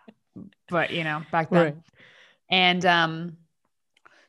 but 0.69 0.91
you 0.91 1.03
know, 1.03 1.23
back 1.31 1.49
then. 1.49 1.63
Right. 1.63 1.75
And 2.49 2.85
um, 2.85 3.37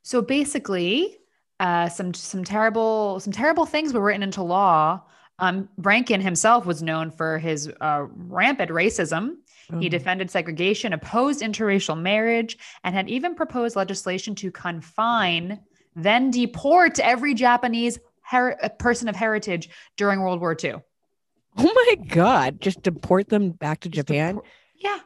so 0.02 0.22
basically, 0.22 1.18
uh, 1.60 1.88
some 1.88 2.14
some 2.14 2.44
terrible 2.44 3.20
some 3.20 3.32
terrible 3.32 3.66
things 3.66 3.92
were 3.92 4.00
written 4.00 4.22
into 4.22 4.42
law. 4.42 5.02
Um, 5.38 5.68
Rankin 5.78 6.20
himself 6.20 6.64
was 6.64 6.82
known 6.82 7.10
for 7.10 7.38
his 7.38 7.70
uh, 7.80 8.06
rampant 8.14 8.70
racism. 8.70 9.36
He 9.80 9.86
Oh. 9.86 9.90
defended 9.90 10.30
segregation, 10.30 10.92
opposed 10.92 11.40
interracial 11.42 11.98
marriage, 12.00 12.56
and 12.84 12.94
had 12.94 13.08
even 13.08 13.34
proposed 13.34 13.76
legislation 13.76 14.34
to 14.36 14.50
confine, 14.50 15.60
then 15.96 16.30
deport 16.30 16.98
every 17.00 17.34
Japanese 17.34 17.98
her- 18.26 18.56
person 18.78 19.08
of 19.08 19.16
heritage 19.16 19.68
during 19.96 20.20
World 20.20 20.40
War 20.40 20.56
II. 20.62 20.74
Oh 21.56 21.72
my 21.98 22.04
god! 22.06 22.60
Just 22.60 22.82
deport 22.82 23.28
them 23.28 23.50
back 23.50 23.80
to 23.80 23.88
Just 23.88 24.08
Japan. 24.08 24.34
deport- 24.36 24.46
Yeah. 24.76 24.98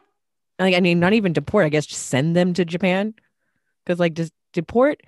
Like, 0.57 0.75
I 0.75 0.79
mean, 0.81 0.99
not 0.99 1.13
even 1.13 1.31
deport. 1.31 1.65
I 1.65 1.69
guess 1.69 1.85
just 1.85 2.07
send 2.07 2.35
them 2.35 2.53
to 2.55 2.65
Japan. 2.65 3.13
Because, 3.85 3.99
like, 3.99 4.13
does 4.13 4.31
deport 4.53 5.01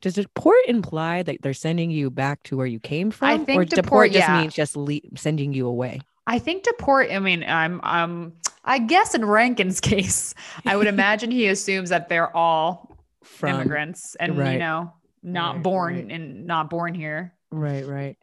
does 0.00 0.14
deport 0.14 0.56
imply 0.66 1.22
that 1.22 1.42
they're 1.42 1.52
sending 1.52 1.90
you 1.90 2.10
back 2.10 2.42
to 2.44 2.56
where 2.56 2.66
you 2.66 2.80
came 2.80 3.10
from? 3.10 3.28
I 3.28 3.34
or 3.34 3.44
think 3.44 3.68
deport, 3.68 3.70
deport, 3.84 4.12
just 4.12 4.26
yeah. 4.28 4.40
means 4.40 4.54
just 4.54 4.74
le- 4.74 5.00
sending 5.14 5.52
you 5.52 5.66
away. 5.66 6.00
I 6.26 6.38
think 6.38 6.62
deport. 6.62 7.10
I 7.10 7.18
mean, 7.18 7.44
I'm, 7.46 7.80
um, 7.82 8.32
I 8.64 8.78
guess 8.78 9.14
in 9.14 9.24
Rankin's 9.24 9.80
case, 9.92 10.34
I 10.66 10.76
would 10.76 10.86
imagine 10.86 11.30
he 11.30 11.46
assumes 11.48 11.90
that 11.90 12.08
they're 12.08 12.34
all 12.36 12.96
From 13.22 13.50
immigrants 13.56 14.14
and 14.16 14.36
you 14.36 14.58
know 14.58 14.92
not 15.22 15.54
Right, 15.56 15.62
born 15.62 15.94
right. 15.94 16.10
and 16.10 16.46
not 16.46 16.70
born 16.70 16.94
here. 16.94 17.34
right, 17.50 17.86
right. 17.86 18.16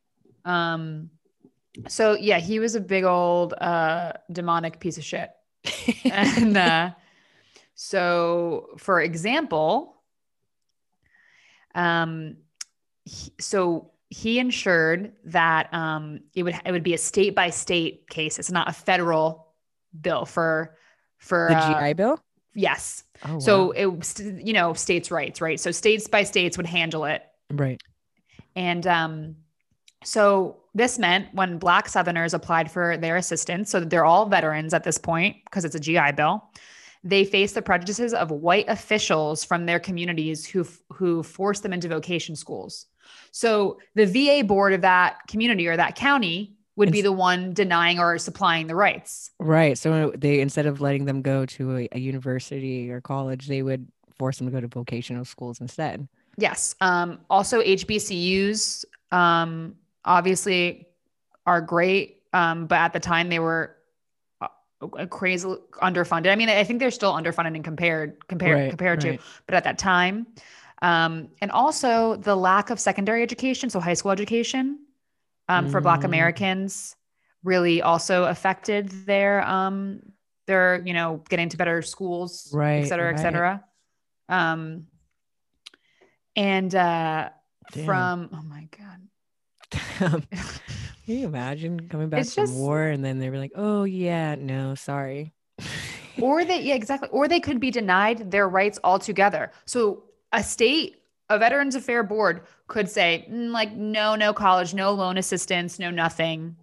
Um, 0.45 1.09
so 1.87 2.13
yeah, 2.13 2.39
he 2.39 2.59
was 2.59 2.75
a 2.75 2.81
big 2.81 3.03
old 3.03 3.53
uh 3.53 4.13
demonic 4.31 4.79
piece 4.79 4.97
of 4.97 5.03
shit. 5.03 5.29
and 6.05 6.55
uh, 6.57 6.91
so, 7.75 8.69
for 8.77 9.01
example, 9.01 9.95
um, 11.75 12.37
he- 13.05 13.33
so 13.39 13.91
he 14.09 14.39
ensured 14.39 15.13
that 15.25 15.71
um, 15.73 16.21
it 16.33 16.43
would 16.43 16.55
it 16.65 16.71
would 16.71 16.83
be 16.83 16.93
a 16.93 16.97
state 16.97 17.35
by 17.35 17.49
state 17.49 18.07
case. 18.09 18.39
It's 18.39 18.51
not 18.51 18.69
a 18.69 18.73
federal 18.73 19.46
bill 20.01 20.25
for 20.25 20.77
for 21.17 21.47
the 21.49 21.57
uh, 21.57 21.81
GI 21.87 21.93
Bill. 21.93 22.19
yes. 22.53 23.03
Oh, 23.25 23.39
So 23.39 23.65
wow. 23.67 23.73
it 23.75 23.85
was, 23.87 24.19
you 24.19 24.53
know 24.53 24.73
states' 24.73 25.09
rights, 25.11 25.41
right? 25.41 25.59
So 25.59 25.71
states 25.71 26.07
by 26.07 26.23
states 26.23 26.57
would 26.57 26.67
handle 26.67 27.05
it, 27.05 27.23
right. 27.51 27.81
and 28.55 28.85
um, 28.85 29.35
so 30.03 30.57
this 30.75 30.99
meant 30.99 31.33
when 31.33 31.57
Black 31.57 31.89
Southerners 31.89 32.33
applied 32.35 32.69
for 32.69 32.97
their 32.97 33.17
assistance, 33.17 33.71
so 33.71 33.79
that 33.79 33.89
they're 33.89 34.05
all 34.05 34.27
veterans 34.27 34.73
at 34.73 34.83
this 34.83 34.97
point 34.99 35.37
because 35.45 35.65
it's 35.65 35.75
a 35.75 35.79
GI 35.79 36.11
Bill, 36.15 36.43
they 37.03 37.25
faced 37.25 37.55
the 37.55 37.61
prejudices 37.61 38.13
of 38.13 38.29
white 38.29 38.65
officials 38.67 39.43
from 39.43 39.65
their 39.65 39.79
communities 39.79 40.45
who 40.45 40.65
who 40.93 41.23
forced 41.23 41.63
them 41.63 41.73
into 41.73 41.87
vocation 41.87 42.35
schools. 42.35 42.85
So 43.31 43.79
the 43.95 44.05
VA 44.05 44.43
board 44.45 44.73
of 44.73 44.81
that 44.81 45.19
community 45.27 45.67
or 45.67 45.77
that 45.77 45.95
county 45.95 46.56
would 46.77 46.91
be 46.91 47.01
the 47.01 47.11
one 47.11 47.53
denying 47.53 47.99
or 47.99 48.17
supplying 48.17 48.67
the 48.67 48.75
rights. 48.75 49.31
Right. 49.39 49.77
So 49.77 50.13
they 50.15 50.39
instead 50.39 50.67
of 50.67 50.79
letting 50.79 51.05
them 51.05 51.21
go 51.21 51.45
to 51.45 51.77
a, 51.77 51.89
a 51.91 51.99
university 51.99 52.89
or 52.91 53.01
college, 53.01 53.47
they 53.47 53.63
would 53.63 53.87
force 54.15 54.37
them 54.37 54.47
to 54.47 54.51
go 54.51 54.61
to 54.61 54.67
vocational 54.67 55.25
schools 55.25 55.59
instead. 55.59 56.07
Yes. 56.37 56.75
Um, 56.79 57.19
also, 57.29 57.61
HBCUs 57.61 58.85
um, 59.11 59.75
obviously 60.05 60.87
are 61.47 61.61
great, 61.61 62.21
um, 62.33 62.67
but 62.67 62.77
at 62.77 62.93
the 62.93 62.99
time 62.99 63.29
they 63.29 63.39
were 63.39 63.75
uh, 64.39 64.47
crazy 65.07 65.47
underfunded. 65.81 66.31
I 66.31 66.35
mean, 66.35 66.49
I 66.49 66.63
think 66.63 66.79
they're 66.79 66.91
still 66.91 67.13
underfunded 67.13 67.55
and 67.55 67.63
compared 67.63 68.27
compared 68.27 68.59
Right, 68.59 68.69
compared 68.69 69.03
right. 69.03 69.19
to, 69.19 69.25
but 69.47 69.55
at 69.55 69.63
that 69.63 69.79
time, 69.79 70.27
um, 70.83 71.29
and 71.41 71.49
also 71.49 72.17
the 72.17 72.35
lack 72.35 72.69
of 72.69 72.79
secondary 72.79 73.23
education, 73.23 73.71
so 73.71 73.79
high 73.79 73.95
school 73.95 74.11
education 74.11 74.77
um, 75.49 75.67
for 75.69 75.81
Black 75.81 76.01
Mm. 76.01 76.05
Americans, 76.05 76.95
really 77.43 77.81
also 77.81 78.25
affected 78.25 78.89
their 79.05 79.47
um, 79.47 80.01
their 80.47 80.81
you 80.85 80.93
know 80.93 81.23
getting 81.29 81.49
to 81.49 81.57
better 81.57 81.81
schools, 81.81 82.49
Right, 82.53 82.83
et 82.83 82.87
cetera, 82.87 83.13
et 83.13 83.17
cetera. 83.17 83.63
Um, 84.29 84.87
and 86.35 86.73
uh, 86.75 87.29
Damn. 87.73 87.85
from 87.85 88.29
oh 88.33 88.43
my 88.43 88.67
god, 88.77 90.21
Can 91.05 91.15
you 91.15 91.25
imagine 91.27 91.87
coming 91.89 92.09
back 92.09 92.21
It's 92.21 92.33
from 92.35 92.45
just- 92.45 92.57
war 92.57 92.83
and 92.83 93.03
then 93.03 93.19
they 93.19 93.29
were 93.29 93.37
like, 93.37 93.53
"Oh 93.55 93.83
yeah, 93.85 94.35
no, 94.35 94.75
sorry." 94.75 95.33
or 96.21 96.43
they 96.45 96.61
yeah 96.61 96.75
exactly, 96.75 97.09
or 97.09 97.27
they 97.27 97.39
could 97.39 97.59
be 97.59 97.71
denied 97.71 98.29
their 98.31 98.47
rights 98.49 98.79
altogether. 98.83 99.51
So 99.65 100.03
a 100.33 100.43
state, 100.43 100.97
a 101.29 101.39
Veterans 101.39 101.75
Affair 101.75 102.03
Board 102.03 102.41
could 102.67 102.89
say 102.89 103.25
"Mm, 103.29 103.51
like 103.51 103.71
no, 103.73 104.15
no 104.15 104.33
college, 104.33 104.73
no 104.73 104.91
loan 104.91 105.17
assistance, 105.17 105.79
no 105.79 105.89
nothing. 105.89 106.55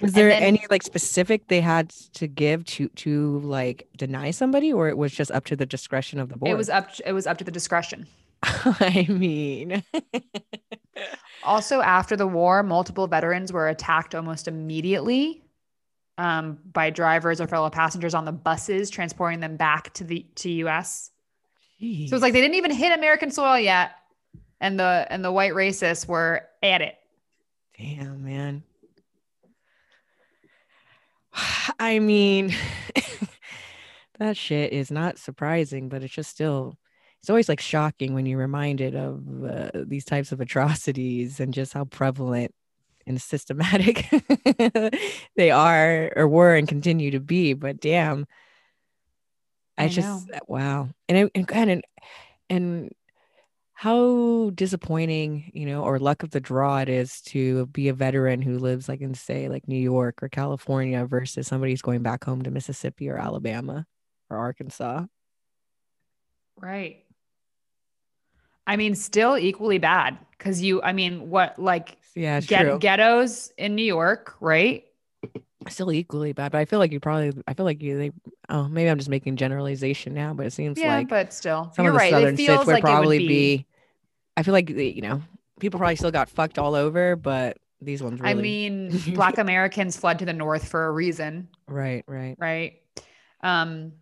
Was 0.00 0.10
And 0.10 0.14
there 0.14 0.28
then- 0.28 0.42
any 0.42 0.66
like 0.70 0.82
specific 0.82 1.48
they 1.48 1.60
had 1.60 1.90
to 2.14 2.26
give 2.26 2.64
to 2.66 2.88
to 2.88 3.38
like 3.40 3.88
deny 3.96 4.30
somebody, 4.30 4.72
or 4.72 4.88
it 4.88 4.98
was 4.98 5.12
just 5.12 5.30
up 5.30 5.44
to 5.46 5.56
the 5.56 5.66
discretion 5.66 6.18
of 6.18 6.28
the 6.28 6.36
board? 6.36 6.50
It 6.50 6.56
was 6.56 6.68
up. 6.68 6.90
It 7.04 7.12
was 7.12 7.26
up 7.26 7.38
to 7.38 7.44
the 7.44 7.50
discretion. 7.50 8.06
I 8.42 9.06
mean, 9.08 9.82
Also, 11.44 11.80
after 11.80 12.16
the 12.16 12.26
war, 12.26 12.62
multiple 12.62 13.06
veterans 13.06 13.52
were 13.52 13.68
attacked 13.68 14.14
almost 14.14 14.48
immediately 14.48 15.42
um, 16.18 16.58
by 16.72 16.90
drivers 16.90 17.40
or 17.40 17.46
fellow 17.46 17.70
passengers 17.70 18.14
on 18.14 18.24
the 18.24 18.32
buses 18.32 18.90
transporting 18.90 19.40
them 19.40 19.56
back 19.56 19.92
to 19.94 20.04
the 20.04 20.26
to 20.36 20.50
US. 20.66 21.10
So 21.78 21.86
it's 22.16 22.22
like 22.22 22.32
they 22.32 22.40
didn't 22.40 22.56
even 22.56 22.70
hit 22.72 22.96
American 22.96 23.30
soil 23.30 23.58
yet, 23.58 23.92
and 24.60 24.78
the 24.78 25.06
and 25.10 25.24
the 25.24 25.32
white 25.32 25.52
racists 25.52 26.06
were 26.06 26.42
at 26.62 26.82
it. 26.82 26.96
Damn, 27.78 28.24
man. 28.24 28.62
I 31.78 31.98
mean, 31.98 32.54
that 34.18 34.36
shit 34.36 34.72
is 34.72 34.90
not 34.90 35.18
surprising, 35.18 35.88
but 35.88 36.02
it's 36.02 36.14
just 36.14 36.30
still, 36.30 36.76
it's 37.20 37.30
always 37.30 37.48
like 37.48 37.60
shocking 37.60 38.14
when 38.14 38.26
you're 38.26 38.38
reminded 38.38 38.94
of 38.94 39.44
uh, 39.44 39.70
these 39.74 40.04
types 40.04 40.32
of 40.32 40.40
atrocities 40.40 41.40
and 41.40 41.52
just 41.52 41.72
how 41.72 41.84
prevalent 41.84 42.54
and 43.06 43.20
systematic 43.20 44.08
they 45.36 45.50
are 45.50 46.12
or 46.16 46.26
were 46.26 46.54
and 46.54 46.68
continue 46.68 47.12
to 47.12 47.20
be. 47.20 47.52
But 47.52 47.80
damn, 47.80 48.26
I, 49.78 49.84
I 49.84 49.88
just, 49.88 50.28
wow. 50.48 50.88
And, 51.08 51.18
I, 51.18 51.30
and, 51.34 51.52
and, 51.52 51.84
and 52.48 52.94
how 53.78 54.50
disappointing, 54.54 55.50
you 55.52 55.66
know, 55.66 55.82
or 55.84 55.98
luck 55.98 56.22
of 56.22 56.30
the 56.30 56.40
draw 56.40 56.78
it 56.78 56.88
is 56.88 57.20
to 57.20 57.66
be 57.66 57.88
a 57.88 57.92
veteran 57.92 58.40
who 58.40 58.58
lives 58.58 58.88
like 58.88 59.02
in 59.02 59.12
say 59.12 59.50
like 59.50 59.68
New 59.68 59.78
York 59.78 60.22
or 60.22 60.30
California 60.30 61.04
versus 61.04 61.46
somebody 61.46 61.72
who's 61.72 61.82
going 61.82 62.02
back 62.02 62.24
home 62.24 62.40
to 62.42 62.50
Mississippi 62.50 63.10
or 63.10 63.18
Alabama 63.18 63.84
or 64.30 64.38
Arkansas. 64.38 65.04
Right. 66.58 67.04
I 68.66 68.76
mean, 68.76 68.94
still 68.94 69.36
equally 69.36 69.76
bad 69.76 70.16
because 70.30 70.62
you, 70.62 70.80
I 70.80 70.94
mean, 70.94 71.28
what 71.28 71.58
like 71.58 71.98
Yeah, 72.14 72.40
get, 72.40 72.62
true. 72.64 72.78
ghettos 72.78 73.52
in 73.58 73.74
New 73.74 73.84
York, 73.84 74.36
right? 74.40 74.85
Still 75.68 75.92
equally 75.92 76.32
bad, 76.32 76.52
but 76.52 76.58
I 76.58 76.64
feel 76.64 76.78
like 76.78 76.92
you 76.92 77.00
probably 77.00 77.42
I 77.48 77.54
feel 77.54 77.64
like 77.64 77.82
you 77.82 77.98
they 77.98 78.12
oh 78.48 78.68
maybe 78.68 78.88
I'm 78.88 78.98
just 78.98 79.10
making 79.10 79.36
generalization 79.36 80.14
now, 80.14 80.32
but 80.32 80.46
it 80.46 80.52
seems 80.52 80.78
Yeah, 80.78 80.96
like 80.96 81.08
but 81.08 81.32
still, 81.32 81.72
some 81.74 81.84
you're 81.84 81.92
of 81.92 81.94
the 81.94 81.98
right. 81.98 82.10
southern 82.10 82.36
states 82.36 82.46
feels 82.46 82.66
would 82.66 82.72
like 82.74 82.84
probably 82.84 83.16
it 83.16 83.20
would 83.20 83.28
be. 83.28 83.56
be. 83.58 83.66
I 84.36 84.42
feel 84.42 84.52
like 84.52 84.70
you 84.70 85.02
know 85.02 85.22
people 85.58 85.78
probably 85.78 85.96
still 85.96 86.10
got 86.10 86.28
fucked 86.28 86.58
all 86.58 86.74
over, 86.74 87.16
but 87.16 87.58
these 87.80 88.02
ones 88.02 88.20
really. 88.20 88.30
I 88.30 88.34
mean, 88.34 89.02
Black 89.14 89.38
Americans 89.38 89.96
fled 89.96 90.18
to 90.20 90.24
the 90.24 90.32
North 90.32 90.68
for 90.68 90.86
a 90.86 90.92
reason, 90.92 91.48
right, 91.68 92.04
right. 92.06 92.36
right? 92.38 92.80
Um, 93.42 93.92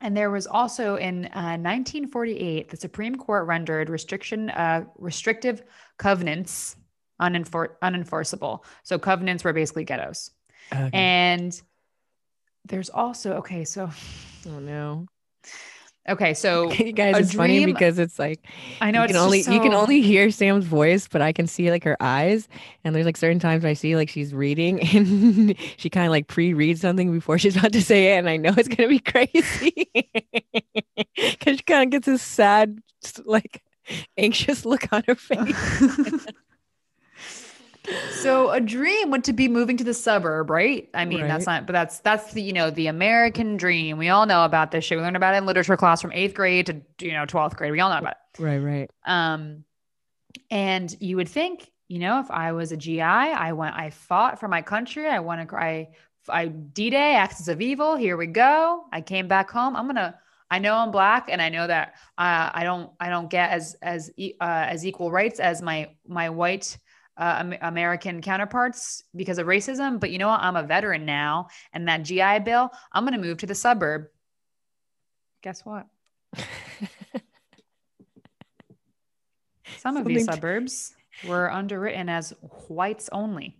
and 0.00 0.16
there 0.16 0.30
was 0.30 0.46
also 0.46 0.96
in 0.96 1.26
uh, 1.26 1.58
1948, 1.58 2.70
the 2.70 2.76
Supreme 2.76 3.16
Court 3.16 3.46
rendered 3.46 3.90
restriction, 3.90 4.50
uh, 4.50 4.84
restrictive 4.96 5.62
covenants 5.98 6.76
unenfor- 7.20 7.76
unenforceable. 7.82 8.64
So 8.82 8.98
covenants 8.98 9.44
were 9.44 9.52
basically 9.52 9.84
ghettos. 9.84 10.30
Okay. 10.72 10.90
And 10.92 11.60
there's 12.66 12.90
also 12.90 13.34
okay, 13.34 13.64
so 13.64 13.90
oh 14.46 14.58
no. 14.58 15.06
okay, 16.08 16.34
so 16.34 16.70
you 16.72 16.92
guys, 16.92 17.18
it's 17.18 17.34
funny 17.34 17.64
because 17.66 17.98
it's 17.98 18.18
like 18.18 18.46
I 18.80 18.90
know 18.90 19.00
you 19.00 19.04
it's 19.04 19.12
can 19.12 19.22
only 19.22 19.38
just 19.38 19.50
you 19.50 19.60
can 19.60 19.74
only 19.74 20.00
hear 20.00 20.30
Sam's 20.30 20.64
voice, 20.64 21.08
but 21.08 21.20
I 21.22 21.32
can 21.32 21.46
see 21.46 21.70
like 21.70 21.84
her 21.84 21.96
eyes. 22.00 22.48
And 22.84 22.94
there's 22.94 23.06
like 23.06 23.16
certain 23.16 23.40
times 23.40 23.64
I 23.64 23.72
see 23.72 23.96
like 23.96 24.08
she's 24.08 24.32
reading 24.32 24.80
and 24.94 25.56
she 25.76 25.90
kind 25.90 26.06
of 26.06 26.10
like 26.10 26.28
pre-reads 26.28 26.80
something 26.80 27.12
before 27.12 27.38
she's 27.38 27.56
about 27.56 27.72
to 27.72 27.82
say 27.82 28.14
it, 28.14 28.18
and 28.18 28.28
I 28.28 28.36
know 28.36 28.54
it's 28.56 28.68
gonna 28.68 28.88
be 28.88 28.98
crazy 29.00 29.90
because 31.16 31.56
she 31.56 31.62
kind 31.66 31.84
of 31.84 31.90
gets 31.90 32.06
this 32.06 32.22
sad, 32.22 32.78
like 33.24 33.62
anxious 34.16 34.64
look 34.64 34.92
on 34.92 35.02
her 35.08 35.16
face. 35.16 36.26
So 38.12 38.50
a 38.50 38.60
dream 38.60 39.10
would 39.10 39.24
to 39.24 39.32
be 39.32 39.48
moving 39.48 39.76
to 39.78 39.84
the 39.84 39.94
suburb, 39.94 40.50
right? 40.50 40.88
I 40.94 41.04
mean, 41.04 41.20
that's 41.28 41.46
not, 41.46 41.66
but 41.66 41.72
that's 41.72 42.00
that's 42.00 42.32
the 42.32 42.42
you 42.42 42.52
know 42.52 42.70
the 42.70 42.88
American 42.88 43.56
dream. 43.56 43.96
We 43.98 44.08
all 44.08 44.26
know 44.26 44.44
about 44.44 44.70
this 44.70 44.84
shit. 44.84 44.98
We 44.98 45.02
learned 45.02 45.16
about 45.16 45.34
it 45.34 45.38
in 45.38 45.46
literature 45.46 45.76
class 45.76 46.02
from 46.02 46.12
eighth 46.12 46.34
grade 46.34 46.66
to 46.66 47.06
you 47.06 47.12
know 47.12 47.24
twelfth 47.26 47.56
grade. 47.56 47.72
We 47.72 47.80
all 47.80 47.90
know 47.90 47.98
about 47.98 48.16
it. 48.38 48.42
right, 48.42 48.58
right. 48.58 48.90
Um, 49.06 49.64
and 50.50 50.94
you 51.00 51.16
would 51.16 51.28
think, 51.28 51.70
you 51.88 51.98
know, 51.98 52.20
if 52.20 52.30
I 52.30 52.52
was 52.52 52.72
a 52.72 52.76
GI, 52.76 53.00
I 53.00 53.52
went, 53.52 53.74
I 53.74 53.90
fought 53.90 54.38
for 54.38 54.48
my 54.48 54.62
country. 54.62 55.06
I 55.08 55.18
want 55.20 55.48
to, 55.48 55.56
I, 55.56 55.88
I 56.28 56.46
D-Day, 56.46 57.14
Axis 57.16 57.48
of 57.48 57.60
Evil. 57.60 57.96
Here 57.96 58.16
we 58.16 58.26
go. 58.26 58.84
I 58.92 59.00
came 59.00 59.26
back 59.28 59.50
home. 59.50 59.76
I'm 59.76 59.86
gonna. 59.86 60.18
I 60.52 60.58
know 60.58 60.74
I'm 60.74 60.90
black, 60.90 61.28
and 61.30 61.40
I 61.40 61.48
know 61.48 61.66
that 61.66 61.94
uh, 62.18 62.50
I 62.52 62.64
don't, 62.64 62.90
I 62.98 63.08
don't 63.08 63.30
get 63.30 63.50
as 63.50 63.76
as 63.82 64.10
e- 64.16 64.34
uh, 64.40 64.66
as 64.68 64.84
equal 64.84 65.10
rights 65.12 65.38
as 65.38 65.62
my 65.62 65.90
my 66.06 66.30
white 66.30 66.76
uh, 67.20 67.52
American 67.60 68.20
counterparts 68.22 69.04
because 69.14 69.38
of 69.38 69.46
racism. 69.46 70.00
But 70.00 70.10
you 70.10 70.18
know 70.18 70.28
what? 70.28 70.40
I'm 70.40 70.56
a 70.56 70.62
veteran 70.64 71.04
now, 71.04 71.48
and 71.72 71.86
that 71.86 72.02
GI 72.02 72.40
Bill, 72.40 72.70
I'm 72.92 73.04
gonna 73.04 73.18
move 73.18 73.38
to 73.38 73.46
the 73.46 73.54
suburb. 73.54 74.06
Guess 75.42 75.64
what? 75.64 75.86
Some 79.78 79.96
of 79.96 80.04
these 80.06 80.24
Something- 80.24 80.34
suburbs 80.34 80.94
were 81.28 81.50
underwritten 81.52 82.08
as 82.08 82.32
whites 82.68 83.08
only. 83.12 83.56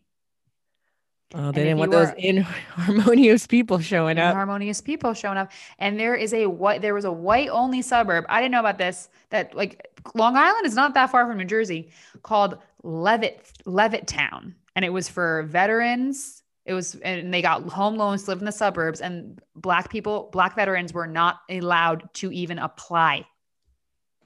Oh, 1.33 1.53
they 1.53 1.63
didn't 1.63 1.79
want 1.79 1.93
those 1.93 2.11
inharmonious 2.19 3.47
people 3.47 3.79
showing 3.79 4.19
up. 4.19 4.35
harmonious 4.35 4.81
people 4.81 5.15
showing 5.15 5.39
up. 5.39 5.53
And 5.79 5.99
there 6.01 6.17
is 6.17 6.35
a 6.35 6.47
white, 6.47 6.83
there 6.83 6.93
was 6.93 7.05
a 7.05 7.13
white 7.13 7.49
only 7.51 7.83
suburb. 7.83 8.25
I 8.29 8.41
didn't 8.41 8.51
know 8.51 8.59
about 8.61 8.79
this. 8.79 9.09
That 9.29 9.55
like 9.55 9.87
Long 10.17 10.37
Island 10.37 10.67
is 10.67 10.75
not 10.75 10.93
that 10.95 11.11
far 11.11 11.27
from 11.29 11.39
New 11.39 11.45
Jersey, 11.45 11.91
called 12.25 12.59
Levitt 12.83 13.51
Levittown, 13.67 14.55
and 14.77 14.85
it 14.85 14.93
was 14.93 15.09
for 15.09 15.45
veterans. 15.45 16.43
It 16.67 16.75
was, 16.75 16.95
and 16.97 17.33
they 17.33 17.43
got 17.43 17.63
home 17.65 17.97
loans 17.97 18.25
to 18.25 18.31
live 18.31 18.41
in 18.41 18.45
the 18.45 18.53
suburbs, 18.53 19.01
and 19.01 19.41
black 19.57 19.91
people, 19.91 20.29
black 20.33 20.55
veterans 20.57 20.93
were 20.93 21.07
not 21.07 21.41
allowed 21.49 22.13
to 22.15 22.33
even 22.33 22.59
apply. 22.59 23.27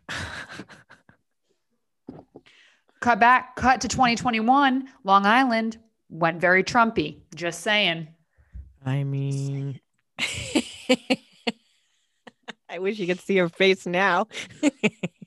cut 3.01 3.21
back, 3.21 3.57
cut 3.57 3.81
to 3.83 3.89
2021. 3.89 4.89
Long 5.05 5.27
Island 5.27 5.79
went 6.09 6.41
very 6.41 6.65
Trumpy. 6.65 7.21
Just 7.35 7.61
saying. 7.61 8.09
I 8.85 9.05
mean, 9.05 9.81
I 12.69 12.79
wish 12.79 12.99
you 12.99 13.07
could 13.07 13.21
see 13.21 13.37
her 13.37 13.49
face 13.49 13.87
now. 13.87 14.27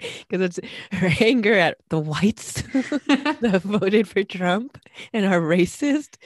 Because 0.28 0.58
it's 0.58 0.60
her 0.92 1.10
anger 1.20 1.54
at 1.54 1.76
the 1.88 1.98
whites 1.98 2.62
that 2.72 3.60
voted 3.64 4.08
for 4.08 4.22
Trump 4.22 4.78
and 5.12 5.26
are 5.26 5.40
racist. 5.40 6.16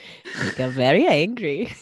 They 0.43 0.51
got 0.53 0.70
very 0.70 1.07
angry. 1.07 1.75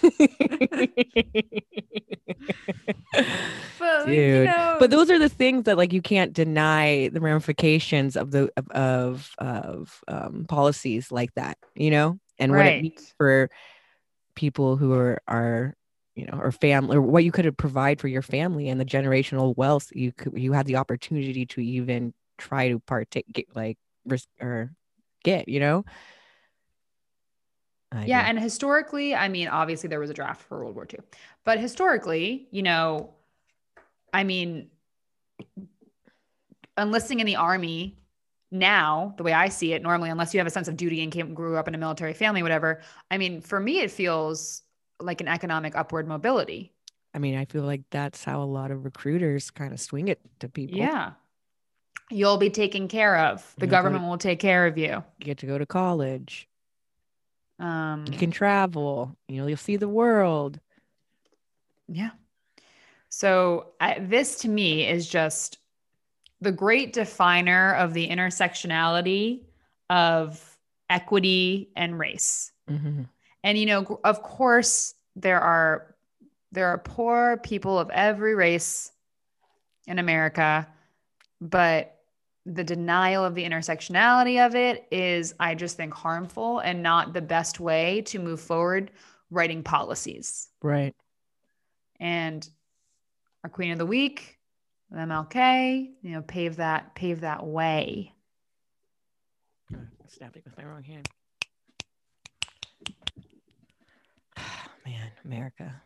But, 3.78 4.06
Dude. 4.06 4.50
but 4.78 4.90
those 4.90 5.10
are 5.10 5.18
the 5.18 5.28
things 5.28 5.64
that 5.64 5.76
like 5.76 5.92
you 5.92 6.00
can't 6.00 6.32
deny 6.32 7.08
the 7.08 7.20
ramifications 7.20 8.16
of 8.16 8.30
the 8.30 8.50
of 8.56 8.70
of, 8.70 9.30
of 9.38 10.04
um, 10.08 10.46
policies 10.48 11.10
like 11.12 11.34
that, 11.34 11.58
you 11.74 11.90
know, 11.90 12.18
and 12.38 12.52
what 12.52 12.66
it 12.66 12.82
means 12.82 13.12
for 13.18 13.50
people 14.34 14.76
who 14.76 14.92
are 14.92 15.20
are 15.28 15.74
you 16.14 16.26
know 16.26 16.38
or 16.38 16.52
family 16.52 16.96
or 16.96 17.02
what 17.02 17.24
you 17.24 17.32
could 17.32 17.44
have 17.44 17.56
provide 17.56 18.00
for 18.00 18.08
your 18.08 18.22
family 18.22 18.68
and 18.68 18.80
the 18.80 18.84
generational 18.84 19.56
wealth 19.56 19.88
you 19.94 20.12
could 20.12 20.32
you 20.36 20.52
had 20.52 20.66
the 20.66 20.76
opportunity 20.76 21.46
to 21.46 21.60
even 21.60 22.12
try 22.38 22.68
to 22.68 22.78
partake 22.80 23.26
get 23.32 23.46
like 23.54 23.78
risk 24.04 24.28
or 24.40 24.72
get 25.24 25.48
you 25.48 25.60
know 25.60 25.84
I 27.94 28.06
yeah, 28.06 28.22
do. 28.22 28.28
and 28.30 28.40
historically, 28.40 29.14
I 29.14 29.28
mean, 29.28 29.48
obviously 29.48 29.90
there 29.90 30.00
was 30.00 30.08
a 30.08 30.14
draft 30.14 30.40
for 30.48 30.60
World 30.60 30.74
War 30.74 30.86
II, 30.90 31.00
but 31.44 31.58
historically, 31.58 32.48
you 32.50 32.62
know, 32.62 33.12
I 34.14 34.24
mean, 34.24 34.70
enlisting 36.78 37.20
in 37.20 37.26
the 37.26 37.36
army 37.36 37.98
now, 38.50 39.14
the 39.16 39.22
way 39.22 39.32
I 39.32 39.48
see 39.48 39.72
it, 39.72 39.82
normally, 39.82 40.10
unless 40.10 40.32
you 40.32 40.40
have 40.40 40.46
a 40.46 40.50
sense 40.50 40.68
of 40.68 40.76
duty 40.76 41.02
and 41.02 41.12
came 41.12 41.34
grew 41.34 41.56
up 41.56 41.68
in 41.68 41.74
a 41.74 41.78
military 41.78 42.14
family, 42.14 42.42
whatever. 42.42 42.80
I 43.10 43.18
mean, 43.18 43.40
for 43.40 43.60
me, 43.60 43.80
it 43.80 43.90
feels 43.90 44.62
like 45.02 45.20
an 45.20 45.28
economic 45.28 45.74
upward 45.76 46.06
mobility. 46.08 46.72
I 47.14 47.18
mean 47.18 47.36
i 47.36 47.44
feel 47.44 47.64
like 47.64 47.82
that's 47.90 48.24
how 48.24 48.42
a 48.42 48.44
lot 48.48 48.70
of 48.70 48.84
recruiters 48.86 49.50
kind 49.50 49.72
of 49.74 49.80
swing 49.80 50.08
it 50.08 50.18
to 50.40 50.48
people 50.48 50.78
Yeah, 50.78 51.12
you'll 52.10 52.38
be 52.38 52.48
taken 52.50 52.88
care 52.88 53.18
of. 53.18 53.54
The 53.58 53.66
Yeah, 53.66 53.66
go 53.66 53.66
to- 53.66 53.70
government 53.70 54.04
will 54.04 54.16
take 54.18 54.40
care 54.40 54.66
of 54.66 54.78
you. 54.78 55.04
you 55.18 55.24
get 55.24 55.38
to 55.38 55.46
go 55.46 55.58
to 55.58 55.66
college 55.66 56.48
Um, 57.58 58.06
you 58.10 58.16
can 58.18 58.30
travel 58.30 59.16
you 59.28 59.40
know 59.40 59.46
you'll 59.46 59.56
see 59.58 59.76
the 59.76 59.88
world 59.88 60.58
Yeah. 61.88 62.10
So 63.10 63.72
I, 63.78 63.98
this 63.98 64.36
to 64.40 64.48
me 64.48 64.88
is 64.88 65.06
just 65.06 65.58
the 66.40 66.52
great 66.52 66.94
definer 66.94 67.74
of 67.74 67.92
the 67.92 68.08
intersectionality 68.08 69.42
of 69.90 70.40
equity 70.88 71.70
and 71.76 71.98
race. 71.98 72.52
Mhm. 72.70 73.08
And 73.44 73.58
you 73.58 73.66
know, 73.66 74.00
of 74.04 74.22
course, 74.22 74.94
there 75.16 75.40
are 75.40 75.94
there 76.52 76.68
are 76.68 76.78
poor 76.78 77.38
people 77.38 77.78
of 77.78 77.90
every 77.90 78.34
race 78.34 78.92
in 79.86 79.98
America, 79.98 80.68
but 81.40 81.96
the 82.44 82.64
denial 82.64 83.24
of 83.24 83.34
the 83.34 83.44
intersectionality 83.44 84.44
of 84.44 84.54
it 84.54 84.86
is, 84.90 85.34
I 85.40 85.54
just 85.54 85.76
think, 85.76 85.94
harmful 85.94 86.58
and 86.58 86.82
not 86.82 87.12
the 87.12 87.22
best 87.22 87.60
way 87.60 88.02
to 88.06 88.18
move 88.18 88.40
forward 88.40 88.90
writing 89.30 89.62
policies. 89.62 90.48
Right. 90.60 90.94
And 92.00 92.46
our 93.44 93.50
Queen 93.50 93.72
of 93.72 93.78
the 93.78 93.86
Week, 93.86 94.38
MLK, 94.92 95.90
you 96.02 96.10
know, 96.10 96.22
pave 96.22 96.56
that 96.56 96.94
pave 96.94 97.20
that 97.20 97.44
way. 97.46 98.12
Snapping 100.08 100.42
with 100.44 100.56
my 100.58 100.64
wrong 100.64 100.82
hand. 100.82 101.08
Man, 104.84 105.10
America. 105.24 105.82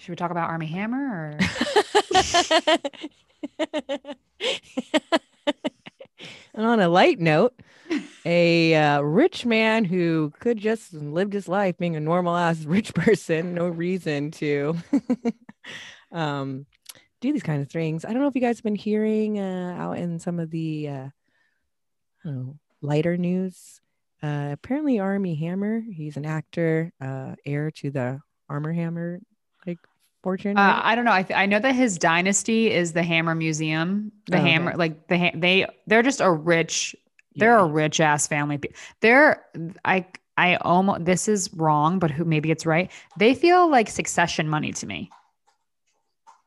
Should 0.00 0.10
we 0.10 0.16
talk 0.16 0.30
about 0.30 0.48
Armie 0.48 0.66
Hammer 0.66 0.96
or 0.96 1.38
and 6.54 6.64
on 6.64 6.80
a 6.80 6.88
light 6.88 7.18
note, 7.18 7.54
a 8.24 8.74
uh, 8.74 9.00
rich 9.00 9.44
man 9.44 9.84
who 9.84 10.32
could 10.38 10.58
just 10.58 10.94
lived 10.94 11.32
his 11.32 11.48
life 11.48 11.76
being 11.76 11.96
a 11.96 12.00
normal 12.00 12.36
ass 12.36 12.64
rich 12.64 12.94
person, 12.94 13.54
no 13.54 13.68
reason 13.68 14.30
to 14.32 14.76
um, 16.12 16.66
do 17.20 17.32
these 17.32 17.42
kind 17.42 17.60
of 17.60 17.70
things. 17.70 18.04
I 18.04 18.12
don't 18.12 18.22
know 18.22 18.28
if 18.28 18.34
you 18.34 18.40
guys 18.40 18.58
have 18.58 18.64
been 18.64 18.74
hearing 18.74 19.38
uh, 19.38 19.76
out 19.78 19.98
in 19.98 20.18
some 20.18 20.38
of 20.38 20.50
the 20.50 20.88
uh, 20.88 20.94
I 20.94 21.10
don't 22.24 22.36
know, 22.36 22.58
lighter 22.80 23.16
news. 23.16 23.80
Uh, 24.22 24.48
apparently, 24.52 24.98
Armie 24.98 25.34
Hammer, 25.34 25.80
he's 25.80 26.16
an 26.16 26.24
actor, 26.26 26.92
uh, 27.00 27.34
heir 27.44 27.70
to 27.72 27.90
the 27.90 28.20
Arm 28.48 28.64
& 28.64 28.74
Hammer 28.74 29.20
like 29.66 29.78
fortune. 30.22 30.56
Uh. 30.56 30.80
I 30.82 30.94
don't 30.94 31.04
know. 31.04 31.12
I, 31.12 31.22
th- 31.22 31.38
I 31.38 31.46
know 31.46 31.58
that 31.58 31.74
his 31.74 31.98
dynasty 31.98 32.70
is 32.72 32.92
the 32.92 33.02
Hammer 33.02 33.34
Museum. 33.34 34.12
The 34.26 34.38
Oh, 34.38 34.40
okay. 34.40 34.50
Hammer, 34.52 34.74
like 34.76 35.06
the 35.08 35.18
ha- 35.18 35.32
they, 35.34 35.66
they're 35.86 36.02
just 36.02 36.20
a 36.20 36.30
rich. 36.30 36.96
They're 37.38 37.58
a 37.58 37.66
rich 37.66 38.00
ass 38.00 38.26
family. 38.26 38.58
They're 39.02 39.44
I 39.84 40.06
I 40.38 40.56
almost 40.56 41.04
this 41.04 41.28
is 41.28 41.52
wrong, 41.52 41.98
but 41.98 42.10
who 42.10 42.24
maybe 42.24 42.50
it's 42.50 42.64
right. 42.64 42.90
They 43.18 43.34
feel 43.34 43.70
like 43.70 43.90
succession 43.90 44.48
money 44.48 44.72
to 44.72 44.86
me. 44.86 45.10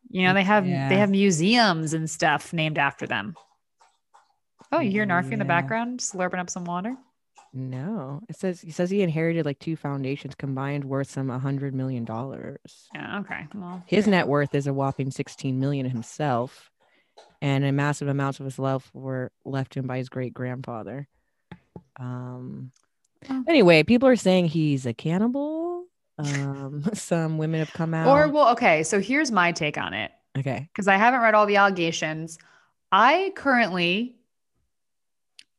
You 0.09 0.23
know, 0.23 0.33
they 0.33 0.41
have 0.43 0.65
Yeah. 0.65 0.89
they 0.89 0.97
have 0.97 1.11
museums 1.11 1.93
and 1.93 2.09
stuff 2.09 2.53
named 2.53 2.79
after 2.79 3.05
them. 3.05 3.35
Oh, 4.71 4.79
you 4.79 4.89
hear 4.89 5.05
Narfi 5.05 5.31
in 5.33 5.37
the 5.39 5.45
background 5.45 5.99
slurping 5.99 6.39
up 6.39 6.49
some 6.49 6.65
water? 6.65 6.95
No, 7.53 8.21
it 8.29 8.35
says 8.35 8.61
he 8.61 8.71
says 8.71 8.89
he 8.89 9.01
inherited 9.01 9.45
like 9.45 9.57
two 9.59 9.75
foundations 9.75 10.35
combined 10.35 10.85
worth 10.85 11.09
some 11.09 11.29
a 11.29 11.39
hundred 11.39 11.73
million 11.73 12.05
dollars. 12.05 12.87
Yeah. 12.93 13.19
Okay. 13.21 13.47
Well, 13.55 13.83
His 13.87 14.05
net 14.07 14.27
worth 14.27 14.53
is 14.53 14.67
a 14.67 14.73
whopping 14.73 15.09
sixteen 15.11 15.59
million 15.59 15.89
himself, 15.89 16.69
and 17.41 17.63
a 17.65 17.71
massive 17.71 18.07
amounts 18.07 18.39
of 18.39 18.45
his 18.45 18.57
wealth 18.59 18.89
were 18.93 19.31
left 19.45 19.71
to 19.73 19.79
him 19.79 19.87
by 19.87 19.97
his 19.97 20.09
great 20.09 20.33
grandfather. 20.33 21.07
Um. 21.99 22.71
Oh. 23.29 23.43
Anyway, 23.47 23.83
people 23.83 24.07
are 24.07 24.15
saying 24.15 24.45
he's 24.47 24.85
a 24.85 24.93
cannibal. 24.93 25.85
Um. 26.19 26.83
Some 26.93 27.37
women 27.39 27.59
have 27.59 27.73
come 27.73 27.93
out. 27.95 28.07
or 28.07 28.27
well, 28.31 28.49
okay. 28.51 28.83
So 28.83 28.99
here's 28.99 29.31
my 29.31 29.51
take 29.53 29.77
on 29.77 29.93
it. 29.93 30.11
okay. 30.37 30.69
because 30.71 30.87
I 30.87 30.97
haven't 30.97 31.21
read 31.21 31.33
all 31.33 31.45
the 31.47 31.55
allegations. 31.55 32.37
I 32.91 33.31
currently, 33.35 34.15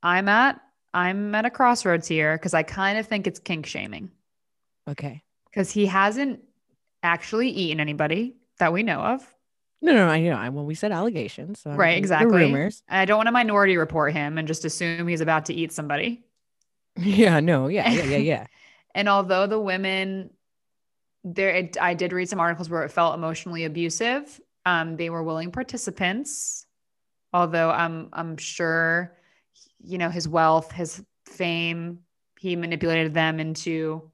I'm 0.03 0.29
at, 0.29 0.61
I'm 0.93 1.35
at 1.35 1.45
a 1.45 1.51
crossroads 1.51 2.09
here 2.09 2.37
because 2.37 2.55
I 2.55 2.63
kind 2.63 2.99
of 2.99 3.07
think 3.07 3.27
it's 3.27 3.39
kink 3.39 3.67
shaming 3.67 4.11
Okay. 4.89 5.23
because 5.51 5.71
he 5.71 5.87
hasn't 5.87 6.41
actually 7.03 7.51
eaten 7.51 7.81
anybody 7.81 8.37
that 8.59 8.73
we 8.73 8.83
know 8.83 9.01
of. 9.01 9.35
No, 9.83 9.95
no, 9.95 10.09
I 10.09 10.21
know. 10.21 10.33
I 10.35 10.49
well, 10.51 10.67
we 10.67 10.75
said 10.75 10.93
allegations. 10.93 11.61
So 11.61 11.71
Right, 11.73 11.97
exactly. 11.97 12.43
Rumors. 12.43 12.83
I 12.89 13.05
don't 13.07 13.17
want 13.17 13.29
to 13.29 13.33
minority 13.33 13.77
report 13.79 14.13
him 14.13 14.37
and 14.37 14.47
just 14.47 14.65
assume 14.67 15.09
he's 15.09 15.23
about 15.23 15.47
to 15.47 15.55
eat 15.55 15.73
somebody. 15.73 16.25
Yeah. 16.97 17.39
No. 17.41 17.69
Yeah. 17.69 17.89
Yeah. 17.91 18.05
Yeah. 18.05 18.17
Yeah. 18.19 18.47
And 18.93 19.09
although 19.09 19.47
the 19.47 19.61
women, 19.61 20.31
there, 21.23 21.51
it, 21.51 21.77
I 21.81 21.95
did 21.95 22.13
read 22.13 22.29
some 22.29 22.41
articles 22.41 22.69
where 22.69 22.83
it 22.83 22.91
felt 22.91 23.15
emotionally 23.15 23.65
abusive. 23.65 24.41
Um, 24.67 24.97
they 24.97 25.11
were 25.11 25.23
willing 25.23 25.53
participants, 25.53 26.67
although 27.33 27.71
I'm 27.71 28.09
I'm 28.13 28.37
sure, 28.37 29.17
you 29.83 29.99
know, 29.99 30.11
his 30.11 30.29
wealth, 30.29 30.73
his 30.73 31.03
fame, 31.25 32.01
he 32.39 32.57
manipulated 32.57 33.15
them 33.15 33.41
into 33.41 34.11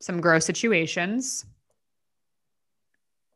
some 0.00 0.20
gross 0.20 0.44
situations. 0.44 1.44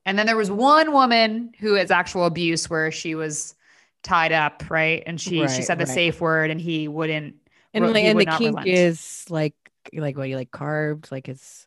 And 0.04 0.18
then 0.18 0.26
there 0.26 0.36
was 0.36 0.50
one 0.50 0.92
woman 0.92 1.52
who 1.58 1.76
is 1.76 1.90
actual 1.90 2.24
abuse 2.24 2.70
where 2.70 2.90
she 2.90 3.14
was 3.14 3.54
tied 4.02 4.32
up, 4.32 4.64
right? 4.70 5.02
And 5.06 5.20
she 5.20 5.46
she 5.48 5.62
said 5.62 5.78
the 5.78 5.84
right. 5.84 5.94
safe 5.94 6.20
word, 6.20 6.50
and 6.50 6.60
he 6.60 6.88
wouldn't. 6.88 7.36
and 7.74 7.84
he 7.96 8.02
and 8.04 8.16
would 8.16 8.26
the 8.26 8.32
kink 8.32 8.56
relent. 8.56 8.68
is 8.68 9.24
like 9.28 9.54
like 9.92 10.16
what 10.16 10.28
you 10.28 10.36
like 10.36 10.50
carved 10.50 11.10
like 11.10 11.26
his 11.26 11.66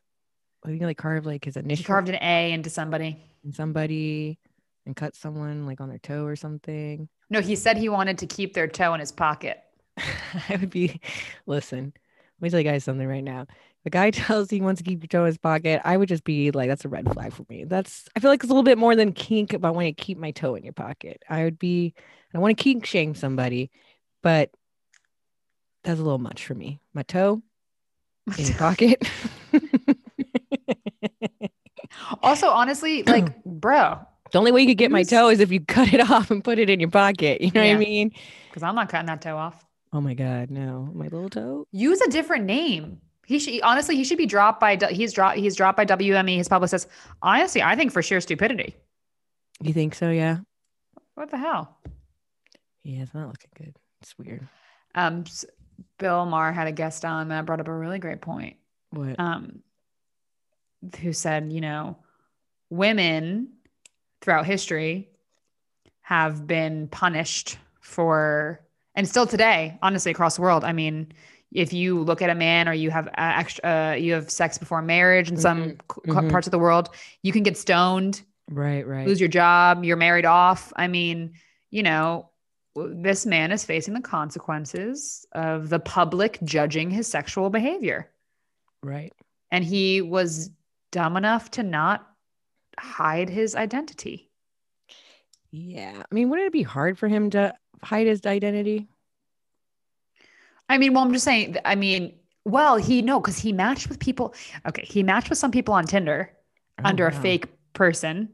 I 0.66 0.70
think 0.70 0.82
like 0.82 0.97
carved 0.97 1.26
like 1.26 1.45
his 1.45 1.58
initial. 1.58 1.84
He 1.84 1.86
carved 1.86 2.10
an 2.10 2.18
A 2.22 2.52
into 2.52 2.70
somebody. 2.70 3.24
somebody 3.54 4.39
and 4.86 4.95
cut 4.95 5.15
someone 5.15 5.65
like 5.65 5.82
on 5.82 5.89
their 5.89 5.99
toe 5.99 6.25
or 6.25 6.36
something. 6.36 7.07
No, 7.29 7.41
he 7.41 7.55
said 7.55 7.77
he 7.77 7.89
wanted 7.89 8.17
to 8.19 8.27
keep 8.27 8.53
their 8.53 8.67
toe 8.67 8.93
in 8.93 8.99
his 8.99 9.11
pocket. 9.11 9.61
I 9.97 10.55
would 10.55 10.69
be 10.69 10.99
listen. 11.45 11.93
Let 12.39 12.45
me 12.45 12.49
tell 12.49 12.59
you 12.59 12.69
guys 12.69 12.84
something 12.84 13.07
right 13.07 13.23
now. 13.23 13.41
If 13.41 13.86
a 13.86 13.89
guy 13.89 14.09
tells 14.11 14.51
you 14.51 14.57
he 14.57 14.61
wants 14.61 14.82
to 14.82 14.86
keep 14.89 15.01
your 15.01 15.07
toe 15.07 15.21
in 15.21 15.27
his 15.27 15.38
pocket, 15.38 15.82
I 15.84 15.95
would 15.95 16.09
just 16.09 16.23
be 16.23 16.51
like, 16.51 16.69
that's 16.69 16.86
a 16.86 16.89
red 16.89 17.11
flag 17.11 17.34
for 17.34 17.45
me. 17.49 17.65
That's 17.65 18.07
I 18.15 18.19
feel 18.19 18.32
like 18.32 18.43
it's 18.43 18.49
a 18.49 18.53
little 18.53 18.63
bit 18.63 18.77
more 18.77 18.95
than 18.95 19.13
kink 19.13 19.53
about 19.53 19.75
wanting 19.75 19.93
to 19.93 20.01
keep 20.01 20.17
my 20.17 20.32
toe 20.32 20.55
in 20.55 20.63
your 20.63 20.73
pocket. 20.73 21.23
I 21.29 21.43
would 21.43 21.59
be 21.59 21.93
I 22.34 22.39
want 22.39 22.57
to 22.57 22.63
kink 22.63 22.86
shame 22.86 23.13
somebody, 23.15 23.71
but 24.23 24.51
that's 25.84 25.99
a 25.99 26.03
little 26.03 26.19
much 26.19 26.45
for 26.45 26.55
me. 26.55 26.79
My 26.93 27.03
toe 27.03 27.41
in 28.38 28.45
your 28.45 28.57
pocket. 28.57 29.05
Also, 32.21 32.49
honestly, 32.49 33.03
like, 33.03 33.43
bro, 33.45 33.99
The 34.32 34.39
only 34.39 34.51
way 34.51 34.61
you 34.61 34.67
could 34.67 34.77
get 34.77 34.91
my 34.91 35.03
toe 35.03 35.29
is 35.29 35.39
if 35.39 35.51
you 35.51 35.59
cut 35.59 35.93
it 35.93 35.99
off 36.11 36.32
and 36.32 36.43
put 36.43 36.59
it 36.59 36.69
in 36.69 36.79
your 36.79 36.89
pocket. 36.89 37.41
You 37.41 37.51
know 37.51 37.61
what 37.61 37.75
I 37.75 37.77
mean? 37.77 38.11
because 38.49 38.63
I'm 38.63 38.75
not 38.75 38.89
cutting 38.89 39.07
that 39.07 39.21
toe 39.21 39.38
off. 39.38 39.65
Oh 39.93 40.01
my 40.01 40.13
God, 40.13 40.51
no. 40.51 40.89
My 40.93 41.05
little 41.05 41.29
toe? 41.29 41.65
Use 41.71 41.99
a 42.01 42.09
different 42.09 42.45
name. 42.45 42.99
He 43.25 43.39
should 43.39 43.61
honestly, 43.61 43.95
he 43.95 44.03
should 44.03 44.17
be 44.17 44.25
dropped 44.25 44.59
by. 44.59 44.77
He's 44.89 45.13
dropped. 45.13 45.38
He's 45.38 45.55
dropped 45.55 45.77
by 45.77 45.86
WME. 45.86 46.38
His 46.38 46.47
publicist. 46.49 46.88
Honestly, 47.21 47.61
I 47.61 47.75
think 47.75 47.91
for 47.91 48.01
sheer 48.01 48.19
stupidity. 48.19 48.75
You 49.61 49.73
think 49.73 49.95
so? 49.95 50.09
Yeah. 50.09 50.39
What 51.15 51.29
the 51.29 51.38
hell? 51.38 51.77
Yeah, 52.84 53.03
it's 53.03 53.13
not 53.13 53.27
looking 53.27 53.51
good. 53.55 53.75
It's 54.01 54.17
weird. 54.17 54.47
Um, 54.95 55.23
Bill 55.99 56.25
Maher 56.25 56.51
had 56.51 56.67
a 56.67 56.71
guest 56.71 57.05
on 57.05 57.29
that 57.29 57.45
brought 57.45 57.59
up 57.59 57.67
a 57.67 57.73
really 57.73 57.99
great 57.99 58.21
point. 58.21 58.57
What? 58.89 59.19
um, 59.19 59.59
who 61.01 61.13
said, 61.13 61.53
you 61.53 61.61
know, 61.61 61.97
women 62.69 63.49
throughout 64.22 64.45
history 64.45 65.09
have 66.01 66.47
been 66.47 66.88
punished 66.88 67.57
for, 67.82 68.61
and 68.95 69.07
still 69.07 69.26
today, 69.26 69.78
honestly, 69.82 70.11
across 70.11 70.36
the 70.36 70.41
world. 70.41 70.63
I 70.63 70.74
mean, 70.74 71.11
if 71.51 71.74
you 71.74 72.01
look 72.01 72.22
at 72.22 72.30
a 72.30 72.36
man 72.36 72.69
or 72.69 72.74
you 72.74 72.89
have 72.91 73.07
uh, 73.07 73.11
extra, 73.17 73.63
uh, 73.63 73.95
you 73.95 74.13
have 74.13 74.30
sex 74.30 74.57
before 74.57 74.82
marriage 74.82 75.30
in 75.30 75.38
some 75.38 75.72
c- 75.72 75.76
c- 76.05 76.11
mhm. 76.11 76.32
parts 76.32 76.47
of 76.47 76.51
the 76.51 76.59
world, 76.59 76.89
you 77.24 77.32
can 77.32 77.43
get 77.43 77.57
stoned, 77.57 78.22
right, 78.49 78.88
right. 78.88 79.07
lose 79.07 79.19
your 79.19 79.30
job, 79.30 79.84
you're 79.84 79.97
married 79.97 80.26
off. 80.26 80.72
I 80.76 80.88
mean, 80.88 81.34
you 81.69 81.84
know, 81.84 82.30
this 82.76 83.26
man 83.26 83.51
is 83.51 83.65
facing 83.65 83.93
the 83.93 84.01
consequences 84.01 85.26
of 85.34 85.69
the 85.69 85.80
public 85.80 86.39
judging 86.43 86.89
his 86.89 87.07
sexual 87.07 87.49
behavior 87.49 88.09
right. 88.84 89.13
and 89.51 89.63
he 89.65 90.01
was 90.01 90.49
dumb 90.91 91.17
enough 91.17 91.51
to 91.51 91.63
not 91.63 92.11
hide 92.82 93.29
his 93.29 93.55
identity. 93.55 94.29
Yeah. 95.51 96.03
I 96.09 96.15
mean, 96.15 96.29
wouldn't 96.29 96.47
it 96.47 96.53
be 96.53 96.63
hard 96.63 96.97
for 96.97 97.07
him 97.07 97.29
to 97.32 97.53
hide 97.84 98.07
his 98.07 98.25
identity? 98.25 98.88
I 100.69 100.77
mean, 100.77 100.93
well, 100.93 101.03
I'm 101.03 101.11
just 101.13 101.25
saying. 101.25 101.57
I 101.65 101.75
mean, 101.75 102.13
well, 102.45 102.77
he 102.77 103.01
no, 103.01 103.19
because 103.19 103.38
he 103.38 103.51
matched 103.51 103.89
with 103.89 103.99
people. 103.99 104.34
Okay, 104.67 104.84
he 104.86 105.03
matched 105.03 105.29
with 105.29 105.38
some 105.38 105.51
people 105.51 105.73
on 105.73 105.86
Tinder 105.86 106.32
Oh, 106.79 106.84
under 106.86 107.07
a 107.07 107.11
fake 107.11 107.47
person. 107.73 108.29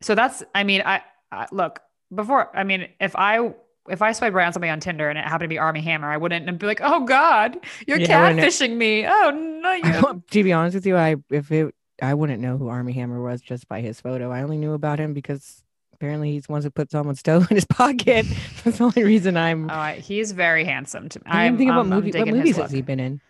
So 0.00 0.14
that's. 0.14 0.42
I 0.54 0.64
mean, 0.64 0.82
I, 0.84 1.02
I 1.30 1.46
look 1.52 1.80
before. 2.12 2.54
I 2.56 2.64
mean, 2.64 2.88
if 3.00 3.14
I 3.14 3.52
if 3.88 4.02
I 4.02 4.12
swipe 4.12 4.34
right 4.34 4.46
on 4.46 4.52
somebody 4.52 4.70
on 4.70 4.80
Tinder 4.80 5.08
and 5.08 5.18
it 5.18 5.24
happened 5.24 5.42
to 5.42 5.48
be 5.48 5.58
Armie 5.58 5.80
Hammer, 5.80 6.10
I 6.10 6.16
wouldn't 6.16 6.58
be 6.58 6.66
like, 6.66 6.80
"Oh 6.82 7.04
God, 7.04 7.58
you're 7.86 8.00
Yeah, 8.00 8.32
catfishing 8.32 8.76
me." 8.76 9.06
Oh 9.06 9.30
no, 9.30 9.72
you. 10.10 10.22
to 10.30 10.42
be 10.42 10.52
honest 10.52 10.74
with 10.74 10.86
you, 10.86 10.96
I 10.96 11.16
if 11.30 11.52
it 11.52 11.74
I 12.00 12.14
wouldn't 12.14 12.40
know 12.40 12.56
who 12.56 12.68
Armie 12.68 12.92
Hammer 12.92 13.20
was 13.20 13.40
just 13.40 13.68
by 13.68 13.80
his 13.80 14.00
photo. 14.00 14.30
I 14.30 14.42
only 14.42 14.56
knew 14.56 14.72
about 14.72 14.98
him 15.00 15.14
because 15.14 15.62
apparently 15.92 16.32
he's 16.32 16.46
the 16.46 16.52
one 16.52 16.62
who 16.62 16.70
put 16.70 16.90
someone's 16.90 17.22
toe 17.24 17.38
in 17.50 17.56
his 17.56 17.64
pocket. 17.64 18.26
That's 18.64 18.78
the 18.78 18.84
only 18.84 19.04
reason 19.04 19.36
I'm. 19.36 19.70
Oh, 19.70 19.74
I- 19.74 19.96
he's 19.98 20.32
very 20.32 20.64
handsome 20.64 21.08
to 21.10 21.18
me. 21.20 21.24
I'm 21.26 21.56
didn't 21.56 21.70
about 21.70 21.80
I'm 21.82 21.88
movie. 21.88 22.12
What 22.12 22.28
movies 22.28 22.56
has 22.56 22.64
look. 22.70 22.70
he 22.76 22.82
been 22.82 23.00
in? 23.00 23.20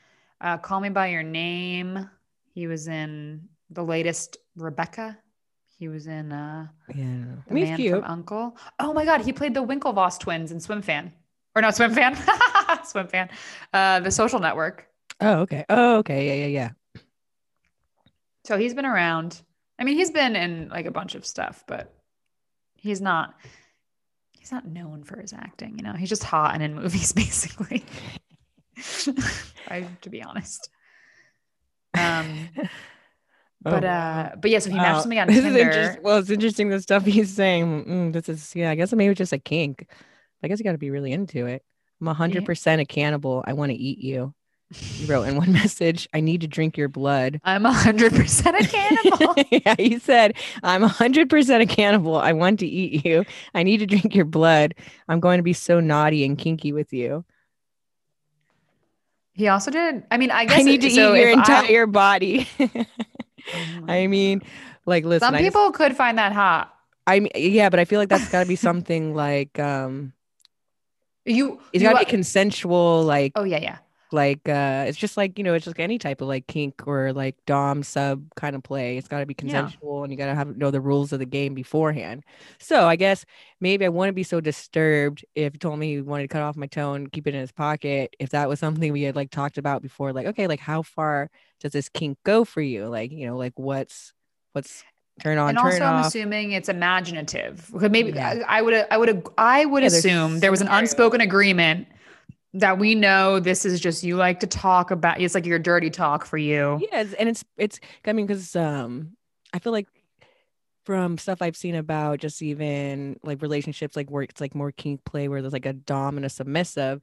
Uh, 0.40 0.56
Call 0.58 0.80
Me 0.80 0.88
by 0.88 1.08
Your 1.08 1.22
Name. 1.22 2.08
He 2.54 2.66
was 2.66 2.88
in 2.88 3.48
the 3.70 3.82
latest 3.84 4.36
Rebecca. 4.56 5.18
He 5.78 5.88
was 5.88 6.06
in 6.06 6.32
uh 6.32 6.66
Yeah, 6.94 7.04
I 7.04 7.06
don't 7.06 7.20
know. 7.30 7.42
I 7.46 7.54
The 7.54 7.58
he's 7.60 7.68
Man 7.68 7.76
cute. 7.76 7.92
from 8.02 8.04
Uncle. 8.04 8.56
Oh 8.78 8.92
my 8.92 9.04
God, 9.04 9.20
he 9.22 9.32
played 9.32 9.54
the 9.54 9.62
Winklevoss 9.64 10.18
twins 10.18 10.52
in 10.52 10.60
Swim 10.60 10.82
Fan, 10.82 11.12
or 11.54 11.62
not 11.62 11.76
Swim 11.76 11.92
Fan, 11.94 12.16
Swim 12.84 13.06
Fan, 13.06 13.30
uh, 13.72 14.00
The 14.00 14.10
Social 14.10 14.40
Network. 14.40 14.86
Oh, 15.20 15.40
okay. 15.40 15.64
Oh, 15.68 15.98
okay. 15.98 16.26
Yeah, 16.28 16.46
yeah, 16.46 16.52
yeah. 16.60 16.70
So 18.48 18.56
he's 18.56 18.72
been 18.72 18.86
around. 18.86 19.42
I 19.78 19.84
mean, 19.84 19.98
he's 19.98 20.10
been 20.10 20.34
in 20.34 20.70
like 20.70 20.86
a 20.86 20.90
bunch 20.90 21.14
of 21.14 21.26
stuff, 21.26 21.64
but 21.66 21.94
he's 22.76 22.98
not. 22.98 23.34
He's 24.32 24.50
not 24.50 24.66
known 24.66 25.04
for 25.04 25.20
his 25.20 25.34
acting. 25.34 25.76
You 25.76 25.84
know, 25.84 25.92
he's 25.92 26.08
just 26.08 26.24
hot 26.24 26.54
and 26.54 26.62
in 26.62 26.74
movies, 26.74 27.12
basically. 27.24 27.84
I, 29.68 29.86
to 30.00 30.08
be 30.08 30.22
honest. 30.22 30.70
Um, 31.92 32.48
but 33.60 33.84
Oh, 33.84 33.86
uh, 33.86 34.36
but 34.36 34.50
yeah, 34.50 34.60
so 34.60 34.70
he 34.70 34.76
matched 34.76 35.02
somebody 35.02 35.20
on 35.20 35.28
This 35.28 35.44
is 35.44 35.52
Tinder. 35.52 35.98
well, 36.02 36.16
it's 36.16 36.30
interesting 36.30 36.70
the 36.70 36.80
stuff 36.80 37.04
he's 37.04 37.30
saying. 37.30 37.84
Mm, 37.84 38.12
this 38.14 38.30
is 38.30 38.56
yeah. 38.56 38.70
I 38.70 38.76
guess 38.76 38.94
maybe 38.94 39.14
just 39.14 39.34
a 39.34 39.38
kink. 39.38 39.86
I 40.42 40.48
guess 40.48 40.58
you 40.58 40.64
got 40.64 40.72
to 40.72 40.78
be 40.78 40.90
really 40.90 41.12
into 41.12 41.44
it. 41.44 41.62
I'm 42.00 42.06
hundred 42.06 42.46
percent 42.46 42.80
a 42.80 42.86
cannibal. 42.86 43.44
I 43.46 43.52
want 43.52 43.72
to 43.72 43.76
eat 43.76 43.98
you. 43.98 44.32
He 44.70 45.06
wrote 45.06 45.22
in 45.24 45.36
one 45.36 45.52
message, 45.62 46.08
"I 46.12 46.20
need 46.20 46.42
to 46.42 46.46
drink 46.46 46.76
your 46.76 46.88
blood." 46.88 47.40
I'm 47.44 47.64
a 47.64 47.72
hundred 47.72 48.12
percent 48.14 48.56
a 48.60 48.66
cannibal. 48.68 49.34
yeah, 49.50 49.74
he 49.78 49.98
said, 49.98 50.34
"I'm 50.62 50.82
a 50.84 50.88
hundred 50.88 51.30
percent 51.30 51.62
a 51.62 51.66
cannibal. 51.66 52.16
I 52.16 52.32
want 52.32 52.60
to 52.60 52.66
eat 52.66 53.04
you. 53.06 53.24
I 53.54 53.62
need 53.62 53.78
to 53.78 53.86
drink 53.86 54.14
your 54.14 54.26
blood. 54.26 54.74
I'm 55.08 55.20
going 55.20 55.38
to 55.38 55.42
be 55.42 55.54
so 55.54 55.80
naughty 55.80 56.24
and 56.24 56.36
kinky 56.36 56.72
with 56.72 56.92
you. 56.92 57.24
he 59.32 59.48
also 59.48 59.70
did. 59.70 60.02
I 60.10 60.16
mean, 60.18 60.30
I 60.30 60.44
guess 60.44 60.58
I 60.58 60.62
need 60.62 60.80
to 60.82 60.90
so 60.90 61.14
eat 61.14 61.20
your 61.20 61.30
if 61.30 61.38
I- 61.38 61.40
entire 61.60 61.86
body." 61.86 62.48
Oh 63.50 63.84
I 63.88 64.08
mean, 64.08 64.42
like, 64.84 65.06
listen, 65.06 65.26
Some 65.26 65.34
I 65.34 65.38
just- 65.38 65.54
people 65.54 65.72
could 65.72 65.96
find 65.96 66.18
that 66.18 66.32
hot. 66.32 66.74
I 67.06 67.20
mean, 67.20 67.30
yeah, 67.34 67.70
but 67.70 67.80
I 67.80 67.86
feel 67.86 67.98
like 67.98 68.10
that's 68.10 68.28
got 68.30 68.42
to 68.42 68.46
be 68.46 68.56
something 68.56 69.14
like, 69.14 69.58
um, 69.58 70.12
You, 71.24 71.58
it's 71.72 71.82
got 71.82 71.94
to 71.94 71.98
be 72.00 72.04
consensual, 72.04 73.04
like, 73.04 73.32
oh 73.36 73.44
yeah, 73.44 73.56
yeah. 73.56 73.78
Like, 74.12 74.48
uh, 74.48 74.84
it's 74.88 74.98
just 74.98 75.16
like 75.16 75.38
you 75.38 75.44
know, 75.44 75.54
it's 75.54 75.64
just 75.64 75.78
any 75.78 75.98
type 75.98 76.20
of 76.20 76.28
like 76.28 76.46
kink 76.46 76.86
or 76.86 77.12
like 77.12 77.36
dom 77.46 77.82
sub 77.82 78.24
kind 78.36 78.56
of 78.56 78.62
play. 78.62 78.96
It's 78.98 79.08
got 79.08 79.20
to 79.20 79.26
be 79.26 79.34
consensual, 79.34 80.02
and 80.04 80.12
you 80.12 80.16
got 80.18 80.26
to 80.26 80.34
have 80.34 80.56
know 80.56 80.70
the 80.70 80.80
rules 80.80 81.12
of 81.12 81.18
the 81.18 81.26
game 81.26 81.54
beforehand. 81.54 82.24
So 82.58 82.86
I 82.86 82.96
guess 82.96 83.24
maybe 83.60 83.84
I 83.84 83.88
wouldn't 83.88 84.16
be 84.16 84.22
so 84.22 84.40
disturbed 84.40 85.24
if 85.34 85.52
he 85.54 85.58
told 85.58 85.78
me 85.78 85.94
he 85.96 86.00
wanted 86.00 86.24
to 86.24 86.28
cut 86.28 86.42
off 86.42 86.56
my 86.56 86.66
toe 86.66 86.94
and 86.94 87.10
keep 87.12 87.26
it 87.26 87.34
in 87.34 87.40
his 87.40 87.52
pocket. 87.52 88.14
If 88.18 88.30
that 88.30 88.48
was 88.48 88.58
something 88.60 88.92
we 88.92 89.02
had 89.02 89.16
like 89.16 89.30
talked 89.30 89.58
about 89.58 89.82
before, 89.82 90.12
like, 90.12 90.26
okay, 90.26 90.46
like 90.46 90.60
how 90.60 90.82
far 90.82 91.30
does 91.60 91.72
this 91.72 91.88
kink 91.88 92.18
go 92.24 92.44
for 92.44 92.60
you? 92.62 92.86
Like, 92.88 93.12
you 93.12 93.26
know, 93.26 93.36
like 93.36 93.52
what's 93.56 94.12
what's 94.52 94.84
turn 95.22 95.38
on, 95.38 95.50
and 95.50 95.58
turn 95.58 95.82
also, 95.82 95.84
I'm 95.84 95.98
assuming 95.98 96.52
it's 96.52 96.68
imaginative. 96.68 97.72
Maybe 97.90 98.12
Yeah. 98.12 98.34
I 98.46 98.62
would, 98.62 98.86
I 98.90 98.96
would, 98.96 99.26
I 99.38 99.64
would 99.64 99.82
Yeah, 99.82 99.88
assume 99.88 100.40
there 100.40 100.50
was 100.50 100.60
an 100.60 100.68
scenario. 100.68 100.76
unspoken 100.78 101.20
agreement 101.20 101.88
that 102.54 102.78
we 102.78 102.94
know 102.94 103.40
this 103.40 103.64
is 103.64 103.80
just 103.80 104.02
you 104.02 104.16
like 104.16 104.40
to 104.40 104.46
talk 104.46 104.90
about. 104.90 105.20
It's 105.20 105.34
like 105.34 105.46
your 105.46 105.58
dirty 105.58 105.90
talk 105.90 106.24
for 106.24 106.38
you. 106.38 106.78
It's- 106.92 107.14
and 107.18 107.28
it's 107.28 107.44
it's 107.56 107.80
I 108.06 108.12
mean 108.12 108.26
because 108.26 108.56
um 108.56 109.16
I 109.52 109.58
feel 109.58 109.72
like 109.72 109.88
from 110.84 111.18
stuff 111.18 111.42
I've 111.42 111.56
seen 111.56 111.74
about 111.74 112.20
just 112.20 112.40
even 112.42 113.18
like 113.22 113.42
relationships 113.42 113.94
like 113.96 114.10
where 114.10 114.22
it's 114.22 114.40
like 114.40 114.54
more 114.54 114.72
kink 114.72 115.04
play 115.04 115.28
where 115.28 115.42
there's 115.42 115.52
like 115.52 115.66
a 115.66 115.74
dom 115.74 116.16
and 116.16 116.24
a 116.24 116.30
submissive 116.30 117.02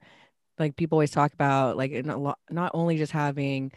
like 0.58 0.76
people 0.76 0.96
always 0.96 1.10
talk 1.10 1.32
about 1.34 1.76
like 1.76 1.92
lot, 2.06 2.38
not 2.50 2.72
only 2.74 2.96
just 2.98 3.12
having 3.12 3.72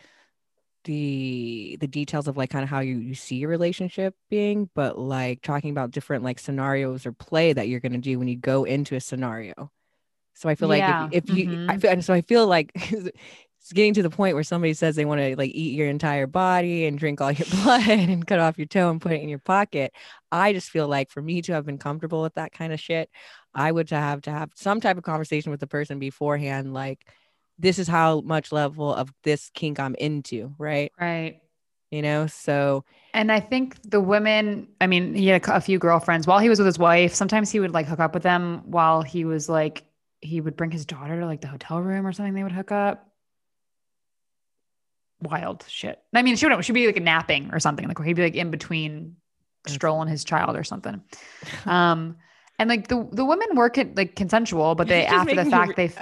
the 0.85 1.77
the 1.81 1.87
details 1.87 2.27
of 2.27 2.37
like 2.37 2.49
kind 2.49 2.63
of 2.63 2.69
how 2.69 2.79
you 2.79 2.97
you 2.97 3.13
see 3.13 3.35
your 3.35 3.49
relationship 3.49 4.15
being 4.29 4.69
but 4.75 4.97
like 4.97 5.41
talking 5.41 5.71
about 5.71 5.91
different 5.91 6.23
like 6.23 6.39
scenarios 6.39 7.05
or 7.05 7.11
play 7.11 7.53
that 7.53 7.67
you're 7.67 7.81
going 7.81 7.91
to 7.91 7.97
do 7.99 8.17
when 8.17 8.27
you 8.29 8.37
go 8.37 8.63
into 8.63 8.95
a 8.95 9.01
scenario 9.01 9.71
so 10.39 10.49
i 10.49 10.55
feel 10.55 10.67
Yeah, 10.67 10.69
like 10.69 10.87
if, 10.87 10.97
if 11.11 11.29
you 11.29 11.47
I 11.67 11.77
mhm. 11.77 11.79
feel 11.79 12.01
so 12.01 12.13
i 12.13 12.21
feel 12.21 12.47
like 12.47 12.71
it's 12.75 13.73
getting 13.73 13.93
to 13.95 14.03
the 14.03 14.09
point 14.09 14.35
where 14.35 14.43
somebody 14.43 14.73
says 14.73 14.95
they 14.95 15.05
want 15.05 15.21
to 15.21 15.35
like 15.37 15.51
eat 15.53 15.75
your 15.75 15.87
entire 15.89 16.27
body 16.27 16.85
and 16.85 16.97
drink 16.97 17.21
all 17.21 17.31
your 17.31 17.47
blood 17.63 17.87
and 17.89 18.25
cut 18.27 18.39
off 18.39 18.57
your 18.57 18.67
toe 18.67 18.89
and 18.89 19.01
put 19.01 19.11
it 19.13 19.21
in 19.21 19.29
your 19.29 19.39
pocket 19.39 19.93
i 20.31 20.53
just 20.53 20.69
feel 20.71 20.87
like 20.87 21.11
for 21.11 21.21
me 21.21 21.41
to 21.43 21.53
have 21.53 21.65
been 21.65 21.77
comfortable 21.77 22.21
with 22.23 22.35
that 22.35 22.51
kind 22.53 22.73
of 22.73 22.79
shit 22.79 23.09
i 23.53 23.71
would 23.71 23.89
have 23.91 24.21
to 24.21 24.31
have 24.31 24.51
some 24.55 24.81
type 24.81 24.97
of 24.97 25.03
conversation 25.03 25.51
with 25.51 25.59
the 25.59 25.67
person 25.67 25.99
beforehand 25.99 26.73
like 26.73 27.05
this 27.59 27.79
is 27.79 27.87
how 27.87 28.21
much 28.21 28.51
level 28.51 28.93
of 28.93 29.11
this 29.23 29.51
kink 29.53 29.79
i'm 29.79 29.95
into 29.95 30.53
right 30.57 30.93
Right. 30.99 31.41
you 31.91 32.01
know 32.01 32.27
so 32.27 32.83
And 33.13 33.31
I 33.31 33.39
think 33.39 33.77
the 33.89 33.99
women, 33.99 34.67
I 34.81 34.87
mean, 34.87 35.15
he 35.15 35.27
had 35.27 35.45
a, 35.47 35.55
a 35.55 35.61
few 35.61 35.79
girlfriends 35.79 36.27
while 36.27 36.39
he 36.39 36.49
was 36.49 36.59
with 36.59 36.67
his 36.67 36.77
wife. 36.77 37.13
Sometimes 37.13 37.49
he 37.49 37.59
would 37.59 37.71
like 37.71 37.87
hook 37.87 37.99
up 37.99 38.13
with 38.13 38.23
them 38.23 38.61
while 38.65 39.01
he 39.01 39.25
was 39.25 39.49
like, 39.49 39.83
he 40.21 40.41
would 40.41 40.55
bring 40.55 40.71
his 40.71 40.85
daughter 40.85 41.19
to 41.19 41.25
like 41.25 41.41
the 41.41 41.47
hotel 41.47 41.79
room 41.81 42.05
or 42.05 42.13
something. 42.13 42.33
They 42.33 42.43
would 42.43 42.51
hook 42.51 42.71
up. 42.71 43.05
Wild 45.21 45.65
shit. 45.67 46.01
I 46.13 46.21
mean, 46.21 46.35
she 46.35 46.47
would 46.47 46.63
she'd 46.63 46.73
be 46.73 46.85
like 46.85 47.01
napping 47.01 47.49
or 47.51 47.59
something. 47.59 47.87
Like 47.87 48.01
he'd 48.03 48.13
be 48.13 48.23
like 48.23 48.35
in 48.35 48.51
between 48.51 49.17
strolling 49.67 50.07
his 50.07 50.23
child 50.23 50.55
or 50.55 50.63
something. 50.63 51.01
Um, 51.65 52.17
and 52.57 52.69
like 52.69 52.87
the 52.89 53.07
the 53.11 53.23
women 53.23 53.47
were 53.55 53.71
it 53.73 53.95
like 53.95 54.15
consensual, 54.15 54.75
but 54.75 54.87
they 54.87 55.05
after 55.05 55.35
the 55.35 55.45
fact 55.45 55.77
re- 55.77 55.87
they 55.87 55.93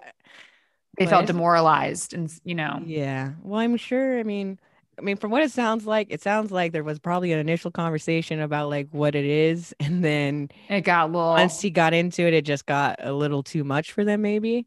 they 0.97 1.05
felt 1.05 1.27
demoralized 1.27 2.13
and 2.13 2.31
you 2.43 2.55
know 2.55 2.81
yeah 2.85 3.33
well 3.43 3.59
i'm 3.59 3.77
sure 3.77 4.19
i 4.19 4.23
mean 4.23 4.59
i 4.97 5.01
mean 5.01 5.17
from 5.17 5.31
what 5.31 5.43
it 5.43 5.51
sounds 5.51 5.85
like 5.85 6.07
it 6.09 6.21
sounds 6.21 6.51
like 6.51 6.71
there 6.71 6.83
was 6.83 6.99
probably 6.99 7.31
an 7.31 7.39
initial 7.39 7.71
conversation 7.71 8.39
about 8.39 8.69
like 8.69 8.87
what 8.91 9.15
it 9.15 9.25
is 9.25 9.73
and 9.79 10.03
then 10.03 10.49
it 10.69 10.81
got 10.81 11.09
a 11.09 11.11
little. 11.11 11.31
once 11.33 11.61
he 11.61 11.69
got 11.69 11.93
into 11.93 12.23
it 12.23 12.33
it 12.33 12.45
just 12.45 12.65
got 12.65 12.97
a 12.99 13.13
little 13.13 13.43
too 13.43 13.63
much 13.63 13.91
for 13.91 14.03
them 14.03 14.21
maybe 14.21 14.65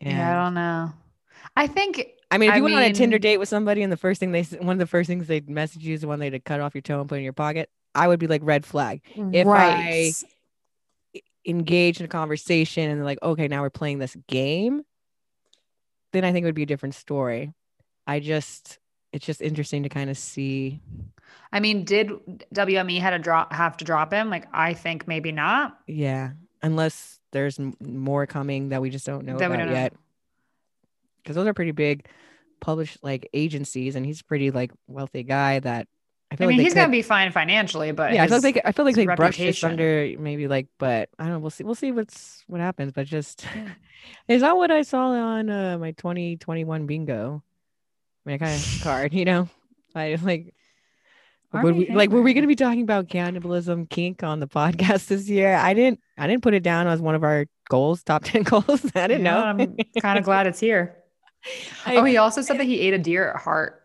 and 0.00 0.18
yeah, 0.18 0.40
I 0.40 0.44
don't 0.44 0.54
know. 0.54 0.92
I 1.56 1.66
think 1.68 2.04
I 2.30 2.38
mean, 2.38 2.48
if 2.48 2.54
I 2.54 2.56
you 2.56 2.64
went 2.64 2.74
on 2.74 2.82
a 2.82 2.92
Tinder 2.92 3.18
date 3.20 3.36
with 3.36 3.48
somebody 3.48 3.82
and 3.82 3.92
the 3.92 3.96
first 3.96 4.18
thing 4.18 4.32
they 4.32 4.42
one 4.42 4.74
of 4.74 4.78
the 4.78 4.86
first 4.86 5.06
things 5.06 5.28
they'd 5.28 5.48
message 5.48 5.84
you 5.84 5.94
is 5.94 6.00
the 6.00 6.08
one 6.08 6.18
they'd 6.18 6.44
cut 6.44 6.60
off 6.60 6.74
your 6.74 6.82
toe 6.82 6.98
and 7.00 7.08
put 7.08 7.18
in 7.18 7.24
your 7.24 7.32
pocket, 7.32 7.70
I 7.94 8.08
would 8.08 8.18
be 8.18 8.26
like 8.26 8.40
red 8.42 8.66
flag. 8.66 9.02
If 9.32 9.46
I- 9.46 10.12
Engage 11.44 11.98
in 12.00 12.04
a 12.04 12.08
conversation 12.08 12.88
and 12.88 12.98
they're 12.98 13.04
like, 13.04 13.22
okay, 13.22 13.48
now 13.48 13.62
we're 13.62 13.70
playing 13.70 13.98
this 13.98 14.16
game, 14.28 14.82
then 16.12 16.24
I 16.24 16.32
think 16.32 16.44
it 16.44 16.46
would 16.46 16.54
be 16.54 16.62
a 16.62 16.66
different 16.66 16.94
story. 16.94 17.52
I 18.06 18.20
just 18.20 18.78
it's 19.12 19.24
just 19.26 19.42
interesting 19.42 19.82
to 19.82 19.88
kind 19.88 20.08
of 20.10 20.16
see. 20.18 20.80
I 21.52 21.60
mean, 21.60 21.84
did 21.84 22.08
WME 22.54 22.98
had 23.00 23.10
to 23.10 23.18
drop 23.18 23.52
have 23.52 23.76
to 23.78 23.84
drop 23.84 24.12
him? 24.12 24.30
Like, 24.30 24.46
I 24.52 24.74
think 24.74 25.06
maybe 25.06 25.32
not. 25.32 25.78
Yeah, 25.86 26.30
unless 26.62 27.20
there's 27.32 27.58
m- 27.58 27.74
more 27.80 28.26
coming 28.26 28.70
that 28.70 28.80
we 28.82 28.90
just 28.90 29.06
don't 29.06 29.24
know 29.26 29.36
That 29.38 29.46
about 29.46 29.58
don't 29.58 29.70
yet. 29.72 29.92
Because 31.22 31.36
those 31.36 31.46
are 31.46 31.54
pretty 31.54 31.72
big 31.72 32.06
published 32.60 32.98
like 33.02 33.28
agencies, 33.32 33.96
and 33.96 34.04
he's 34.06 34.20
a 34.20 34.24
pretty 34.24 34.50
like 34.50 34.72
wealthy 34.86 35.22
guy 35.22 35.58
that 35.60 35.86
I 36.30 36.36
I 36.40 36.46
mean, 36.46 36.56
like 36.56 36.64
he's 36.64 36.72
could- 36.72 36.80
gonna 36.80 36.92
be 36.92 37.02
fine 37.02 37.30
financially, 37.32 37.92
but 37.92 38.12
yeah, 38.14 38.24
I 38.24 38.28
feel 38.28 38.40
like 38.40 38.54
they, 38.54 38.62
I 38.64 38.72
feel 38.72 38.84
like 38.84 38.94
they 38.94 39.06
brushed 39.06 39.38
this 39.38 39.62
under 39.62 40.10
maybe 40.18 40.48
like, 40.48 40.66
but 40.78 41.10
I 41.18 41.24
don't 41.24 41.32
know. 41.34 41.38
We'll 41.40 41.50
see. 41.50 41.64
We'll 41.64 41.74
see 41.74 41.92
what's 41.92 42.42
what 42.46 42.60
happens. 42.60 42.92
But 42.92 43.06
just 43.06 43.44
Yeah. 43.54 43.68
is 44.28 44.40
that 44.40 44.56
what 44.56 44.70
I 44.70 44.82
saw 44.82 45.08
on 45.10 45.50
uh, 45.50 45.76
my 45.78 45.92
2021 45.92 46.86
bingo? 46.86 47.42
I 48.24 48.28
mean, 48.30 48.34
I 48.34 48.38
kind 48.38 48.54
of 48.54 48.80
card, 48.82 49.14
you 49.14 49.24
know. 49.24 49.48
I 49.94 50.16
like. 50.22 50.54
Would 51.52 51.76
we 51.76 51.90
like 51.90 52.08
were 52.08 52.22
we 52.22 52.32
going 52.32 52.44
to 52.44 52.48
be 52.48 52.56
talking 52.56 52.80
about 52.80 53.10
cannibalism 53.10 53.86
kink 53.86 54.22
on 54.22 54.40
the 54.40 54.48
podcast 54.48 55.08
this 55.08 55.28
year? 55.28 55.54
I 55.54 55.74
didn't 55.74 56.00
I 56.16 56.26
didn't 56.26 56.42
put 56.42 56.54
it 56.54 56.62
down 56.62 56.86
as 56.86 56.98
one 56.98 57.14
of 57.14 57.24
our 57.24 57.44
goals, 57.68 58.02
top 58.02 58.24
10 58.24 58.44
goals. 58.44 58.86
I 58.94 59.06
didn't 59.06 59.26
Yeah, 59.26 59.34
know. 59.34 59.44
I'm 59.44 59.76
kind 60.00 60.18
of 60.18 60.24
glad 60.30 60.46
it's 60.46 60.60
here. 60.60 60.96
I- 61.84 61.96
Oh, 61.96 62.04
he 62.04 62.16
also 62.16 62.40
said 62.40 62.58
that 62.58 62.64
he 62.64 62.80
ate 62.80 62.94
a 62.94 62.98
deer 62.98 63.30
at 63.32 63.36
heart. 63.42 63.82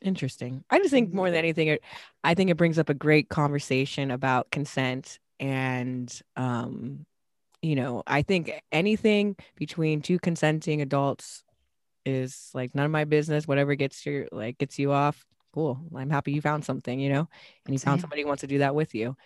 Interesting. 0.00 0.64
I 0.70 0.78
just 0.78 0.90
think 0.90 1.12
more 1.12 1.30
than 1.30 1.38
anything, 1.38 1.68
it, 1.68 1.82
I 2.24 2.32
think 2.32 2.48
it 2.48 2.56
brings 2.56 2.78
up 2.78 2.88
a 2.88 2.94
great 2.94 3.28
conversation 3.28 4.10
about 4.10 4.50
consent 4.50 5.18
and, 5.38 6.10
um, 6.36 7.04
you 7.60 7.74
know, 7.76 8.02
I 8.06 8.22
think 8.22 8.50
anything 8.72 9.36
between 9.56 10.00
two 10.00 10.18
consenting 10.18 10.80
adults 10.80 11.44
is 12.04 12.50
like 12.54 12.74
none 12.74 12.86
of 12.86 12.90
my 12.90 13.04
business. 13.04 13.46
Whatever 13.48 13.74
gets 13.74 14.04
your 14.06 14.26
like 14.32 14.58
gets 14.58 14.78
you 14.78 14.92
off, 14.92 15.24
cool. 15.52 15.80
I'm 15.94 16.10
happy 16.10 16.32
you 16.32 16.40
found 16.40 16.64
something, 16.64 16.98
you 16.98 17.10
know, 17.10 17.28
and 17.66 17.74
you 17.74 17.78
found 17.78 18.00
somebody 18.00 18.22
who 18.22 18.28
wants 18.28 18.42
to 18.42 18.46
do 18.46 18.58
that 18.58 18.74
with 18.74 18.94
you. 18.94 19.16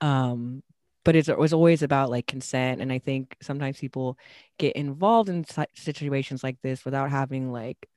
Um, 0.00 0.62
but 1.04 1.16
it's, 1.16 1.28
it 1.28 1.38
was 1.38 1.52
always 1.52 1.82
about 1.82 2.10
like 2.10 2.26
consent, 2.26 2.80
and 2.80 2.90
I 2.90 2.98
think 2.98 3.36
sometimes 3.42 3.78
people 3.78 4.18
get 4.58 4.74
involved 4.76 5.28
in 5.28 5.44
si- 5.44 5.64
situations 5.74 6.42
like 6.42 6.56
this 6.62 6.84
without 6.84 7.10
having 7.10 7.52
like 7.52 7.88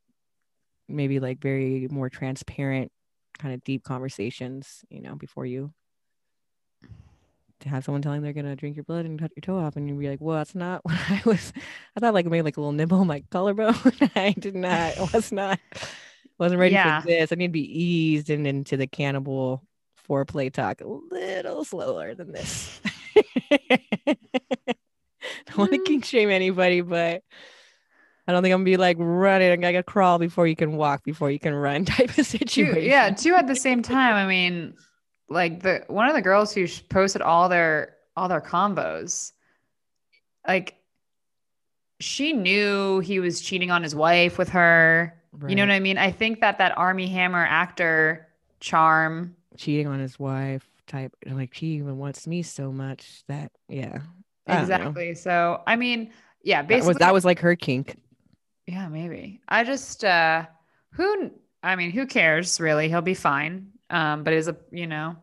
maybe 0.90 1.20
like 1.20 1.40
very 1.40 1.88
more 1.90 2.10
transparent 2.10 2.92
kind 3.40 3.54
of 3.54 3.64
deep 3.64 3.84
conversations 3.84 4.84
you 4.90 5.02
know 5.02 5.16
before 5.16 5.46
you 5.46 5.72
to 7.62 7.70
have 7.70 7.84
someone 7.84 8.02
telling 8.02 8.22
they're 8.22 8.34
gonna 8.34 8.56
drink 8.56 8.76
your 8.76 8.84
blood 8.84 9.06
and 9.06 9.20
cut 9.20 9.32
your 9.36 9.42
toe 9.42 9.58
off 9.58 9.76
and 9.76 9.88
you'd 9.90 10.00
be 10.00 10.10
like 10.10 10.22
well 10.22 10.38
that's 10.38 10.56
not 10.56 10.82
what 10.86 10.96
i 11.10 11.22
was 11.26 11.52
i 11.96 12.00
thought 12.00 12.14
like 12.14 12.26
maybe 12.26 12.42
like 12.44 12.58
a 12.58 12.60
little 12.62 12.72
nibble 12.72 13.00
on 13.00 13.08
my 13.08 13.24
collarbone 13.32 13.76
i 14.16 14.34
did 14.38 14.56
not 14.56 14.96
was 15.14 15.32
not 15.32 15.60
wasn't 16.40 16.60
ready 16.60 16.74
Yeah. 16.74 17.02
for 17.02 17.08
this 17.08 17.32
i 17.32 17.36
need 17.36 17.48
to 17.48 17.52
be 17.54 17.84
eased 17.84 18.30
in, 18.30 18.46
into 18.46 18.78
the 18.78 18.88
cannibal 18.88 19.64
foreplay 20.08 20.52
talk 20.54 20.82
a 20.82 20.88
little 20.88 21.66
slower 21.66 22.16
than 22.16 22.32
this. 22.32 22.80
don't 25.48 25.58
want 25.58 25.72
to 25.72 25.80
Mm. 25.80 25.86
kink 25.86 26.06
shame 26.06 26.30
anybody, 26.30 26.80
but 26.82 27.22
I 28.28 28.32
don't 28.32 28.42
think 28.44 28.54
I'm 28.54 28.60
gonna 28.60 28.66
be 28.66 28.78
like 28.78 28.98
running. 29.00 29.52
I 29.66 29.72
gotta 29.72 29.84
crawl 29.84 30.18
before 30.20 30.48
you 30.48 30.56
can 30.56 30.78
walk, 30.78 31.04
before 31.04 31.32
you 31.32 31.40
can 31.40 31.54
run 31.54 31.86
type 31.86 32.10
of 32.10 32.16
two, 32.16 32.24
situation. 32.24 32.84
yeah, 32.84 33.10
two 33.10 33.34
at 33.36 33.48
the 33.48 33.56
same 33.56 33.82
time. 33.82 34.14
I 34.16 34.26
mean, 34.28 34.76
like 35.30 35.64
the 35.64 35.84
one 35.88 36.08
of 36.08 36.16
the 36.16 36.22
girls 36.22 36.54
who 36.54 36.68
posted 36.90 37.22
all 37.22 37.50
their 37.50 37.96
all 38.16 38.28
their 38.28 38.42
combos, 38.42 39.34
like 40.48 40.76
she 42.00 42.34
knew 42.34 43.00
he 43.00 43.20
was 43.20 43.42
cheating 43.42 43.72
on 43.72 43.84
his 43.84 43.96
wife 43.96 44.38
with 44.38 44.50
her. 44.50 45.14
You 45.48 45.56
know 45.56 45.64
what 45.64 45.72
I 45.72 45.80
mean? 45.80 45.98
I 45.98 46.12
think 46.12 46.42
that 46.42 46.58
that 46.58 46.76
Armie 46.78 47.08
Hammer 47.08 47.46
actor 47.46 48.28
charm. 48.60 49.36
cheating 49.56 49.88
on 49.88 50.00
his 50.00 50.18
wife 50.18 50.68
type 50.88 51.14
like 51.28 51.54
she 51.54 51.68
even 51.68 51.98
wants 51.98 52.26
me 52.26 52.42
so 52.42 52.72
much 52.72 53.24
that 53.28 53.52
yeah 53.70 54.00
I. 54.48 54.62
Exactly. 54.62 55.14
So 55.14 55.62
I 55.68 55.76
mean, 55.76 56.12
yeah, 56.44 56.62
that 56.62 56.68
basically 56.68 56.88
was 56.88 56.98
that 56.98 57.14
was 57.14 57.26
like 57.26 57.40
her 57.40 57.56
kink 57.56 57.98
Yeah, 58.66 58.88
maybe. 58.88 59.42
I 59.48 59.64
just 59.64 60.04
uh 60.04 60.46
who 60.92 61.32
I 61.62 61.76
mean, 61.76 61.92
who 61.92 62.08
cares 62.08 62.60
really? 62.60 62.90
He'll 62.90 63.02
be 63.02 63.14
fine. 63.14 63.68
Um, 63.90 64.24
but 64.24 64.34
it 64.34 64.38
was 64.38 64.48
a 64.50 64.58
you 64.72 64.88
know, 64.88 65.16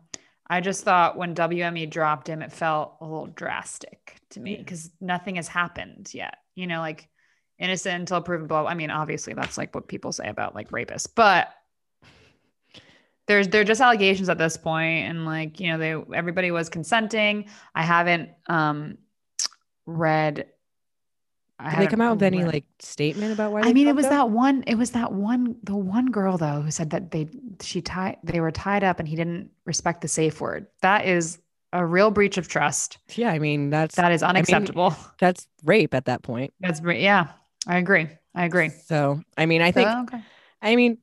I 0.47 0.61
just 0.61 0.83
thought 0.83 1.17
when 1.17 1.35
WME 1.35 1.89
dropped 1.89 2.27
him, 2.27 2.41
it 2.41 2.51
felt 2.51 2.97
a 3.01 3.05
little 3.05 3.27
drastic 3.27 4.17
to 4.31 4.39
me 4.39 4.53
Yeah. 4.53 4.57
because 4.59 4.91
nothing 5.01 5.35
has 5.35 5.47
happened 5.47 6.11
yet. 6.13 6.37
You 6.55 6.67
know, 6.67 6.79
like 6.79 7.07
innocent 7.59 7.99
until 8.01 8.21
proven 8.21 8.47
blah. 8.47 8.65
I 8.65 8.73
mean, 8.73 8.91
obviously 8.91 9.33
that's 9.33 9.57
like 9.57 9.73
what 9.75 9.87
people 9.87 10.11
say 10.11 10.27
about 10.27 10.55
like 10.55 10.71
rapists, 10.71 11.07
but 11.13 11.49
there's 13.27 13.47
they're 13.47 13.63
just 13.63 13.81
allegations 13.81 14.29
at 14.29 14.37
this 14.37 14.55
point, 14.57 15.09
and 15.09 15.25
like 15.25 15.59
you 15.59 15.71
know, 15.71 15.77
they 15.77 16.15
everybody 16.15 16.51
was 16.51 16.69
consenting. 16.69 17.49
I 17.73 17.83
haven't 17.83 18.29
um 18.47 18.97
read. 19.85 20.47
I 21.59 21.71
did 21.71 21.79
they 21.79 21.87
come 21.87 22.01
out 22.01 22.15
with 22.15 22.23
any 22.23 22.43
read- 22.43 22.53
like 22.53 22.65
statement 22.79 23.31
about 23.33 23.51
why 23.53 23.61
I 23.61 23.71
mean, 23.73 23.87
it 23.87 23.95
was 23.95 24.05
up? 24.05 24.11
that 24.11 24.29
one. 24.29 24.63
It 24.67 24.75
was 24.75 24.91
that 24.91 25.13
one. 25.13 25.55
The 25.63 25.75
one 25.75 26.07
girl 26.07 26.37
though 26.37 26.61
who 26.61 26.71
said 26.71 26.89
that 26.89 27.11
they 27.11 27.29
she 27.61 27.81
tied 27.81 28.17
they 28.23 28.39
were 28.41 28.51
tied 28.51 28.83
up 28.83 28.99
and 28.99 29.07
he 29.07 29.15
didn't 29.15 29.51
respect 29.65 30.01
the 30.01 30.07
safe 30.07 30.41
word. 30.41 30.67
That 30.81 31.05
is 31.05 31.39
a 31.73 31.85
real 31.85 32.09
breach 32.11 32.37
of 32.37 32.47
trust. 32.47 32.99
yeah 33.15 33.31
i 33.31 33.39
mean 33.39 33.69
that's 33.69 33.95
That 33.95 34.11
is 34.13 34.21
mean, 34.21 34.29
unacceptable. 34.29 34.95
that's 35.19 35.45
rape 35.65 35.93
at 35.93 36.05
that 36.05 36.21
point 36.23 36.53
That's 36.61 36.79
yeah. 36.85 37.27
I 37.67 37.77
agree. 37.77 38.07
I 38.33 38.45
agree. 38.45 38.69
so 38.69 39.21
i 39.37 39.45
mean 39.45 39.61
i 39.61 39.71
think 39.71 39.89
So, 39.89 40.01
okay. 40.03 40.23
i 40.61 40.77
mean 40.77 40.99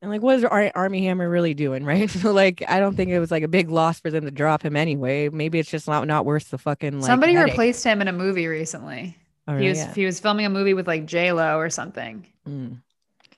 and 0.00 0.10
like 0.10 0.22
what 0.22 0.36
is 0.36 0.44
Ar- 0.44 0.72
armie 0.74 1.04
hammer 1.04 1.28
really 1.28 1.52
doing 1.52 1.84
right 1.92 2.08
so 2.08 2.32
like 2.32 2.62
i 2.66 2.78
don't 2.80 2.96
think 2.96 3.10
it 3.10 3.18
was 3.20 3.30
like 3.30 3.42
a 3.42 3.48
big 3.48 3.68
loss 3.68 4.00
for 4.00 4.10
them 4.10 4.24
to 4.24 4.30
drop 4.30 4.62
him 4.62 4.74
anyway 4.74 5.28
maybe 5.28 5.58
it's 5.58 5.70
just 5.70 5.86
not 5.86 6.06
not 6.06 6.24
worth 6.24 6.48
the 6.50 6.56
fucking 6.58 7.00
like 7.00 7.06
Somebody 7.06 7.34
headache. 7.34 7.52
replaced 7.52 7.84
him 7.84 8.00
in 8.00 8.08
a 8.08 8.12
movie 8.12 8.46
recently. 8.46 9.18
Oh, 9.48 9.56
he 9.56 9.68
was 9.68 9.78
Yeah. 9.78 9.94
he 9.94 10.04
was 10.04 10.20
filming 10.20 10.44
a 10.46 10.50
movie 10.50 10.74
with 10.74 10.86
like 10.86 11.06
J 11.06 11.32
Lo 11.32 11.58
or 11.58 11.70
something, 11.70 12.26
Mm. 12.46 12.80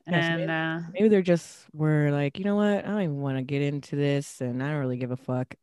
Yeah, 0.06 0.20
so 0.36 0.40
and 0.42 0.50
uh, 0.50 0.80
maybe 0.92 1.08
they're 1.08 1.22
just 1.22 1.64
were 1.72 2.10
like 2.10 2.38
you 2.38 2.44
know 2.44 2.56
what 2.56 2.78
i 2.84 2.88
don't 2.88 3.02
even 3.02 3.20
want 3.20 3.36
to 3.36 3.42
get 3.42 3.62
into 3.62 3.94
this 3.96 4.40
and 4.40 4.60
i 4.62 4.66
don't 4.68 4.78
really 4.80 4.96
give 4.96 5.12
a 5.12 5.16
fuck 5.16 5.54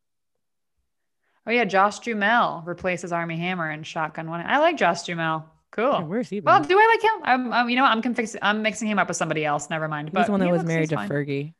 oh 1.46 1.52
yeah, 1.52 1.64
Josh 1.66 2.00
Duhamel 2.00 2.64
replaces 2.66 3.12
Armie 3.12 3.38
Hammer 3.38 3.72
in 3.72 3.84
Shotgun 3.84 4.30
One. 4.30 4.42
I 4.46 4.60
like 4.60 4.76
Josh 4.78 5.04
Duhamel. 5.04 5.46
Cool. 5.72 5.92
Yeah, 5.92 6.04
where's 6.04 6.30
he 6.30 6.40
Well, 6.42 6.62
do 6.62 6.78
I 6.78 6.86
like 6.88 7.02
him? 7.04 7.22
I'm, 7.24 7.54
I'm 7.54 7.70
you 7.70 7.76
know, 7.78 7.84
what? 7.84 7.92
I'm 7.92 8.02
confixing, 8.02 8.40
I'm 8.44 8.62
mixing 8.62 8.88
him 8.90 9.00
up 9.00 9.08
with 9.08 9.16
somebody 9.18 9.46
else. 9.46 9.70
Never 9.70 9.88
mind. 9.88 10.10
He's 10.10 10.14
But 10.14 10.26
the 10.26 10.32
one 10.32 10.42
that 10.42 10.52
was 10.52 10.64
married 10.66 10.90
to 10.90 10.96
fine. 10.96 11.10
Fergie. 11.10 11.54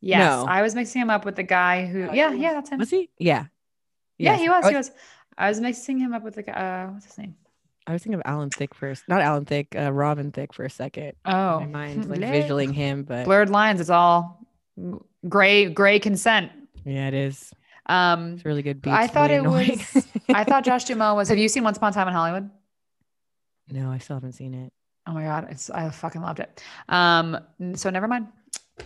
Yes, 0.00 0.18
No. 0.20 0.46
I 0.46 0.60
was 0.62 0.74
mixing 0.74 1.00
him 1.02 1.10
up 1.10 1.24
with 1.24 1.36
the 1.36 1.42
guy 1.42 1.86
who. 1.86 2.08
Oh, 2.08 2.12
Yeah, 2.12 2.32
yeah, 2.32 2.52
that's 2.54 2.70
him. 2.70 2.78
Was 2.78 2.90
he? 2.90 3.08
Yeah. 3.18 3.46
Yeah, 4.18 4.32
Yes. 4.32 4.40
he 4.40 4.48
was. 4.48 4.68
He 4.68 4.76
was. 4.76 4.90
I 5.38 5.48
was 5.48 5.60
mixing 5.60 5.98
him 5.98 6.12
up 6.14 6.22
with 6.22 6.34
the 6.34 6.42
guy. 6.42 6.52
Uh, 6.52 6.90
what's 6.92 7.06
his 7.06 7.16
name? 7.18 7.36
I 7.90 7.92
was 7.92 8.02
thinking 8.02 8.14
of 8.20 8.22
Alan 8.24 8.50
Thicke 8.50 8.72
first. 8.74 9.02
Not 9.08 9.20
Alan 9.20 9.44
Thicke, 9.44 9.74
uh, 9.76 9.92
Robin 9.92 10.30
Thicke 10.30 10.52
for 10.52 10.64
a 10.64 10.70
second. 10.70 11.12
Oh, 11.24 11.60
My 11.60 11.66
mind's 11.66 12.06
like 12.06 12.20
bleh. 12.20 12.30
visualing 12.30 12.72
him, 12.72 13.02
but 13.02 13.24
blurred 13.24 13.50
lines. 13.50 13.80
It's 13.80 13.90
all 13.90 14.46
gray, 15.28 15.66
gray 15.68 15.98
consent. 15.98 16.52
yeah, 16.84 17.08
it 17.08 17.14
is. 17.14 17.52
Um, 17.86 18.34
It's 18.34 18.44
really 18.44 18.62
good. 18.62 18.80
Beats. 18.80 18.94
I 18.94 19.06
thought 19.08 19.30
really 19.30 19.34
it 19.34 19.38
annoying. 19.40 19.78
was. 19.94 20.06
I 20.28 20.44
thought 20.44 20.64
Josh 20.64 20.84
Duhamel 20.88 21.16
was. 21.16 21.28
Have 21.28 21.38
you 21.38 21.48
seen 21.48 21.64
Once 21.64 21.78
Upon 21.78 21.90
a 21.90 21.94
Time 21.94 22.06
in 22.06 22.14
Hollywood? 22.14 22.48
no, 23.68 23.90
I 23.90 23.98
still 23.98 24.16
haven't 24.16 24.32
seen 24.32 24.54
it. 24.54 24.72
Oh 25.06 25.12
my 25.12 25.24
god, 25.24 25.48
it's 25.50 25.68
I 25.70 25.90
fucking 25.90 26.22
loved 26.22 26.38
it. 26.40 26.62
Um, 26.88 27.38
so 27.74 27.90
never 27.90 28.06
mind, 28.06 28.28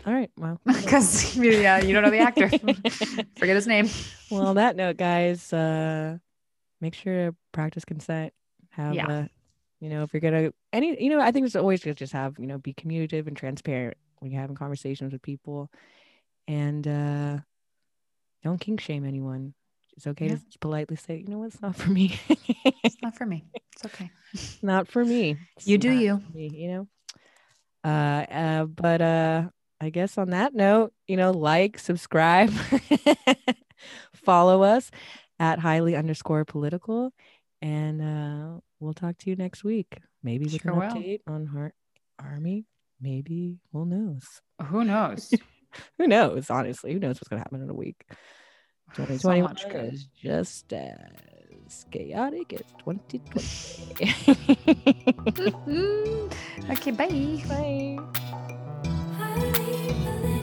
All 0.07 0.13
right. 0.15 0.31
Well, 0.39 0.59
because 0.67 1.37
yeah, 1.37 1.81
you 1.83 1.93
don't 1.93 2.03
know 2.05 2.11
the 2.11 2.19
actor. 2.21 2.49
Forget 3.39 3.57
his 3.57 3.67
name. 3.67 3.89
well, 4.31 4.47
on 4.47 4.57
that 4.57 4.77
note, 4.77 4.97
guys, 4.97 5.53
uh, 5.53 6.17
make 6.81 6.95
sure 6.95 7.31
to 7.31 7.37
practice 7.53 7.85
consent. 7.85 8.33
Have 8.77 8.95
Yeah. 8.95 9.09
uh, 9.09 9.25
you 9.81 9.89
know, 9.89 10.03
if 10.03 10.13
you're 10.13 10.21
gonna 10.21 10.53
any, 10.73 11.03
you 11.03 11.11
know, 11.11 11.21
I 11.21 11.31
think 11.31 11.47
it's 11.47 11.57
always 11.57 11.83
good 11.83 11.97
to 11.97 12.05
just 12.05 12.13
have, 12.13 12.39
you 12.39 12.47
know, 12.47 12.59
be 12.59 12.73
communicative 12.73 13.27
and 13.27 13.37
transparent 13.37 13.97
when 14.19 14.31
you're 14.31 14.41
having 14.41 14.57
conversations 14.57 15.13
with 15.13 15.23
people, 15.23 15.71
and 16.49 16.87
uh, 16.87 17.39
don't 18.43 18.61
kink 18.61 18.81
shame 18.81 19.05
anyone. 19.05 19.55
It's 19.97 20.07
okay 20.07 20.29
Yeah. 20.29 20.37
to 20.51 20.59
politely 20.59 20.97
say, 20.97 21.19
you 21.19 21.29
know, 21.29 21.39
what, 21.39 21.47
it's 21.47 21.63
not 21.63 21.77
for 21.77 21.91
me. 21.91 22.19
It's 22.83 22.97
not 23.03 23.15
for 23.17 23.27
me. 23.27 23.45
It's 23.75 23.85
okay. 23.85 24.11
not 24.63 24.89
for 24.89 25.05
me. 25.05 25.37
It's 25.57 25.67
You 25.67 25.79
do 25.79 25.91
you. 25.91 26.21
me, 26.35 26.49
you 26.49 26.69
know. 26.69 26.89
Uh, 27.85 28.25
uh, 28.33 28.65
but 28.65 29.01
uh, 29.03 29.49
I 29.81 29.91
guess 29.91 30.17
on 30.19 30.31
that 30.31 30.55
note, 30.55 30.93
you 31.07 31.17
know, 31.17 31.31
like, 31.31 31.79
subscribe, 31.79 32.51
follow 34.15 34.63
us 34.63 34.91
at 35.39 35.59
highly 35.59 35.95
underscore 35.97 36.45
political, 36.45 37.13
and 37.65 38.03
uh, 38.03 38.61
we'll 38.79 38.93
talk 38.93 39.17
to 39.17 39.31
you 39.31 39.37
next 39.37 39.65
week. 39.65 39.97
Maybe 40.23 40.45
with 40.45 40.61
Sure 40.61 40.73
an 40.73 40.79
will. 40.79 40.91
update 40.91 41.21
on 41.27 41.47
Heart 41.47 41.75
Army. 42.19 42.67
Maybe 43.01 43.59
who 43.73 43.87
knows? 43.87 44.23
Who 44.67 44.85
knows? 44.85 45.33
Who 45.99 46.07
knows? 46.07 46.51
Honestly, 46.51 46.93
who 46.93 47.01
knows 47.01 47.17
what's 47.17 47.27
gonna 47.29 47.41
happen 47.41 47.61
in 47.63 47.69
a 47.69 47.75
week? 47.75 48.05
2021 48.95 49.43
much 49.43 49.65
is 49.93 50.05
just 50.15 50.73
as 50.73 51.85
chaotic 51.91 52.53
as 52.53 52.63
2020. 52.79 53.25
okay, 56.71 56.91
bye. 56.93 57.43
Bye. 57.49 57.99
Highly 59.19 59.95
political. 60.05 60.34